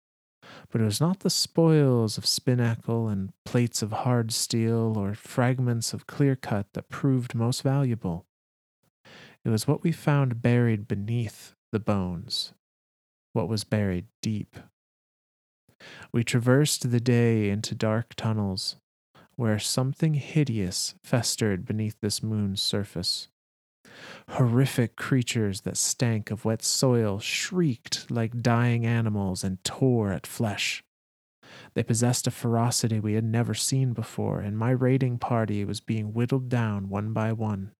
[0.69, 5.93] But it was not the spoils of spinacle and plates of hard steel or fragments
[5.93, 8.25] of clear cut that proved most valuable.
[9.45, 12.51] It was what we found buried beneath the bones,
[13.31, 14.57] what was buried deep
[16.11, 18.75] we traversed the day into dark tunnels,
[19.35, 23.27] where something hideous festered beneath this moon's surface.
[24.29, 30.83] Horrific creatures that stank of wet soil shrieked like dying animals and tore at flesh.
[31.73, 36.13] They possessed a ferocity we had never seen before, and my raiding party was being
[36.13, 37.71] whittled down one by one.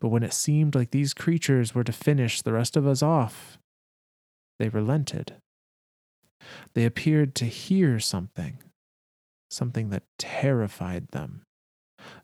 [0.00, 3.58] But when it seemed like these creatures were to finish the rest of us off,
[4.58, 5.36] they relented.
[6.74, 8.58] They appeared to hear something,
[9.50, 11.42] something that terrified them,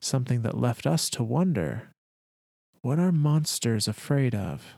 [0.00, 1.90] something that left us to wonder
[2.82, 4.76] what are monsters afraid of?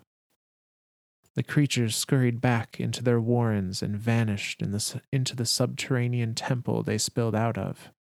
[1.34, 6.82] The creatures scurried back into their warrens and vanished in the, into the subterranean temple
[6.82, 7.90] they spilled out of.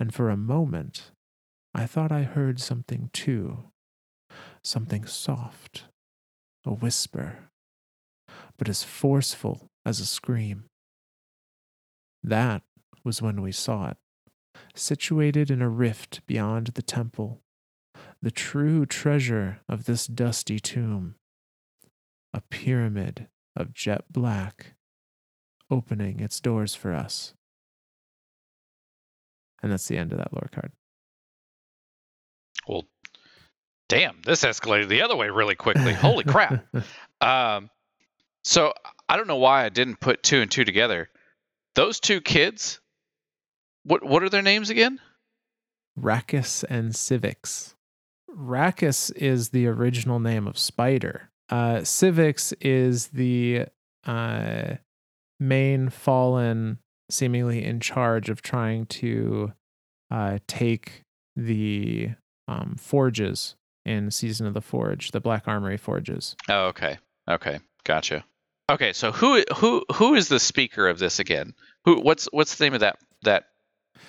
[0.00, 1.10] And for a moment,
[1.74, 3.64] I thought I heard something too.
[4.64, 5.84] Something soft,
[6.64, 7.50] a whisper,
[8.56, 10.64] but as forceful as a scream.
[12.22, 12.62] That
[13.04, 13.96] was when we saw it
[14.74, 17.42] situated in a rift beyond the temple,
[18.22, 21.14] the true treasure of this dusty tomb,
[22.32, 24.74] a pyramid of jet black,
[25.70, 27.34] opening its doors for us.
[29.62, 30.72] And that's the end of that lore card.
[32.68, 32.84] Well,
[33.88, 35.92] damn, this escalated the other way really quickly.
[35.92, 36.66] Holy crap.
[37.20, 37.68] Um,
[38.48, 38.72] so
[39.10, 41.10] I don't know why I didn't put two and two together.
[41.74, 42.80] Those two kids,
[43.84, 45.00] what what are their names again?
[46.00, 47.74] Rachis and Siviks.
[48.30, 51.30] Rachis is the original name of Spider.
[51.50, 53.66] Uh, Siviks is the
[54.06, 54.76] uh,
[55.38, 56.78] main fallen,
[57.10, 59.52] seemingly in charge of trying to
[60.10, 61.02] uh, take
[61.36, 62.10] the
[62.46, 66.34] um, forges in Season of the Forge, the Black Armory forges.
[66.48, 66.98] Oh, okay.
[67.28, 67.58] Okay.
[67.84, 68.24] Gotcha.
[68.70, 71.54] Okay, so who who who is the speaker of this again?
[71.84, 73.44] Who what's what's the name of that that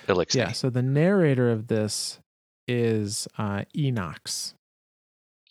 [0.06, 0.36] Eliksni?
[0.36, 2.20] Yeah, so the narrator of this
[2.68, 4.54] is uh, Enox.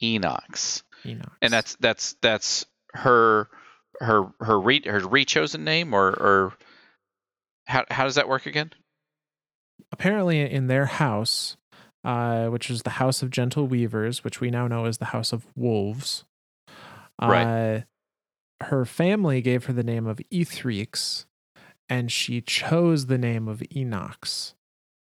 [0.01, 0.83] Enox.
[1.05, 1.31] Enox.
[1.41, 3.49] And that's that's that's her
[3.99, 6.53] her her re her re-chosen name or or
[7.67, 8.71] how how does that work again?
[9.91, 11.57] apparently in their house,
[12.03, 15.33] uh, which is the House of Gentle Weavers, which we now know as the House
[15.33, 16.25] of Wolves.
[17.21, 17.83] Right.
[18.61, 21.25] Her family gave her the name of Ethrix,
[21.87, 24.53] and she chose the name of Enox.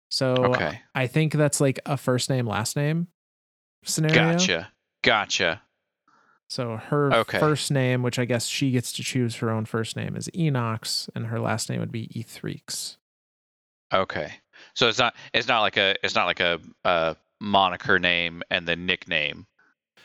[0.09, 0.81] So Okay.
[0.93, 3.07] I think that's like a first name, last name
[3.83, 4.37] scenario.
[4.37, 4.71] Gotcha.
[5.03, 5.61] Gotcha.
[6.49, 7.39] So her Okay.
[7.39, 11.09] first name, which I guess she gets to choose her own first name, is Enox,
[11.15, 12.97] and her last name would be Ethrix.
[13.93, 14.33] Okay.
[14.75, 18.67] So it's not it's not like a it's not like a, a moniker name and
[18.67, 19.47] the nickname.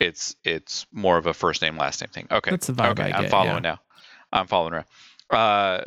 [0.01, 2.29] It's it's more of a first name last name thing.
[2.31, 2.51] Okay.
[2.51, 3.81] That's the vibe okay, I I'm get, following now.
[4.33, 4.87] I'm following around.
[5.31, 5.85] Uh,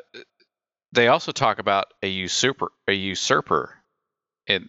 [0.92, 3.76] they also talk about a usurper, a usurper,
[4.48, 4.68] and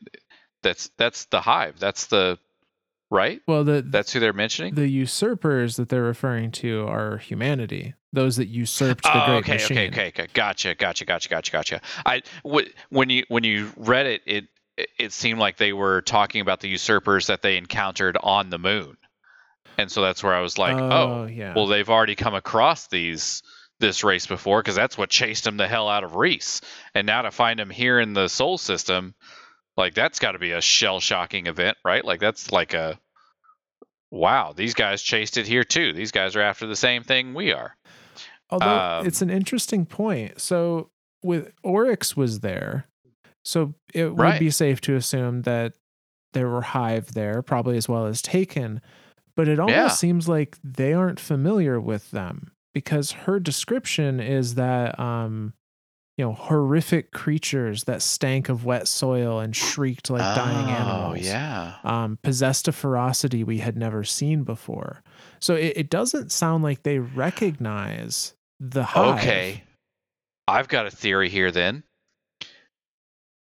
[0.63, 1.79] that's that's the hive.
[1.79, 2.39] That's the
[3.11, 3.41] right.
[3.47, 4.75] Well, the That's who they're mentioning.
[4.75, 9.53] the usurpers that they're referring to are humanity those that usurped the Oh, great okay,
[9.55, 10.27] machine okay, okay, okay.
[10.35, 11.81] Gotcha, gotcha, gotcha, gotcha, gotcha.
[12.05, 14.45] I w- when you when you read it, it
[14.99, 18.97] it seemed like they were talking about the usurpers that they encountered on the moon,
[19.79, 23.43] and so that's where I was like, oh, yeah well, they've already come across these
[23.81, 26.63] this race before because that's what chased them the hell out of Riis,
[26.95, 29.15] and now to find them here in the Sol System,
[29.77, 32.05] like that's got to be a shell shocking event, right?
[32.05, 32.99] Like that's like a
[34.11, 35.93] wow, these guys chased it here too.
[35.93, 37.77] These guys are after the same thing we are.
[38.51, 40.91] although um, it's an interesting point so
[41.23, 42.87] with oryx was there
[43.45, 44.39] so it would Right.
[44.41, 45.73] be safe to assume that
[46.35, 48.81] there were hive there probably as well as taken
[49.37, 49.89] but it almost Yeah.
[49.89, 55.53] seems like they aren't familiar with them because her description is that um
[56.19, 60.71] you know horrific creatures that stank of wet soil and shrieked like dying oh,
[61.15, 61.77] animals yeah.
[61.85, 65.03] um, possessed a ferocity we had never seen before.
[65.41, 69.19] So it, it doesn't sound like they recognize the hive.
[69.19, 69.65] Okay.
[70.47, 71.83] I've got a theory here then.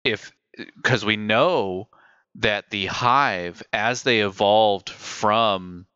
[0.04, 0.32] If
[0.76, 1.88] because we know
[2.36, 5.86] that the hive as they evolved from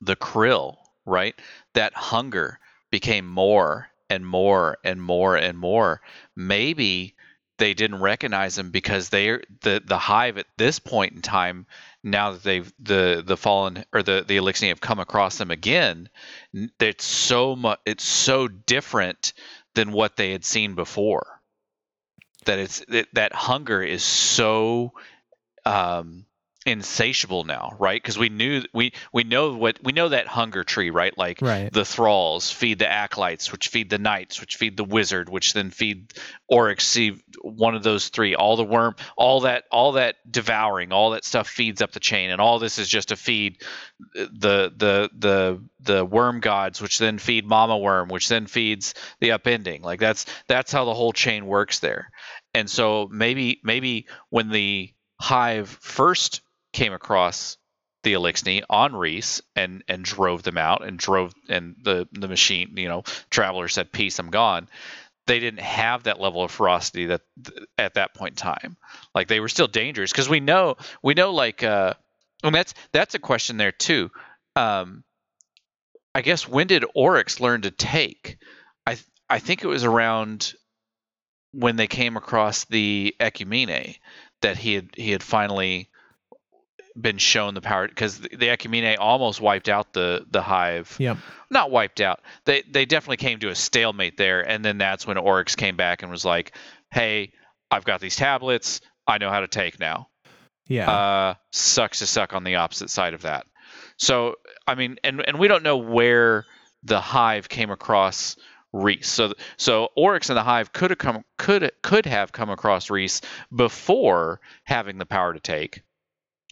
[0.00, 1.34] the krill, right?
[1.74, 2.58] That hunger
[2.90, 6.00] became more and more and more and more.
[6.34, 7.14] Maybe
[7.58, 11.66] they didn't recognize them because they're the the hive at this point in time
[12.02, 16.08] now that they've the the fallen or the the Eliksni have come across them again
[16.80, 19.32] it's so much it's so different
[19.74, 21.40] than what they had seen before
[22.44, 24.92] that it's that, that hunger is so
[25.66, 26.24] um
[26.64, 28.02] insatiable now right?
[28.02, 31.16] Because we knew we we know what we know that hunger tree right?
[31.16, 31.72] Like Right.
[31.72, 35.70] the thralls feed the acolytes which feed the knights which feed the wizard which then
[35.70, 36.12] feed
[36.48, 41.10] oryx see one of those three all the worm all that all that devouring all
[41.10, 43.62] that stuff feeds up the chain and all this is just to feed
[44.12, 49.28] the the the the worm gods which then feed mama worm which then feeds the
[49.28, 49.82] upending.
[49.82, 52.10] Like that's that's how the whole chain works there.
[52.54, 56.40] And so maybe maybe when the hive first
[56.72, 57.56] came across
[58.02, 62.76] the Eliksni on Riis and and drove them out and drove and the the machine
[62.76, 64.68] you know traveler said peace I'm gone.
[65.26, 67.22] They didn't have that level of ferocity that
[67.76, 68.76] at that point in time.
[69.12, 71.94] Like they were still dangerous because we know we know like uh
[72.44, 74.10] and that's that's a question there too.
[74.54, 75.02] Um
[76.14, 78.38] I guess when did Oryx learn to take?
[78.86, 80.54] I th- I think it was around
[81.52, 83.96] when they came across the Ecumene
[84.42, 85.88] that he had he had finally
[86.98, 90.94] been shown the power because the, the Ecumene almost wiped out the the hive.
[90.98, 91.18] Yep.
[91.50, 92.20] Not wiped out.
[92.44, 96.02] They they definitely came to a stalemate there, and then that's when Oryx came back
[96.02, 96.56] and was like,
[96.90, 97.32] "Hey,
[97.70, 98.80] I've got these tablets.
[99.06, 100.08] I know how to take now.
[100.66, 100.90] Yeah.
[100.90, 103.46] Uh, sucks to suck on the opposite side of that.
[103.98, 104.36] So
[104.66, 106.46] I mean, and and we don't know where
[106.82, 108.36] the hive came across
[108.76, 109.06] Riis.
[109.06, 113.22] So so Oryx and the hive could have come could could have come across Riis
[113.54, 115.82] before having the power to take,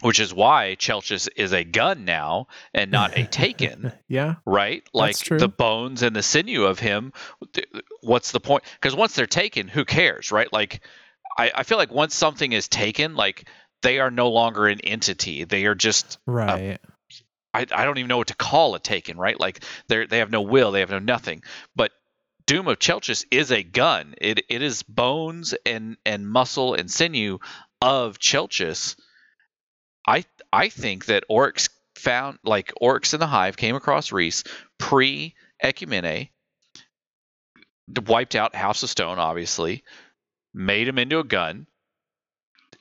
[0.01, 3.93] which is why Chelchis is a gun now and not a taken.
[4.09, 4.37] yeah.
[4.45, 4.83] right?
[4.93, 7.13] Like the bones and the sinew of him.
[8.03, 8.65] What's the point?
[8.75, 10.53] Because once they're taken, who cares, right?
[10.53, 10.85] Like,
[11.39, 13.49] I, I feel like once something is taken, like
[13.83, 15.45] they are no longer an entity.
[15.45, 16.79] They are just Right.
[17.55, 19.39] I, I don't even know what to call a taken, right?
[19.39, 21.43] Like they they have no will, they have no nothing.
[21.77, 21.93] But
[22.47, 24.15] Doom of Chelchis is a gun.
[24.21, 27.39] It it is bones and and muscle and sinew
[27.81, 28.97] of Chelchis.
[30.07, 34.47] I I think that Oryx found like Oryx in the Hive came across Riis
[34.79, 36.29] pre Ecumene,
[38.07, 39.83] wiped out House of Stone, obviously,
[40.53, 41.67] made him into a gun,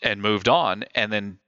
[0.01, 1.39] and moved on, and then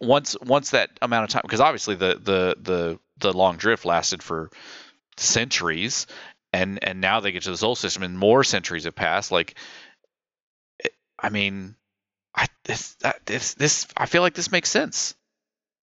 [0.00, 4.22] once once that amount of time because obviously the the the the long drift lasted
[4.22, 4.50] for
[5.16, 6.06] centuries
[6.52, 9.56] and and now they get to the solar system and more centuries have passed like
[10.78, 11.74] it, i mean
[12.34, 15.14] i this that, this this i feel like this makes sense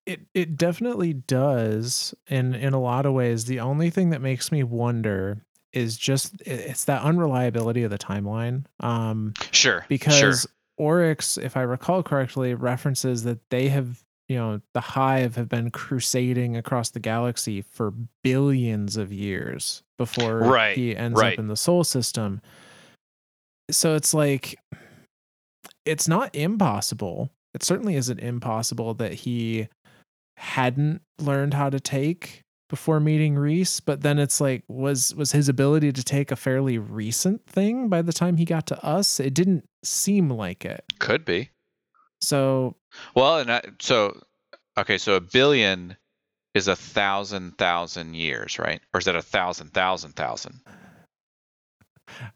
[0.05, 3.45] It it definitely does in in a lot of ways.
[3.45, 8.65] The only thing that makes me wonder is just it's that unreliability of the timeline.
[8.79, 10.33] Um sure because sure
[10.77, 15.71] Oryx, if I recall correctly, references that they have, you know, the Hive have been
[15.71, 17.91] crusading across the galaxy for
[18.23, 21.33] billions of years before Right, he ends right.
[21.33, 22.39] up in the Sol System.
[23.71, 24.59] So it's like,
[25.83, 27.31] it's not impossible.
[27.55, 29.67] It certainly isn't impossible that he
[30.37, 35.49] hadn't learned how to take before meeting Riis, but then it's like was was his
[35.49, 39.19] ability to take a fairly recent thing by the time he got to us?
[39.19, 40.83] It didn't seem like it.
[40.99, 41.49] could be
[42.21, 42.75] So
[43.15, 44.21] well and I, so
[44.77, 45.95] okay so a billion
[46.53, 50.59] is a thousand thousand years right or is that a thousand thousand thousand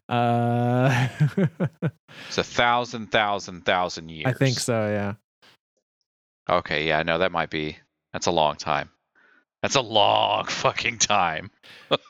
[0.08, 1.08] uh
[2.28, 5.14] it's a thousand thousand thousand years I think so, yeah.
[6.48, 7.78] Okay, yeah, no, that might be.
[8.12, 8.90] That's a long time.
[9.62, 11.50] That's a long fucking time.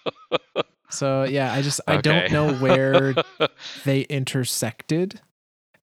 [0.90, 2.02] So yeah, I just I Okay.
[2.02, 3.14] don't know where
[3.84, 5.20] they intersected.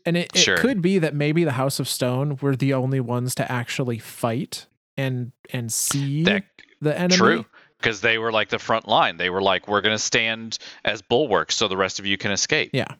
[0.05, 3.35] And it, it could be that maybe the House of Stone were the only ones
[3.35, 4.67] to actually fight
[4.97, 6.45] and and see that
[6.81, 7.17] the enemy.
[7.17, 7.45] true
[7.77, 9.17] because they were like the front line.
[9.17, 12.71] They were like, we're gonna stand as bulwarks so the rest of you can escape.
[12.73, 12.95] Yeah.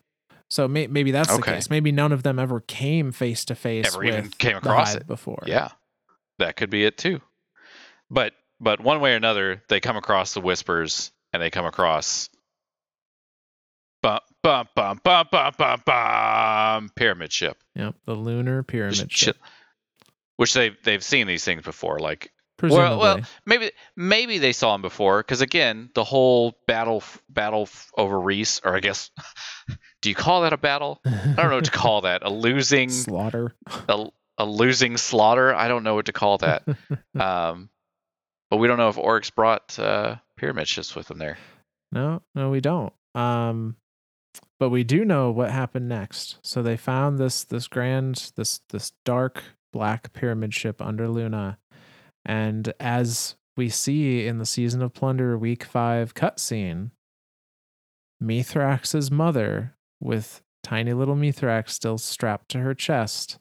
[0.48, 1.70] So may, maybe that's the case.
[1.70, 5.06] Maybe none of them ever came face to face Ever with even came across it.
[5.06, 5.42] before.
[5.46, 5.70] Yeah,
[6.38, 7.22] that could be it too.
[8.10, 12.28] But but one way or another, they come across the whispers and they come across.
[14.02, 17.56] Bum bum bum bum bum bum bum pyramid ship.
[17.76, 17.94] Yep.
[18.06, 19.36] The lunar pyramid ship.
[20.36, 22.96] Which they they've seen these things before, like Presumably.
[22.98, 27.68] Well, well, maybe maybe they saw him before because again, the whole battle battle
[27.98, 29.10] over Riis, or I guess,
[30.00, 31.00] do you call that a battle?
[31.04, 32.22] I don't know what to call that.
[32.24, 33.56] A losing slaughter.
[33.88, 34.06] a,
[34.38, 35.52] a losing slaughter.
[35.52, 36.62] I don't know what to call that.
[37.18, 37.68] Um,
[38.48, 41.38] but we don't know if Oryx brought uh, pyramid ships with him there.
[41.90, 42.92] No, no, we don't.
[43.14, 43.76] Um,
[44.62, 46.38] but we do know what happened next.
[46.40, 51.58] So they found this this grand this this dark black pyramid ship under Luna,
[52.24, 56.92] and as we see in the season of Plunder Week Five cutscene,
[58.22, 63.40] Mithrax's mother, with tiny little Mithrax still strapped to her chest,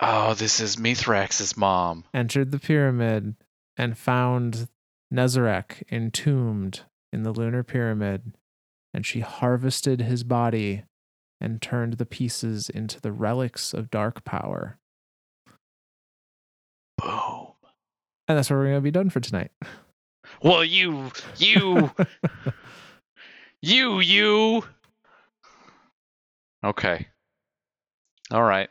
[0.00, 2.02] Oh, this is Mithrax's mom.
[2.12, 3.36] entered the pyramid
[3.76, 4.66] and found
[5.14, 6.80] Nezarek entombed
[7.12, 8.32] in the lunar pyramid,
[8.96, 10.82] and she harvested his body
[11.38, 14.78] and turned the pieces into the relics of dark power.
[16.96, 17.48] Boom.
[18.26, 19.50] And that's where we're going to be done for tonight.
[20.42, 21.90] Well, you, you,
[23.60, 24.64] you, you.
[26.64, 27.06] Okay.
[28.30, 28.70] All right.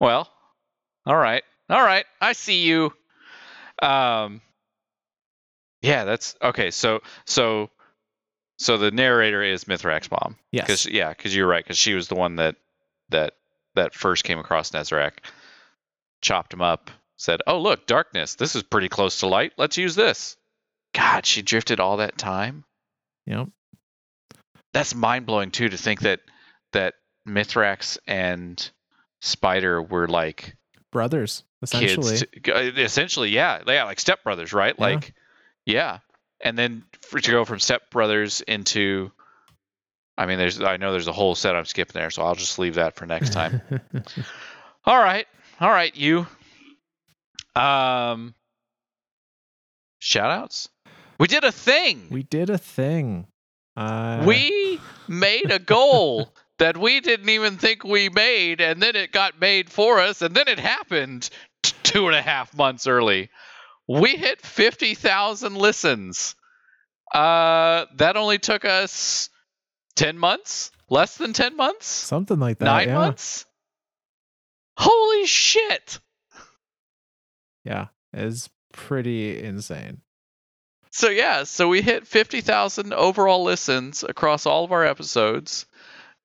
[0.00, 0.30] Well,
[1.04, 1.42] all right.
[1.68, 2.06] All right.
[2.22, 2.90] I see you.
[3.82, 4.40] Um
[5.82, 6.70] Yeah, that's okay.
[6.70, 7.68] So so
[8.58, 10.36] so the narrator is Mithrax mom.
[10.50, 10.66] Yes.
[10.66, 12.56] Cuz yeah, cuz you're right cuz she was the one that
[13.10, 13.34] that
[13.74, 15.12] that first came across Nezarek,
[16.22, 18.36] chopped him up, said, "Oh, look, darkness.
[18.36, 19.52] This is pretty close to light.
[19.56, 20.36] Let's use this."
[20.94, 22.64] God, she drifted all that time.
[23.26, 23.48] Yep.
[24.72, 26.20] That's mind-blowing too to think that
[26.72, 26.94] that
[27.26, 28.70] Mithrax and
[29.20, 30.56] Spider were like
[30.92, 32.18] Brothers, essentially.
[32.18, 32.24] kids.
[32.44, 34.74] To, uh, essentially, yeah, yeah, like stepbrothers, right?
[34.78, 34.84] Yeah.
[34.84, 35.14] Like,
[35.66, 35.98] yeah,
[36.40, 39.10] and then for, to go from stepbrothers into
[40.16, 42.58] I mean, there's I know there's a whole set I'm skipping there, so I'll just
[42.58, 43.60] leave that for next time.
[44.84, 45.26] all right,
[45.60, 46.26] all right, you.
[47.56, 48.34] Um,
[49.98, 50.68] shout outs.
[51.18, 52.08] We did a thing.
[52.10, 53.26] we did a thing.
[53.76, 59.10] Uh, we made a goal that we didn't even think we made, and then it
[59.10, 61.28] got made for us, and then it happened
[61.62, 63.30] two and a half months early.
[63.88, 66.34] We hit 50,000 listens.
[67.12, 69.28] Uh, that only took us
[69.96, 70.70] 10 months?
[70.90, 71.86] Less than 10 months?
[71.86, 72.64] something like that.
[72.66, 72.94] Nine yeah.
[72.94, 73.46] months?
[74.76, 76.00] Holy shit!
[77.64, 80.00] Yeah, it's pretty insane.
[80.90, 85.66] So yeah, so we hit 50,000 overall listens across all of our episodes.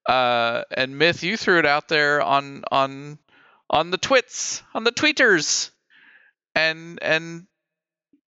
[0.08, 3.20] Uh, and Myth, you threw it out there on on
[3.70, 5.70] on the twits, on the tweeters.
[6.60, 7.48] And and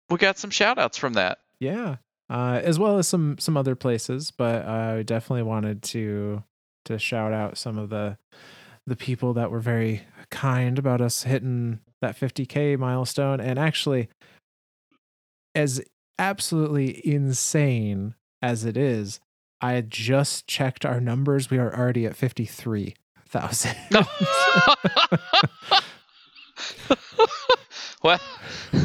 [0.10, 1.40] we got some shout outs from that.
[1.60, 1.98] Yeah,
[2.30, 6.44] uh, as well as some some other places, but I definitely wanted to
[6.86, 8.18] to shout out some of the
[8.88, 14.08] the people that were very kind about us hitting that 50k milestone, and actually,
[15.54, 15.82] as
[16.18, 19.20] absolutely insane as it is,
[19.60, 21.50] I just checked our numbers.
[21.50, 23.76] We are already at 53,000.
[28.04, 28.20] well,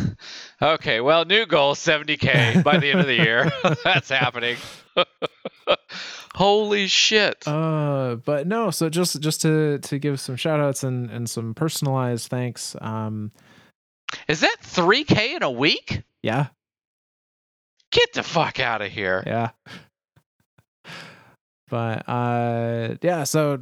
[0.62, 1.00] okay.
[1.00, 3.50] Well, new goal 70k by the end of the year.
[3.84, 4.56] That's happening.
[6.34, 7.46] Holy shit!
[7.48, 11.54] Uh, but no, so just just to to give some shout outs and and some
[11.54, 12.76] personalized thanks.
[12.80, 13.32] Um,
[14.28, 16.02] Is that 3k in a week?
[16.22, 16.46] yeah,
[17.90, 19.22] Get the fuck out of here!
[19.26, 19.50] yeah.
[21.70, 23.60] But uh, yeah, so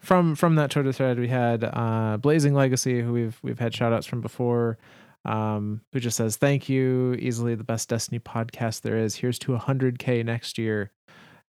[0.00, 3.92] from from that Twitter thread, we had uh, Blazing Legacy, who we've we've had shout
[3.92, 4.78] outs from before.
[5.24, 9.16] Um, who just says thank you, easily the best Destiny podcast there is.
[9.16, 10.92] Here's to 100k next year.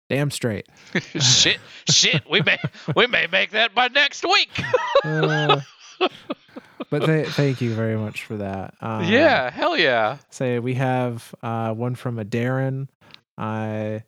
[0.09, 0.67] Damn straight.
[1.19, 1.57] shit,
[1.89, 2.23] shit.
[2.29, 2.57] We may
[2.95, 4.49] we may make that by next week.
[5.03, 5.61] Uh,
[6.89, 8.73] but th- thank you very much for that.
[8.81, 10.17] Um, yeah, hell yeah.
[10.31, 12.87] say we have uh, one from a Darren
[13.37, 13.99] uh,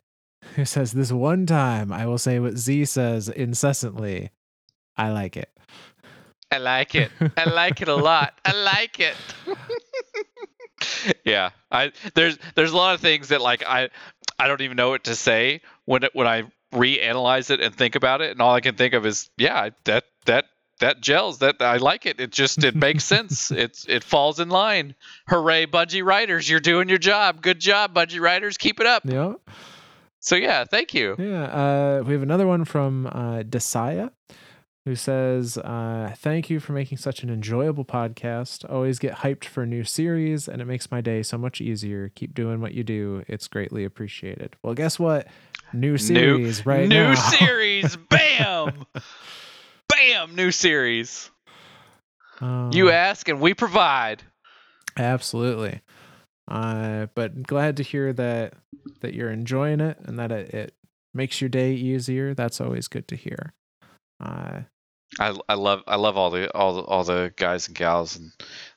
[0.56, 4.30] who says, This one time I will say what Z says incessantly.
[4.96, 5.50] I like it.
[6.50, 7.10] I like it.
[7.36, 8.38] I like it a lot.
[8.44, 9.16] I like it.
[11.24, 13.90] yeah, I there's there's a lot of things that like I
[14.38, 17.94] I don't even know what to say when it, when I reanalyze it and think
[17.94, 20.46] about it, and all I can think of is yeah that that
[20.80, 22.20] that gels that I like it.
[22.20, 23.50] It just it makes sense.
[23.50, 24.94] It's it falls in line.
[25.28, 26.48] Hooray, Bungie writers!
[26.48, 27.42] You're doing your job.
[27.42, 28.56] Good job, Bungie writers.
[28.56, 29.02] Keep it up.
[29.04, 29.34] Yeah.
[30.20, 31.16] So yeah, thank you.
[31.18, 31.44] Yeah.
[31.44, 34.10] Uh, we have another one from uh, Desaya
[34.84, 38.68] who says, uh, Thank you for making such an enjoyable podcast.
[38.70, 42.10] Always get hyped for a new series, and it makes my day so much easier.
[42.14, 43.22] Keep doing what you do.
[43.28, 44.56] It's greatly appreciated.
[44.62, 45.26] Well, guess what?
[45.74, 47.14] New series right new now.
[47.30, 47.96] series.
[48.08, 48.86] Bam.
[49.88, 50.34] Bam.
[50.34, 51.30] New series.
[52.40, 54.22] Um, You ask and we provide.
[54.96, 55.82] Absolutely.
[56.48, 58.54] Uh, but glad to hear that
[59.00, 60.74] that you're enjoying it and that it, it
[61.12, 62.34] makes your day easier.
[62.34, 63.52] That's always good to hear.
[64.20, 64.62] Uh,
[65.20, 68.32] I, I love I love all the all the, all the guys and gals and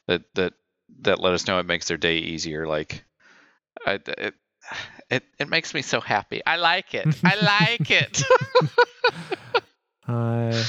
[0.07, 0.53] that that
[1.02, 2.68] that let us know it makes their day easier.
[2.68, 3.03] Like,
[3.85, 4.35] I, it
[5.10, 6.41] it it makes me so happy.
[6.45, 7.07] I like it.
[7.23, 8.23] I like it.
[10.07, 10.64] uh,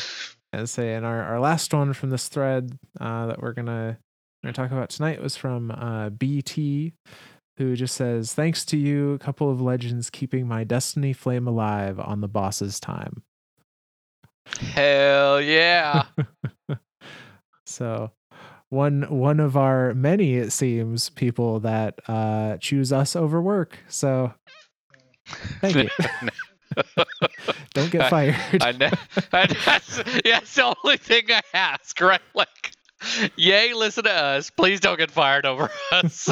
[0.52, 3.98] and say, and our, our last one from this thread uh, that we're gonna
[4.42, 6.94] gonna talk about tonight was from uh, BT,
[7.58, 12.00] who just says, "Thanks to you, a couple of legends keeping my destiny flame alive
[12.00, 13.22] on the boss's time."
[14.58, 16.04] Hell yeah.
[17.72, 18.10] So
[18.68, 23.78] one one of our many, it seems, people that uh, choose us over work.
[23.88, 24.34] So
[25.60, 25.88] thank you.
[27.74, 28.36] Don't get fired.
[28.60, 28.90] I know.
[29.32, 32.20] I, that's, yeah, that's the only thing I ask, right?
[32.34, 32.71] Like,
[33.36, 34.50] yay, listen to us.
[34.50, 36.28] Please don't get fired over us.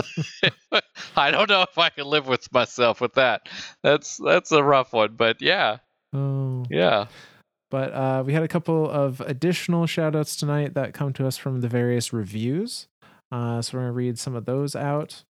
[1.17, 3.49] I don't know if I can live with myself with that.
[3.83, 5.79] That's that's a rough one, but yeah,
[6.15, 6.65] oh.
[6.71, 7.07] yeah.
[7.71, 11.37] But uh, we had a couple of additional shout outs tonight that come to us
[11.37, 12.89] from the various reviews.
[13.31, 15.23] Uh, so we're going to read some of those out.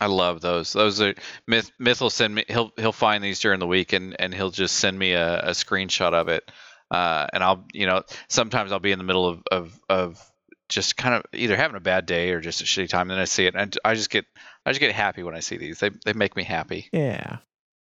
[0.00, 0.72] I love those.
[0.72, 1.14] Those are
[1.46, 1.70] Myth.
[1.78, 2.44] Myth will send me.
[2.48, 5.50] He'll he'll find these during the week and and he'll just send me a, a
[5.50, 6.50] screenshot of it.
[6.90, 10.32] Uh, and I'll you know sometimes I'll be in the middle of of of
[10.68, 13.18] just kind of either having a bad day or just a shitty time, and then
[13.20, 14.24] I see it, and I, just get
[14.64, 15.78] I just get happy when I see these.
[15.78, 16.88] They they make me happy.
[16.92, 17.38] Yeah.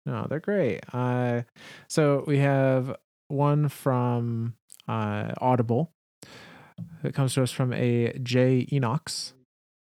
[0.04, 0.80] No, they're great.
[0.92, 1.42] Uh,
[1.88, 2.94] so we have
[3.28, 4.54] one from
[4.86, 5.90] uh, Audible.
[7.02, 9.32] It comes to us from a Jay Enox,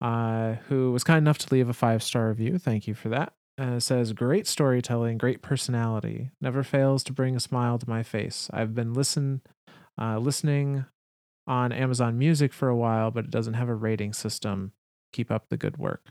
[0.01, 2.57] uh, who was kind enough to leave a five star review.
[2.57, 3.33] Thank you for that.
[3.57, 6.31] uh, says, "Great storytelling, great personality.
[6.41, 8.49] Never fails to bring a smile to my face.
[8.51, 9.41] I've been listen,
[10.01, 10.85] uh, listening
[11.49, 14.71] on Amazon Music for a while, but it doesn't have a rating system.
[15.11, 16.05] Keep up the good work."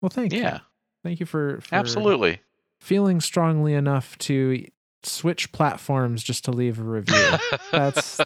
[0.00, 0.40] Well, thank you.
[0.40, 0.60] Yeah,
[1.04, 2.40] Thank you for, for absolutely.
[2.80, 4.64] feeling strongly enough to
[5.04, 7.30] switch platforms just to leave a review.
[7.70, 8.20] That's-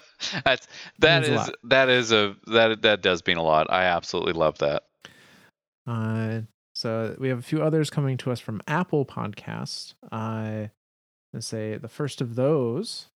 [0.45, 0.67] that's
[0.99, 3.67] that is that is a that that does mean a lot.
[3.71, 4.85] I absolutely love that.
[5.87, 6.41] Uh,
[6.75, 9.93] so we have a few others coming to us from Apple Podcast.
[10.11, 10.69] Uh,
[11.35, 13.09] let's say the first of those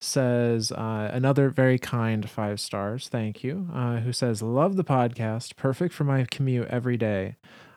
[0.00, 3.08] says uh, another very kind five stars.
[3.08, 3.68] Thank you.
[3.72, 7.36] Uh, who says love the podcast, perfect for my commute every day.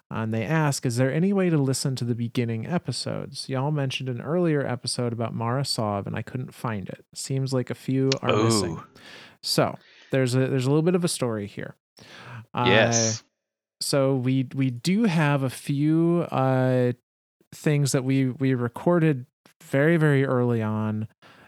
[0.10, 3.50] And they ask, is there any way to listen to the beginning episodes?
[3.50, 7.04] Y'all mentioned an earlier episode about Mara Sov, and I couldn't find it.
[7.16, 8.80] Seems like a few are missing.
[9.42, 9.76] So
[10.12, 11.76] there's a there's a little bit of a story here.
[12.54, 13.24] Uh, yes.
[13.82, 16.94] so we we do have a few uh
[17.54, 19.26] things that we we recorded
[19.62, 21.08] very very early on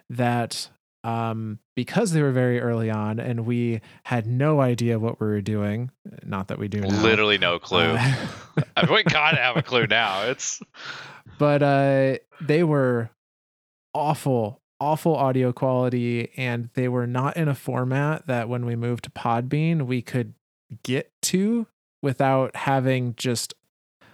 [0.10, 0.69] that
[1.03, 5.41] um because they were very early on and we had no idea what we were
[5.41, 5.91] doing
[6.23, 7.02] not that we do now.
[7.03, 7.80] Literally no clue.
[7.80, 8.15] Uh,
[8.76, 10.23] I mean, we gotta have a clue now.
[10.23, 10.61] It's
[11.38, 13.10] but uh they were
[13.94, 19.03] awful awful audio quality and they were not in a format that when we moved
[19.06, 20.34] to podbean we could
[20.84, 21.68] get to
[22.02, 23.53] without having just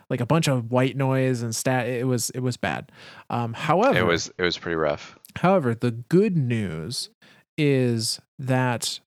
[0.09, 2.91] like a bunch of white noise and stat it was it was bad
[3.29, 5.17] um however it was it was pretty rough.
[5.37, 7.09] However, the good news
[7.57, 8.99] is that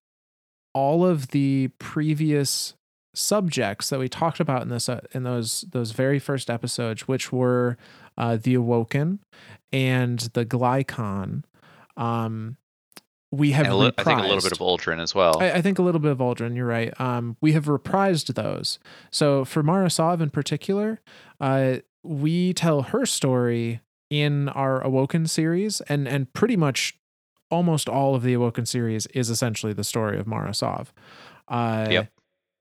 [0.74, 2.74] all of the previous
[3.14, 7.32] subjects that we talked about in this uh, in those those very first episodes, which
[7.32, 7.76] were
[8.18, 9.20] uh, the Awoken
[9.72, 11.44] and the Glykon,
[11.96, 12.56] um,
[13.30, 15.38] we have li- I think a little bit of Uldren as well.
[15.40, 16.56] I, I think a little bit of Uldren.
[16.56, 16.98] You're right.
[17.00, 18.78] Um, we have reprised those.
[19.10, 21.00] So for Mara Sov in particular,
[21.40, 23.80] uh, we tell her story
[24.20, 26.98] in our Awoken series, and and pretty much
[27.50, 30.92] almost all of the Awoken series is essentially the story of Mara Sov.
[31.48, 32.10] Uh, Yep.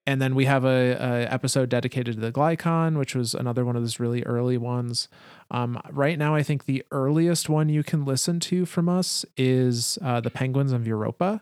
[0.06, 3.78] And then we have a, a episode dedicated to the Glykon, which was another one
[3.78, 5.08] of those really early ones.
[5.50, 9.98] Um, right now, I think the earliest one you can listen to from us is
[10.02, 11.42] uh, the Penguins of Europa,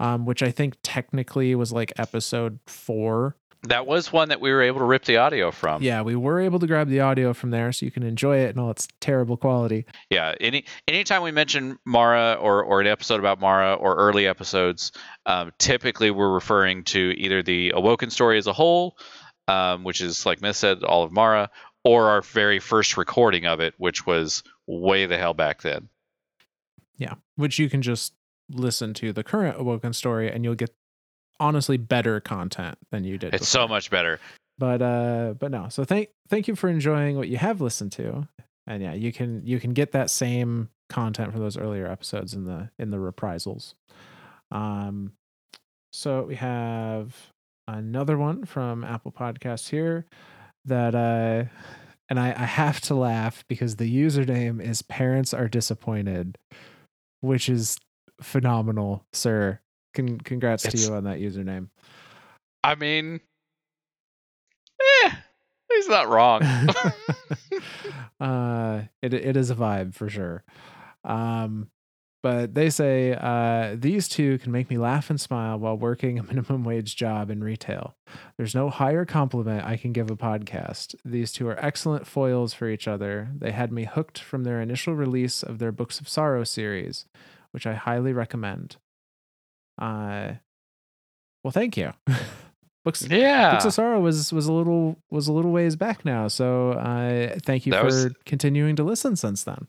[0.00, 3.36] um, which I think technically was like episode four.
[3.68, 5.82] That was one that we were able to rip the audio from.
[5.82, 8.50] Yeah, we were able to grab the audio from there, so you can enjoy it
[8.50, 9.86] in all its terrible quality.
[10.10, 10.34] Yeah.
[10.40, 14.92] Any anytime we mention Mara or or an episode about Mara or early episodes,
[15.26, 18.96] um, typically we're referring to either the Awoken story as a whole,
[19.48, 21.50] um, which is like Myth said, all of Mara,
[21.84, 25.88] or our very first recording of it, which was way the hell back then.
[26.96, 28.14] Yeah, which you can just
[28.50, 30.74] listen to the current Awoken story, and you'll get
[31.40, 33.34] honestly better content than you did.
[33.34, 33.62] It's before.
[33.66, 34.20] so much better.
[34.58, 38.28] but uh but no so thank thank you for enjoying what you have listened to
[38.68, 42.44] and yeah you can you can get that same content from those earlier episodes in
[42.44, 43.74] the in the reprisals
[44.52, 45.12] um
[45.92, 47.16] so we have
[47.66, 50.06] another one from apple podcasts here
[50.64, 51.42] that uh
[52.08, 56.38] and i i have to laugh because the username is parents are disappointed
[57.22, 57.76] which is
[58.20, 59.58] phenomenal sir
[59.94, 61.68] Con- congrats It's- to you on that username.
[62.62, 63.20] I mean,
[65.04, 65.10] eh,
[65.72, 66.42] he's not wrong.
[68.20, 70.44] uh it it is a vibe for sure.
[71.04, 71.68] Um
[72.22, 76.22] but they say uh these two can make me laugh and smile while working a
[76.32, 77.94] minimum wage job in retail.
[78.38, 80.94] There's no higher compliment i can give a podcast.
[81.04, 83.28] These two are excellent foils for each other.
[83.36, 87.04] They had me hooked from their initial release of their books of sorrow series
[87.50, 88.76] which i highly recommend
[89.78, 90.32] uh
[91.42, 91.92] well thank you
[92.84, 93.52] books yeah.
[93.52, 97.36] Books of Sorrow was was a little was a little ways back now, so uh,
[97.42, 99.66] thank you That for was- continuing to listen since then.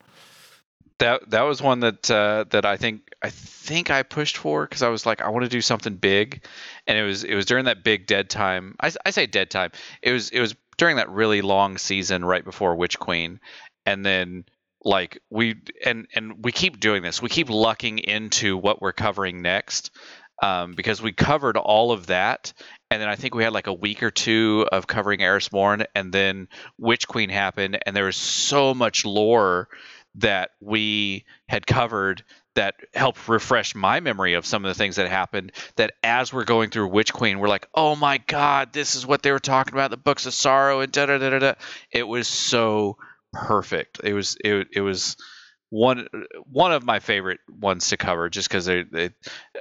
[1.00, 4.84] that that was one that uh, that I think I think I pushed for because
[4.84, 6.46] I was like I want to do something big,
[6.88, 8.76] and it was it was during that big dead time.
[8.80, 9.72] I, I say dead time.
[10.02, 13.40] It was it was during that really long season right before Witch Queen,
[13.86, 14.46] and then
[14.86, 17.22] like we and and we keep doing this.
[17.22, 19.92] We keep lucking into what we're covering next.
[20.44, 22.52] Um, because we covered all of that,
[22.92, 25.86] and then I think we had like a week or two of covering Eris Morn,
[25.96, 29.70] and then Witch Queen happened, and there was so much lore
[30.16, 32.24] that we had covered
[32.56, 36.46] that helped refresh my memory of some of the things that happened that as we're
[36.46, 39.74] going through witch queen we're like oh my god this is what they were talking
[39.74, 41.54] about the books of sorrow and da da da da
[41.92, 42.98] it was so
[43.36, 45.18] perfect it was it, it was
[45.70, 46.08] one
[46.52, 49.10] one of my favorite ones to cover just because they, they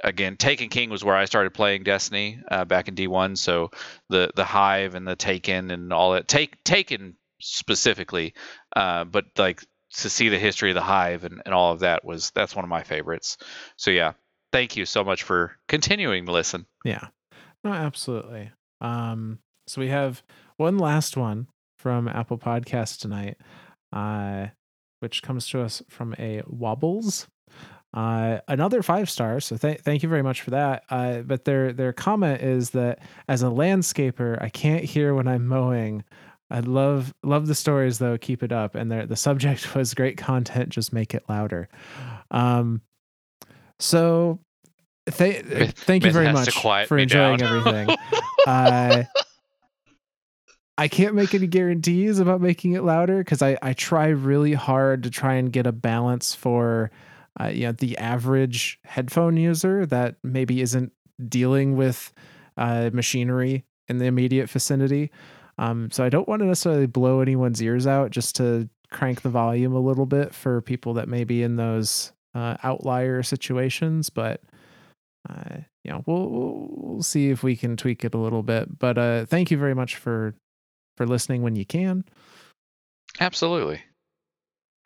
[0.03, 3.69] again taken king was where i started playing destiny uh, back in d1 so
[4.09, 8.33] the the hive and the taken and all that take taken specifically,
[8.75, 9.63] uh, but like
[9.97, 12.65] to see the history of the hive and, and all of that was that's one
[12.65, 13.37] of my favorites.
[13.77, 14.13] So yeah,
[14.51, 16.65] thank you so much for continuing to listen.
[16.83, 17.07] Yeah.
[17.63, 18.51] No, absolutely.
[18.81, 20.21] Um, so we have
[20.57, 21.47] one last one
[21.77, 23.37] from Apple Podcasts tonight,
[23.93, 24.47] uh,
[24.99, 27.27] which comes to us from a Wobbles.
[27.93, 29.45] Uh, another five stars.
[29.45, 30.83] So th- thank you very much for that.
[30.89, 32.99] Uh, but their their comment is that
[33.29, 36.03] as a landscaper, I can't hear when I'm mowing.
[36.51, 38.17] I love love the stories though.
[38.17, 38.75] Keep it up.
[38.75, 40.69] And the the subject was great content.
[40.69, 41.69] Just make it louder.
[42.31, 42.81] Um,
[43.79, 44.39] so
[45.09, 46.53] th- thank you very much
[46.87, 47.95] for enjoying everything.
[48.45, 49.03] uh,
[50.77, 55.03] I can't make any guarantees about making it louder because I, I try really hard
[55.03, 56.91] to try and get a balance for
[57.39, 60.91] uh, you know the average headphone user that maybe isn't
[61.27, 62.13] dealing with
[62.57, 65.11] uh, machinery in the immediate vicinity.
[65.57, 69.29] Um, so I don't want to necessarily blow anyone's ears out just to crank the
[69.29, 74.41] volume a little bit for people that may be in those uh, outlier situations, but
[75.29, 75.59] uh,
[76.05, 78.77] we'll we'll see if we can tweak it a little bit.
[78.77, 80.35] But uh, thank you very much for
[80.95, 82.05] for listening when you can.
[83.19, 83.81] Absolutely.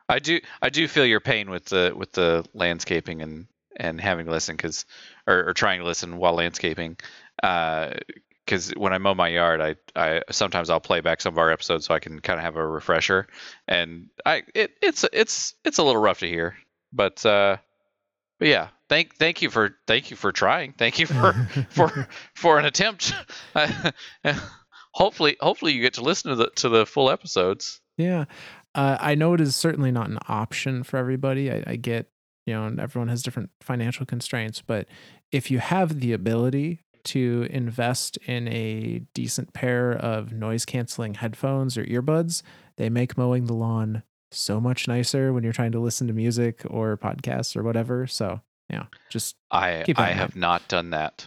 [0.08, 3.46] I do I do feel your pain with the with the landscaping and
[3.76, 4.84] and having to listen because
[5.26, 6.96] or, or trying to listen while landscaping
[7.40, 11.50] because when I mow my yard I I sometimes I'll play back some of our
[11.50, 13.28] episodes so I can kind of have a refresher
[13.68, 16.56] and I it it's it's it's a little rough to hear
[16.92, 17.58] but uh
[18.40, 21.34] but yeah thank thank you for thank you for trying thank you for
[21.70, 23.14] for for an attempt
[24.92, 28.24] hopefully hopefully you get to listen to the to the full episodes Yeah.
[28.74, 31.50] Uh, I know it is certainly not an option for everybody.
[31.50, 32.08] I, I get,
[32.46, 34.86] you know, and everyone has different financial constraints, but
[35.32, 41.76] if you have the ability to invest in a decent pair of noise canceling headphones
[41.76, 42.42] or earbuds,
[42.76, 44.02] they make mowing the lawn
[44.32, 48.06] so much nicer when you're trying to listen to music or podcasts or whatever.
[48.06, 48.40] So,
[48.70, 51.26] yeah, just I I have not done that,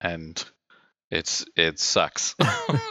[0.00, 0.42] and
[1.10, 2.34] it's it sucks.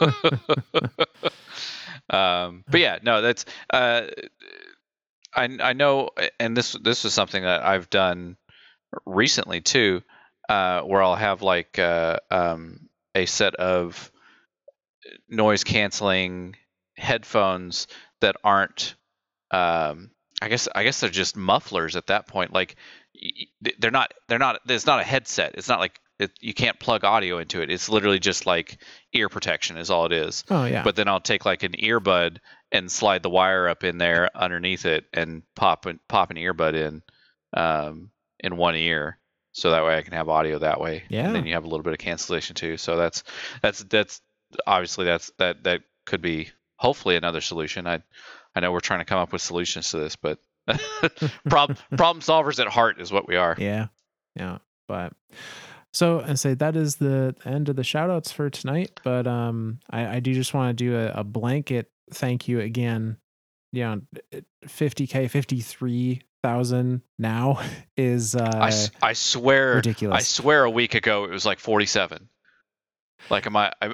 [2.10, 4.02] um, but yeah, no, that's uh,
[5.34, 8.36] I I know, and this this is something that I've done
[9.06, 10.02] recently too,
[10.48, 14.10] uh, where I'll have like uh, um, a set of
[15.28, 16.56] noise canceling
[16.96, 17.86] headphones
[18.20, 18.94] that aren't
[19.50, 20.10] um,
[20.42, 22.52] I guess I guess they're just mufflers at that point.
[22.52, 22.76] Like
[23.78, 25.54] they're not they're not there's not a headset.
[25.56, 27.70] It's not like it, you can't plug audio into it.
[27.70, 28.78] It's literally just like
[29.12, 30.44] ear protection is all it is.
[30.50, 32.38] oh yeah, But then I'll take like an earbud
[32.70, 36.74] and slide the wire up in there underneath it and pop an, pop an earbud
[36.74, 37.02] in
[37.54, 39.18] um, in one ear.
[39.52, 41.02] So that way I can have audio that way.
[41.08, 41.26] Yeah.
[41.26, 42.76] And then you have a little bit of cancellation too.
[42.76, 43.24] So that's
[43.62, 44.20] that's that's
[44.66, 47.86] obviously that's that that could be hopefully another solution.
[47.86, 48.02] I
[48.54, 50.38] I know we're trying to come up with solutions to this, but
[51.48, 53.56] problem problem solvers at heart is what we are.
[53.58, 53.88] Yeah.
[54.36, 54.58] Yeah.
[54.86, 55.12] But
[55.92, 59.00] so and say that is the end of the shout outs for tonight.
[59.02, 63.16] But um I, I do just want to do a, a blanket thank you again.
[63.72, 63.96] Yeah,
[64.66, 67.60] 50k, 53,000 now
[67.96, 68.50] is uh
[69.02, 70.16] I, I swear ridiculous.
[70.18, 72.28] I swear a week ago it was like 47.
[73.28, 73.86] Like am I, I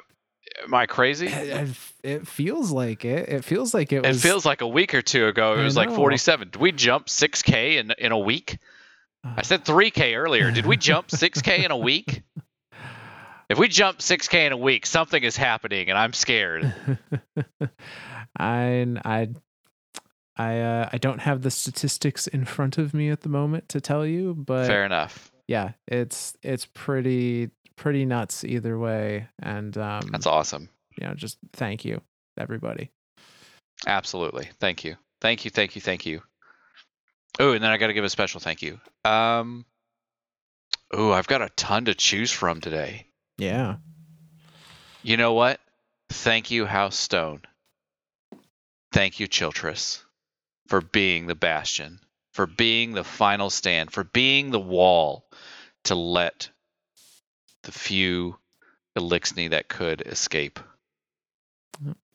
[0.65, 1.27] am I crazy?
[1.27, 3.29] it, it- feels like it.
[3.29, 5.77] It feels like it It feels like a week or two ago it I was
[5.77, 6.51] like 47.
[6.51, 8.59] Did we jump 6k in in a week?
[9.37, 10.51] I said 3k earlier.
[10.51, 12.23] Did we jump 6k in a week?
[13.49, 16.75] If we jump 6k in a week, something is happening and I'm scared.
[18.39, 19.29] I I
[20.37, 23.81] I uh, I don't have the statistics in front of me at the moment to
[23.81, 25.31] tell you, but Fair enough.
[25.49, 29.29] yeah, it's it's pretty pretty nuts either way.
[29.41, 30.69] And um, That's awesome.
[31.01, 32.01] you know, just thank you
[32.37, 32.91] everybody.
[33.87, 34.49] Absolutely.
[34.59, 34.97] Thank you.
[35.21, 35.51] Thank you.
[35.51, 35.81] Thank you.
[35.83, 36.23] Thank you.
[37.39, 38.81] Oh, and then I got to give a special thank you.
[39.05, 39.67] Um,
[40.93, 43.07] oh, I've got a ton to choose from today.
[43.39, 43.77] Yeah,
[45.03, 45.61] You know what?
[46.09, 47.43] Thank you, House Stone.
[48.93, 50.03] Thank you, Chiltress,
[50.69, 52.01] for being the bastion,
[52.33, 55.27] for being the final stand, for being the wall
[55.85, 56.49] to let
[57.65, 58.39] the few
[58.97, 60.59] Eliksni that could escape,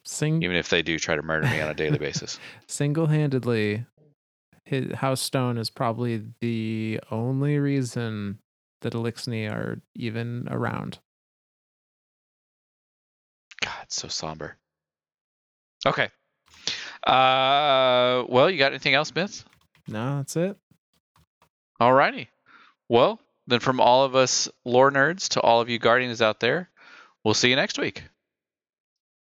[0.03, 2.39] Sing even if they do try to murder me on a daily basis.
[2.67, 3.85] single handedly,
[4.71, 8.39] his House Stone is probably the only reason
[8.79, 10.97] that Eliksni are even around.
[13.61, 14.55] God, so somber.
[15.85, 16.07] Okay.
[17.05, 19.43] Uh, well, you got anything else, Myth?
[19.89, 20.55] No, that's it.
[21.81, 22.27] Alrighty.
[22.87, 26.69] Well, then from all of us lore nerds to all of you guardians out there,
[27.25, 28.03] we'll see you next week.